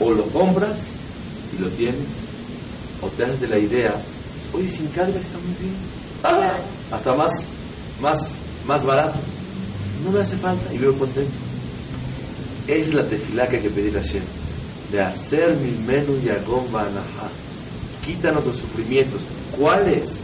O 0.01 0.11
lo 0.11 0.25
compras 0.27 0.79
y 1.57 1.63
lo 1.63 1.69
tienes, 1.71 2.01
o 3.01 3.09
te 3.09 3.25
haces 3.25 3.41
de 3.41 3.49
la 3.49 3.59
idea, 3.59 3.95
oye, 4.53 4.69
sin 4.69 4.87
Cadillac 4.89 5.23
está 5.23 5.39
muy 5.39 5.55
bien. 5.61 5.75
Ah, 6.23 6.59
hasta 6.91 7.15
más, 7.15 7.45
más, 8.01 8.33
más 8.67 8.85
barato. 8.85 9.19
No 10.05 10.11
me 10.11 10.21
hace 10.21 10.37
falta 10.37 10.73
y 10.73 10.79
vivo 10.79 10.93
contento. 10.95 11.48
Es 12.69 12.93
la 12.93 13.03
tefilá 13.03 13.47
que 13.49 13.57
hay 13.57 13.63
que 13.63 13.71
pedir 13.71 13.97
a 13.97 14.03
Hashem. 14.03 14.23
De 14.93 15.01
hacer 15.01 15.57
mi 15.57 15.71
menú 15.87 16.21
y 16.23 16.29
agón 16.29 16.71
banaja. 16.71 17.29
Quítanos 18.05 18.45
los 18.45 18.57
sufrimientos. 18.57 19.23
¿Cuáles? 19.57 20.21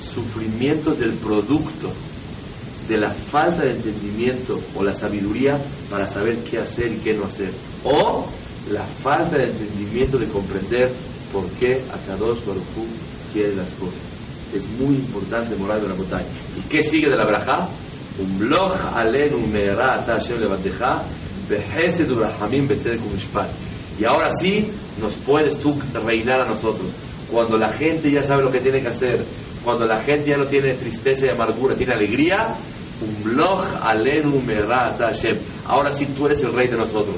Sufrimientos 0.00 1.00
del 1.00 1.12
producto, 1.14 1.92
de 2.88 2.96
la 2.96 3.10
falta 3.10 3.62
de 3.62 3.72
entendimiento 3.72 4.60
o 4.76 4.84
la 4.84 4.94
sabiduría 4.94 5.60
para 5.90 6.06
saber 6.06 6.38
qué 6.48 6.58
hacer 6.58 6.92
y 6.92 6.96
qué 6.98 7.12
no 7.12 7.24
hacer. 7.24 7.50
O 7.84 8.24
la 8.70 8.84
falta 8.84 9.36
de 9.36 9.44
entendimiento 9.44 10.16
de 10.16 10.26
comprender 10.26 10.92
por 11.32 11.44
qué 11.58 11.82
Akadosh 11.92 12.44
Baruj 12.46 12.62
Hu 12.76 12.86
quiere 13.32 13.54
las 13.56 13.72
cosas. 13.72 13.98
Es 14.54 14.66
muy 14.78 14.94
importante 14.94 15.56
morar 15.56 15.80
de 15.80 15.88
la 15.88 15.94
montaña. 15.94 16.26
¿Y 16.56 16.68
qué 16.68 16.82
sigue 16.82 17.08
de 17.08 17.16
la 17.16 17.24
braja? 17.24 17.68
Umloch 18.18 18.96
alenu 18.96 19.38
me'era 19.46 20.00
ata 20.00 20.18
Umishpat. 23.00 23.48
Y 23.98 24.04
ahora 24.04 24.30
sí, 24.38 24.70
nos 25.00 25.14
puedes 25.14 25.58
tú 25.58 25.78
reinar 26.04 26.42
a 26.44 26.48
nosotros. 26.48 26.92
Cuando 27.30 27.58
la 27.58 27.70
gente 27.70 28.10
ya 28.10 28.22
sabe 28.22 28.42
lo 28.42 28.50
que 28.50 28.60
tiene 28.60 28.80
que 28.80 28.88
hacer, 28.88 29.24
cuando 29.64 29.84
la 29.84 30.00
gente 30.00 30.30
ya 30.30 30.36
no 30.36 30.46
tiene 30.46 30.74
tristeza 30.74 31.26
y 31.26 31.28
amargura, 31.28 31.74
tiene 31.74 31.92
alegría. 31.92 32.54
Ahora 35.66 35.92
sí 35.92 36.06
tú 36.06 36.26
eres 36.26 36.42
el 36.42 36.52
rey 36.52 36.68
de 36.68 36.76
nosotros. 36.76 37.16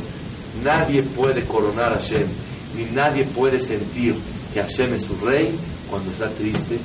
Nadie 0.62 1.02
puede 1.02 1.44
coronar 1.44 1.92
a 1.92 1.98
Hashem, 1.98 2.26
ni 2.76 2.84
nadie 2.94 3.24
puede 3.24 3.58
sentir 3.58 4.14
que 4.52 4.60
Hashem 4.60 4.94
es 4.94 5.02
su 5.02 5.16
rey 5.24 5.54
cuando 5.88 6.10
está 6.10 6.28
triste, 6.28 6.78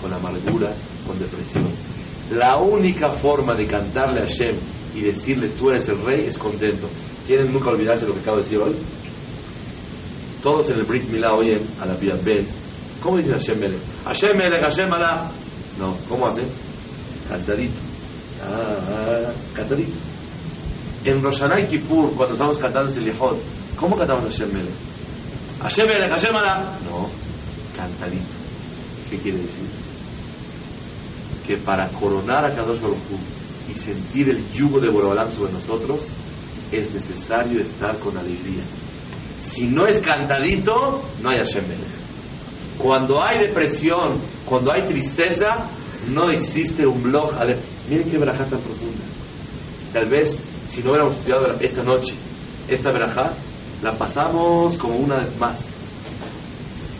con 0.00 0.12
amargura, 0.12 0.72
con 1.06 1.18
depresión. 1.18 1.66
La 2.32 2.56
única 2.56 3.10
forma 3.10 3.54
de 3.54 3.66
cantarle 3.66 4.20
a 4.20 4.26
Hashem 4.26 4.56
y 4.96 5.02
decirle 5.02 5.48
tú 5.50 5.70
eres 5.70 5.88
el 5.88 6.02
rey 6.02 6.24
es 6.26 6.38
contento. 6.38 6.88
¿Quieren 7.26 7.52
nunca 7.52 7.70
olvidarse 7.70 8.06
lo 8.06 8.14
que 8.14 8.20
acabo 8.20 8.38
de 8.38 8.42
decir 8.42 8.58
hoy? 8.58 8.74
Todos 10.42 10.70
en 10.70 10.78
el 10.78 10.84
Brit 10.84 11.08
Milá 11.10 11.34
oyen 11.34 11.60
a 11.80 11.86
la 11.86 11.94
Piat 11.94 12.24
Ben. 12.24 12.46
¿Cómo 13.02 13.18
dicen 13.18 13.34
Hashem 13.34 13.58
Melech? 13.58 13.78
Hashem 14.04 14.38
Melech, 14.38 14.60
Hashem 14.62 14.92
Alá. 14.92 15.30
No, 15.78 15.94
¿cómo 16.08 16.26
hacen? 16.26 16.46
Cantadito. 17.28 17.78
Ah, 18.42 19.30
cantadito. 19.54 19.92
En 21.04 21.22
Roshaná 21.22 21.60
y 21.60 21.66
Kippur, 21.66 22.12
cuando 22.14 22.32
estamos 22.32 22.56
cantando 22.58 22.90
Selihot, 22.90 23.36
¿cómo 23.76 23.96
cantamos 23.96 24.24
Hashem 24.24 24.50
Melech? 24.50 24.72
Hashem 25.62 25.86
Melech, 25.88 26.10
Hashem 26.10 26.34
Alá. 26.36 26.78
No, 26.88 27.10
cantadito. 27.76 28.24
¿Qué 29.10 29.18
quiere 29.18 29.38
decir? 29.38 29.66
Que 31.46 31.58
para 31.58 31.86
coronar 31.88 32.46
a 32.46 32.54
Kadosh 32.54 32.80
Baruj 32.80 32.96
y 33.68 33.78
sentir 33.78 34.30
el 34.30 34.52
yugo 34.52 34.80
de 34.80 34.88
Borobalam 34.88 35.30
sobre 35.32 35.52
nosotros, 35.52 36.06
es 36.72 36.92
necesario 36.92 37.60
estar 37.60 37.98
con 37.98 38.16
alegría. 38.16 38.62
Si 39.40 39.66
no 39.66 39.86
es 39.86 39.98
cantadito, 39.98 41.02
no 41.22 41.30
hay 41.30 41.38
Hashem. 41.38 41.64
Cuando 42.78 43.22
hay 43.22 43.38
depresión, 43.38 44.18
cuando 44.44 44.72
hay 44.72 44.82
tristeza, 44.82 45.68
no 46.08 46.30
existe 46.30 46.86
un 46.86 47.02
blog. 47.02 47.32
Miren 47.88 48.10
qué 48.10 48.18
verajá 48.18 48.44
tan 48.44 48.58
profunda. 48.60 49.04
Tal 49.92 50.06
vez, 50.08 50.38
si 50.68 50.82
no 50.82 50.90
hubiéramos 50.90 51.16
estudiado 51.16 51.56
esta 51.60 51.82
noche, 51.82 52.14
esta 52.68 52.92
verajá, 52.92 53.32
la 53.82 53.92
pasamos 53.92 54.76
como 54.76 54.96
una 54.96 55.16
vez 55.16 55.38
más. 55.38 55.68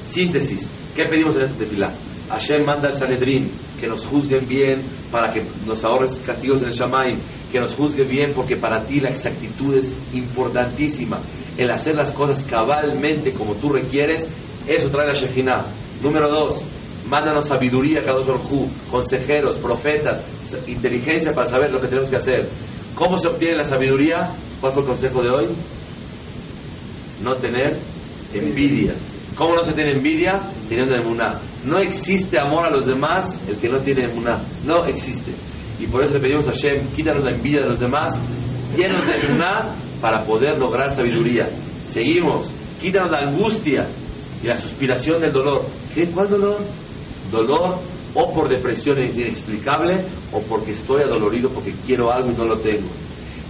Síntesis. 0.09 0.69
¿Qué 0.95 1.05
pedimos 1.05 1.37
en 1.37 1.43
esta 1.43 1.59
tefilá? 1.59 1.91
Hashem 2.31 2.65
manda 2.65 2.89
al 2.89 2.97
Sanedrín 2.97 3.51
que 3.81 3.87
nos 3.87 4.07
juzguen 4.07 4.47
bien 4.49 4.83
para 5.11 5.33
que 5.33 5.43
nos 5.67 5.85
ahorres 5.85 6.19
castigos 6.25 6.63
en 6.63 6.69
el 6.69 6.75
Shamaim, 6.75 7.19
que 7.53 7.61
nos 7.61 7.75
juzguen 7.75 8.09
bien 8.09 8.33
porque 8.35 8.57
para 8.57 8.83
ti 8.85 9.01
la 9.01 9.11
exactitud 9.11 9.75
es 9.75 9.95
importantísima. 10.13 11.19
El 11.57 11.71
hacer 11.71 11.95
las 11.95 12.13
cosas 12.13 12.45
cabalmente 12.45 13.33
como 13.33 13.55
tú 13.55 13.71
requieres, 13.71 14.29
eso 14.67 14.89
trae 14.89 15.07
la 15.07 15.15
Shekhinah. 15.15 15.65
Número 16.03 16.29
dos, 16.29 16.63
mándanos 17.09 17.47
sabiduría, 17.47 18.05
Kadosh 18.05 18.27
Baruj 18.27 18.69
consejeros, 18.91 19.57
profetas, 19.57 20.23
inteligencia 20.67 21.33
para 21.33 21.49
saber 21.49 21.71
lo 21.71 21.81
que 21.81 21.89
tenemos 21.89 22.11
que 22.11 22.17
hacer. 22.17 22.49
¿Cómo 22.95 23.19
se 23.19 23.29
obtiene 23.29 23.57
la 23.57 23.65
sabiduría? 23.65 24.31
¿Cuál 24.61 24.73
fue 24.73 24.83
el 24.83 24.89
consejo 24.89 25.23
de 25.23 25.31
hoy? 25.31 25.47
No 27.23 27.35
tener 27.37 27.79
envidia. 28.33 28.95
¿Cómo 29.37 29.55
no 29.55 29.63
se 29.65 29.75
tiene 29.75 29.93
envidia? 29.93 30.41
Teniendo 30.69 30.97
emuná. 30.97 31.39
No 31.65 31.79
existe 31.79 32.39
amor 32.39 32.67
a 32.67 32.71
los 32.71 32.87
demás 32.87 33.37
el 33.49 33.57
que 33.57 33.69
no 33.69 33.79
tiene 33.79 34.05
emuná. 34.05 34.41
No 34.65 34.87
existe. 34.87 35.33
Y 35.79 35.87
por 35.87 36.03
eso 36.03 36.15
le 36.15 36.21
pedimos 36.21 36.49
a 36.49 36.53
Hashem, 36.53 36.89
quítanos 36.97 37.23
la 37.23 37.37
envidia 37.37 37.61
de 37.61 37.69
los 37.69 37.79
demás, 37.79 38.15
llenos 38.75 39.07
de 39.07 39.27
emuná 39.27 39.75
para 40.01 40.25
poder 40.25 40.59
lograr 40.59 40.95
sabiduría. 40.95 41.51
Seguimos. 41.87 42.51
Quítanos 42.81 43.11
la 43.11 43.19
angustia 43.21 43.87
y 44.43 44.47
la 44.47 44.57
suspiración 44.57 45.21
del 45.21 45.33
dolor. 45.33 45.67
¿Qué? 45.95 46.07
¿Cuál 46.07 46.31
dolor? 46.31 46.59
Dolor 47.31 47.79
o 48.15 48.33
por 48.33 48.49
depresión 48.49 48.99
inexplicable 49.05 49.99
o 50.33 50.41
porque 50.41 50.73
estoy 50.73 51.03
adolorido 51.03 51.51
porque 51.51 51.75
quiero 51.85 52.11
algo 52.11 52.31
y 52.31 52.35
no 52.35 52.45
lo 52.45 52.57
tengo. 52.59 52.89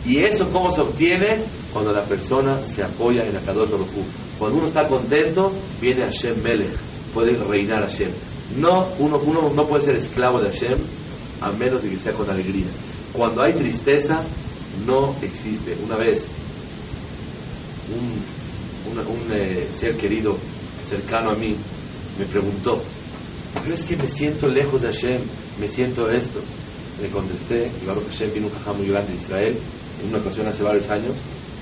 ¿Y 0.04 0.18
eso 0.18 0.48
cómo 0.50 0.70
se 0.70 0.80
obtiene? 0.80 1.38
Cuando 1.76 1.92
la 1.92 2.04
persona 2.04 2.58
se 2.64 2.82
apoya 2.82 3.22
en 3.28 3.36
Akadosh 3.36 3.68
Baruj 3.68 3.88
Hu. 3.88 4.02
Cuando 4.38 4.56
uno 4.56 4.66
está 4.66 4.88
contento, 4.88 5.52
viene 5.78 6.04
Hashem 6.04 6.42
Melech, 6.42 6.70
puede 7.12 7.34
reinar 7.34 7.82
Hashem. 7.82 8.08
No, 8.58 8.88
uno, 8.98 9.18
uno 9.18 9.52
no 9.54 9.62
puede 9.68 9.84
ser 9.84 9.96
esclavo 9.96 10.40
de 10.40 10.50
Hashem 10.50 10.78
a 11.42 11.50
menos 11.50 11.82
de 11.82 11.90
que 11.90 11.98
sea 11.98 12.14
con 12.14 12.30
alegría. 12.30 12.64
Cuando 13.12 13.42
hay 13.42 13.52
tristeza, 13.52 14.22
no 14.86 15.16
existe. 15.20 15.76
Una 15.84 15.96
vez, 15.96 16.30
un, 17.94 18.98
un, 18.98 19.38
eh, 19.38 19.68
ser 19.70 19.98
querido 19.98 20.34
cercano 20.82 21.32
a 21.32 21.34
mí 21.34 21.54
me 22.18 22.24
preguntó, 22.24 22.80
pero 23.52 23.74
es 23.74 23.84
que 23.84 23.98
me 23.98 24.08
siento 24.08 24.48
lejos 24.48 24.80
de 24.80 24.86
Hashem, 24.86 25.20
me 25.60 25.68
siento 25.68 26.10
esto. 26.10 26.40
Le 27.02 27.10
contesté, 27.10 27.70
y 27.82 27.86
Baruch 27.86 28.06
Hashem 28.06 28.32
vino 28.32 28.46
un 28.46 28.54
jajá 28.54 28.72
muy 28.72 28.88
grande 28.88 29.12
de 29.12 29.18
Israel, 29.18 29.58
en 30.02 30.08
una 30.08 30.20
ocasión 30.20 30.48
hace 30.48 30.62
varios 30.62 30.88
años, 30.88 31.12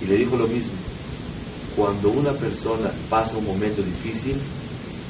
y 0.04 0.06
le 0.06 0.16
dijo 0.18 0.36
lo 0.36 0.46
mismo. 0.46 0.72
Cuando 1.76 2.10
una 2.10 2.32
persona 2.32 2.92
pasa 3.10 3.36
un 3.36 3.46
momento 3.46 3.82
difícil, 3.82 4.36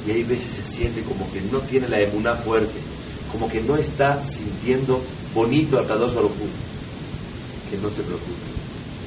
y 0.07 0.11
hay 0.11 0.23
veces 0.23 0.51
se 0.51 0.63
siente 0.63 1.01
como 1.01 1.29
que 1.31 1.41
no 1.41 1.59
tiene 1.59 1.87
la 1.89 1.99
emuná 1.99 2.35
fuerte, 2.35 2.79
como 3.31 3.49
que 3.49 3.61
no 3.61 3.75
está 3.75 4.23
sintiendo 4.25 5.01
bonito 5.33 5.79
a 5.79 5.85
Kadosh 5.85 6.13
Baruj 6.13 6.31
Hu, 6.31 7.69
que 7.69 7.77
no 7.77 7.89
se 7.89 8.01
preocupe. 8.03 8.55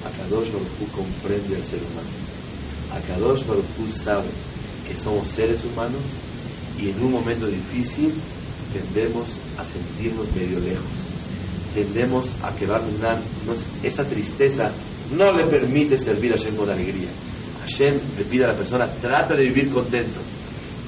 A 0.05 0.11
Kadosh 0.23 0.49
comprende 0.95 1.57
al 1.57 1.65
ser 1.65 1.79
humano. 1.81 2.09
A 2.95 3.01
Kadosh 3.01 3.45
Baruj 3.47 3.65
Hu 3.79 3.87
sabe 3.93 4.29
que 4.87 4.97
somos 4.97 5.29
seres 5.29 5.61
humanos 5.65 6.01
y 6.81 6.91
en 6.91 7.01
un 7.05 7.13
momento 7.13 7.47
difícil 7.47 8.13
tendemos 8.73 9.25
a 9.59 9.65
sentirnos 9.65 10.27
medio 10.35 10.61
lejos. 10.61 10.99
Tendemos 11.75 12.27
a 12.43 12.55
quedarnos 12.57 12.93
nos- 13.47 13.65
esa 13.83 14.05
tristeza 14.05 14.71
no 15.13 15.33
le 15.33 15.45
permite 15.45 15.99
servir 15.99 16.33
a 16.33 16.37
Hashem 16.37 16.57
con 16.57 16.69
alegría. 16.69 17.09
Hashem 17.63 18.01
le 18.17 18.25
pide 18.25 18.45
a 18.45 18.49
la 18.49 18.55
persona, 18.55 18.87
trata 18.87 19.35
de 19.35 19.45
vivir 19.45 19.71
contento. 19.71 20.21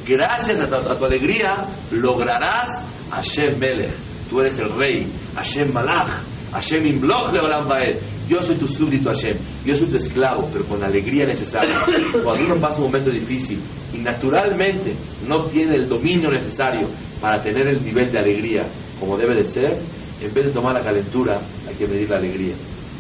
Gracias 0.07 0.61
a 0.61 0.69
tu, 0.69 0.95
tu 0.99 1.05
alegría 1.05 1.67
lograrás 1.91 2.83
Hashem 3.11 3.59
Melech. 3.59 3.91
Tú 4.29 4.41
eres 4.41 4.59
el 4.59 4.71
rey, 4.77 5.07
Hashem 5.35 5.73
Malach, 5.73 6.11
Hashem 6.53 6.87
Imloch 6.87 7.33
Leolam 7.33 7.69
Baed. 7.69 7.97
Yo 8.29 8.41
soy 8.41 8.55
tu 8.55 8.69
súbdito 8.69 9.11
Hashem, 9.11 9.37
yo 9.65 9.77
soy 9.77 9.89
tu 9.89 9.97
esclavo, 9.97 10.49
pero 10.53 10.65
con 10.65 10.81
la 10.81 10.87
alegría 10.87 11.25
necesaria. 11.25 11.85
Cuando 12.23 12.45
uno 12.45 12.61
pasa 12.61 12.77
un 12.77 12.85
momento 12.85 13.11
difícil 13.11 13.59
y 13.93 13.99
naturalmente 13.99 14.95
no 15.27 15.45
tiene 15.47 15.75
el 15.75 15.89
dominio 15.89 16.31
necesario 16.31 16.89
para 17.21 17.43
tener 17.43 17.67
el 17.67 17.85
nivel 17.85 18.11
de 18.13 18.19
alegría 18.19 18.67
como 19.01 19.17
debe 19.17 19.35
de 19.35 19.45
ser, 19.45 19.77
en 20.21 20.35
vez 20.35 20.47
de 20.47 20.53
tomar 20.53 20.75
la 20.75 20.85
calentura, 20.85 21.41
hay 21.67 21.75
que 21.75 21.89
medir 21.89 22.11
la 22.11 22.19
alegría. 22.19 22.55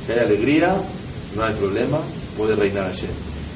Si 0.05 0.12
hay 0.12 0.18
alegría, 0.18 0.77
no 1.35 1.45
hay 1.45 1.55
problema, 1.55 2.01
puede 2.37 2.55
reinar 2.55 2.87
Hashem. 2.87 3.11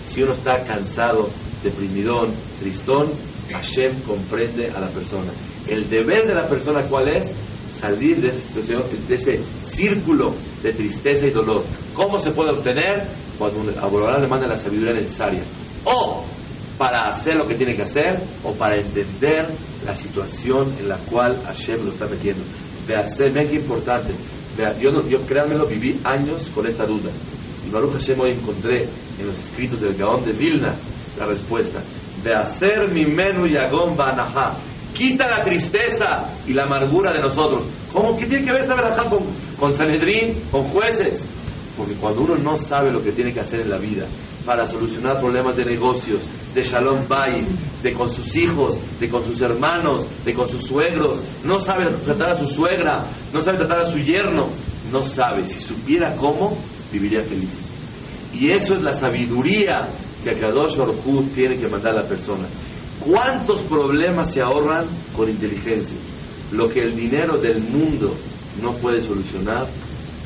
Si 0.06 0.22
uno 0.22 0.32
está 0.32 0.62
cansado, 0.64 1.28
deprimidón, 1.62 2.28
tristón, 2.60 3.10
Hashem 3.50 4.00
comprende 4.02 4.70
a 4.70 4.80
la 4.80 4.88
persona. 4.88 5.30
El 5.66 5.88
deber 5.88 6.26
de 6.26 6.34
la 6.34 6.46
persona, 6.46 6.82
¿cuál 6.82 7.08
es? 7.08 7.32
Salir 7.80 8.20
de 8.20 8.28
esa 8.28 8.38
situación, 8.38 8.82
de 9.08 9.14
ese 9.14 9.40
círculo 9.62 10.34
de 10.62 10.72
tristeza 10.72 11.26
y 11.26 11.30
dolor. 11.30 11.64
¿Cómo 11.94 12.18
se 12.18 12.30
puede 12.30 12.50
obtener? 12.50 13.04
Cuando 13.38 13.72
a 13.80 13.86
Borobalá 13.86 14.18
le 14.18 14.28
manda 14.28 14.46
la 14.46 14.56
sabiduría 14.56 14.92
necesaria. 14.92 15.42
O 15.84 16.24
para 16.78 17.08
hacer 17.08 17.36
lo 17.36 17.46
que 17.46 17.54
tiene 17.54 17.74
que 17.74 17.82
hacer, 17.82 18.18
o 18.42 18.52
para 18.52 18.76
entender 18.76 19.48
la 19.86 19.94
situación 19.94 20.72
en 20.80 20.88
la 20.88 20.96
cual 20.96 21.40
Hashem 21.44 21.84
lo 21.84 21.90
está 21.90 22.06
metiendo. 22.06 22.42
Vea, 22.86 23.08
sé, 23.08 23.30
ven 23.30 23.48
qué 23.48 23.56
importante. 23.56 24.12
Yo, 24.80 25.08
yo 25.08 25.20
créanmelo, 25.22 25.66
viví 25.66 26.00
años 26.04 26.50
con 26.54 26.66
esta 26.66 26.86
duda. 26.86 27.10
Baruch 27.74 27.94
Hashem 27.94 28.20
hoy 28.20 28.30
encontré 28.30 28.88
en 29.18 29.26
los 29.26 29.36
escritos 29.36 29.80
del 29.80 29.94
Gaón 29.94 30.24
de 30.24 30.32
Vilna 30.32 30.72
la 31.18 31.26
respuesta. 31.26 31.80
De 32.22 32.32
hacer 32.32 32.88
mi 32.92 33.04
menú 33.04 33.46
yagón 33.46 33.96
banajá. 33.96 34.54
Quita 34.94 35.28
la 35.28 35.42
tristeza 35.42 36.24
y 36.46 36.52
la 36.52 36.62
amargura 36.62 37.12
de 37.12 37.18
nosotros. 37.18 37.62
¿Cómo? 37.92 38.16
¿Qué 38.16 38.26
tiene 38.26 38.44
que 38.44 38.52
ver 38.52 38.60
esta 38.60 38.76
verajá 38.76 39.10
con, 39.10 39.24
con 39.58 39.74
Sanedrín, 39.74 40.40
con 40.52 40.62
jueces? 40.62 41.26
Porque 41.76 41.94
cuando 41.94 42.22
uno 42.22 42.36
no 42.36 42.54
sabe 42.54 42.92
lo 42.92 43.02
que 43.02 43.10
tiene 43.10 43.32
que 43.32 43.40
hacer 43.40 43.60
en 43.60 43.70
la 43.70 43.78
vida 43.78 44.06
para 44.46 44.68
solucionar 44.68 45.18
problemas 45.18 45.56
de 45.56 45.64
negocios, 45.64 46.22
de 46.54 46.62
shalom 46.62 47.08
bayit, 47.08 47.48
de 47.82 47.92
con 47.92 48.08
sus 48.08 48.36
hijos, 48.36 48.78
de 49.00 49.08
con 49.08 49.24
sus 49.24 49.40
hermanos, 49.42 50.06
de 50.24 50.32
con 50.32 50.48
sus 50.48 50.62
suegros, 50.62 51.16
no 51.42 51.58
sabe 51.58 51.86
tratar 52.04 52.30
a 52.30 52.38
su 52.38 52.46
suegra, 52.46 53.04
no 53.32 53.42
sabe 53.42 53.58
tratar 53.58 53.80
a 53.80 53.86
su 53.90 53.98
yerno, 53.98 54.48
no 54.92 55.02
sabe. 55.02 55.44
Si 55.44 55.58
supiera 55.58 56.14
cómo, 56.14 56.56
viviría 56.94 57.22
feliz. 57.22 57.70
Y 58.38 58.50
eso 58.50 58.74
es 58.74 58.82
la 58.82 58.92
sabiduría 58.92 59.88
que 60.22 60.30
Akadosh 60.30 60.76
Baruj 60.76 61.32
tiene 61.34 61.56
que 61.56 61.68
mandar 61.68 61.92
a 61.92 62.02
la 62.02 62.08
persona. 62.08 62.44
¿Cuántos 63.00 63.60
problemas 63.62 64.32
se 64.32 64.40
ahorran 64.40 64.86
con 65.16 65.28
inteligencia? 65.28 65.96
Lo 66.52 66.68
que 66.68 66.82
el 66.82 66.96
dinero 66.96 67.38
del 67.38 67.60
mundo 67.60 68.14
no 68.62 68.72
puede 68.74 69.00
solucionar, 69.00 69.66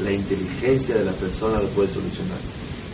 la 0.02 0.12
inteligencia 0.12 0.94
de 0.94 1.04
la 1.04 1.12
persona 1.12 1.58
lo 1.58 1.68
puede 1.68 1.88
solucionar. 1.88 2.38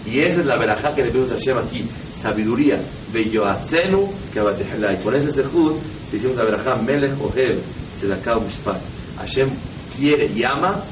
Y 0.06 0.20
esa 0.20 0.40
es 0.40 0.46
la 0.46 0.56
verajá 0.56 0.94
que 0.94 1.02
le 1.02 1.10
pedimos 1.10 1.32
a 1.32 1.34
Hashem 1.34 1.58
aquí, 1.58 1.84
sabiduría 2.12 2.82
de 3.12 3.30
Yoatzenu 3.30 4.08
que 4.32 4.40
Y 4.40 5.02
con 5.02 5.14
ese 5.14 5.32
sejud 5.32 5.72
decimos 6.12 6.36
la 6.36 6.44
verajá 6.44 6.74
Melech 6.82 7.12
Ohev 7.22 7.58
Tzedakah 7.98 8.40
Mishpat. 8.40 8.80
Hashem 9.18 9.48
quiere 9.96 10.30
y 10.34 10.44
ama 10.44 10.82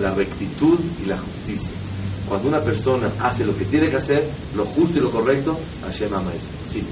la 0.00 0.10
rectitud 0.10 0.78
y 1.04 1.08
la 1.08 1.18
justicia. 1.18 1.85
Cuando 2.28 2.48
una 2.48 2.60
persona 2.60 3.10
hace 3.20 3.44
lo 3.44 3.56
que 3.56 3.64
tiene 3.64 3.88
que 3.88 3.96
hacer, 3.96 4.26
lo 4.56 4.64
justo 4.64 4.98
y 4.98 5.00
lo 5.00 5.10
correcto, 5.10 5.58
Hashem 5.84 6.12
ama 6.12 6.32
eso. 6.34 6.46
Sí. 6.68 6.82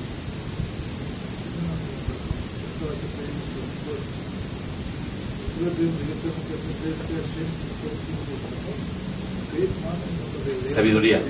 Sabiduría. 10.69 11.21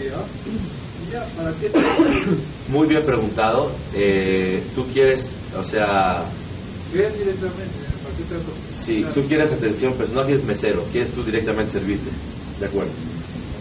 Muy 2.68 2.88
bien 2.88 3.02
preguntado. 3.04 3.70
Eh, 3.94 4.62
tú 4.74 4.84
quieres, 4.92 5.30
o 5.56 5.62
sea, 5.62 6.24
si 8.76 9.02
tú 9.14 9.22
quieres 9.26 9.52
atención 9.52 9.94
pero 9.98 10.10
no 10.12 10.22
quieres 10.22 10.44
mesero, 10.44 10.84
quieres 10.92 11.10
tú 11.10 11.22
directamente 11.22 11.72
servirte. 11.72 12.10
De 12.60 12.66
acuerdo. 12.66 12.90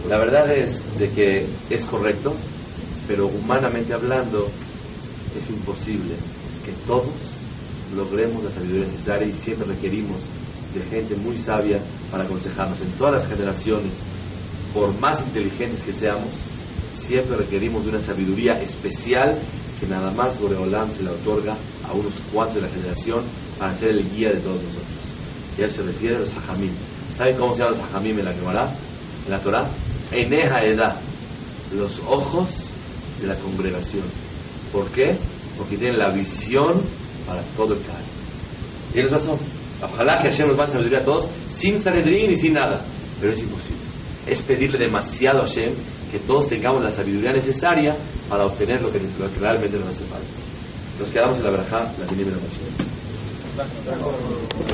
La 0.10 0.18
verdad 0.18 0.52
es 0.52 0.84
de 1.00 1.10
que 1.10 1.46
es 1.70 1.86
correcto, 1.86 2.34
pero 3.08 3.28
humanamente 3.28 3.94
hablando 3.94 4.50
es 5.38 5.50
imposible 5.50 6.14
que 6.66 6.72
todos 6.86 7.06
logremos 7.96 8.44
la 8.44 8.52
sabiduría 8.52 8.88
necesaria 8.88 9.28
y 9.28 9.34
siempre 9.34 9.68
requerimos 9.68 10.18
de 10.74 10.84
gente 10.84 11.16
muy 11.16 11.38
sabia 11.38 11.80
para 12.12 12.26
aconsejarnos. 12.26 12.82
En 12.82 12.92
todas 12.94 13.22
las 13.22 13.28
generaciones, 13.28 13.92
por 14.74 14.94
más 15.00 15.22
inteligentes 15.22 15.82
que 15.84 15.94
seamos, 15.94 16.30
siempre 16.94 17.38
requerimos 17.38 17.84
de 17.84 17.92
una 17.92 18.00
sabiduría 18.00 18.54
especial 18.62 19.38
que 19.80 19.88
nada 19.88 20.12
más 20.12 20.40
Boreolam 20.40 20.92
se 20.92 21.04
la 21.04 21.12
otorga 21.12 21.56
a 21.88 21.94
unos 21.94 22.16
cuantos 22.32 22.56
de 22.56 22.62
la 22.62 22.70
generación 22.70 23.22
para 23.60 23.74
ser 23.76 23.90
el 23.90 24.10
guía 24.12 24.30
de 24.30 24.38
todos 24.38 24.62
nosotros. 24.62 24.84
Y 25.58 25.62
él 25.62 25.70
se 25.70 25.84
refiere 25.84 26.16
a 26.18 26.20
los 26.20 26.32
hajamim. 26.34 26.72
¿Saben 27.18 27.38
cómo 27.38 27.54
se 27.54 27.60
llama 27.60 27.78
los 27.78 27.86
hajamim 27.86 28.20
en 28.20 28.26
la 28.26 28.34
Gemara? 28.34 28.70
En 29.26 29.32
la 29.32 29.40
Torah. 29.40 29.68
Eneja 30.14 30.62
edad. 30.62 30.96
Los 31.76 32.00
ojos 32.08 32.70
de 33.22 33.28
la 33.28 33.36
congregación. 33.36 34.04
¿Por 34.72 34.88
qué? 34.88 35.16
Porque 35.58 35.78
tienen 35.78 35.98
la 35.98 36.12
visión 36.12 36.82
para 37.28 37.42
todo 37.56 37.74
el 37.74 37.82
Cali. 37.82 38.04
Tienes 38.94 39.12
razón. 39.12 39.38
Ojalá 39.82 40.18
que 40.18 40.30
Hashem 40.30 40.48
nos 40.48 40.58
mande 40.58 40.72
sabiduría 40.72 41.00
a 41.00 41.06
todos, 41.06 41.28
sin 41.52 41.80
Sanedrín 41.80 42.32
y 42.32 42.38
sin 42.38 42.54
nada. 42.54 42.82
Pero 43.20 43.34
es 43.34 43.40
imposible. 43.40 43.82
Es 44.28 44.42
pedirle 44.42 44.78
demasiado 44.78 45.40
a 45.40 45.46
Hashem 45.46 45.74
que 46.12 46.20
todos 46.20 46.48
tengamos 46.48 46.84
la 46.84 46.92
sabiduría 46.92 47.32
necesaria 47.32 47.96
para 48.30 48.46
obtener 48.46 48.82
lo 48.82 48.92
que, 48.92 49.00
lo 49.00 49.28
realmente 49.40 49.78
nos 49.78 49.90
hace 49.90 50.04
falta. 50.06 50.28
Nos 51.00 51.10
quedamos 51.10 51.38
en 51.40 51.44
la 51.44 51.50
verajá, 51.50 51.80
la 51.80 52.06
en 52.08 52.32
la 54.68 54.74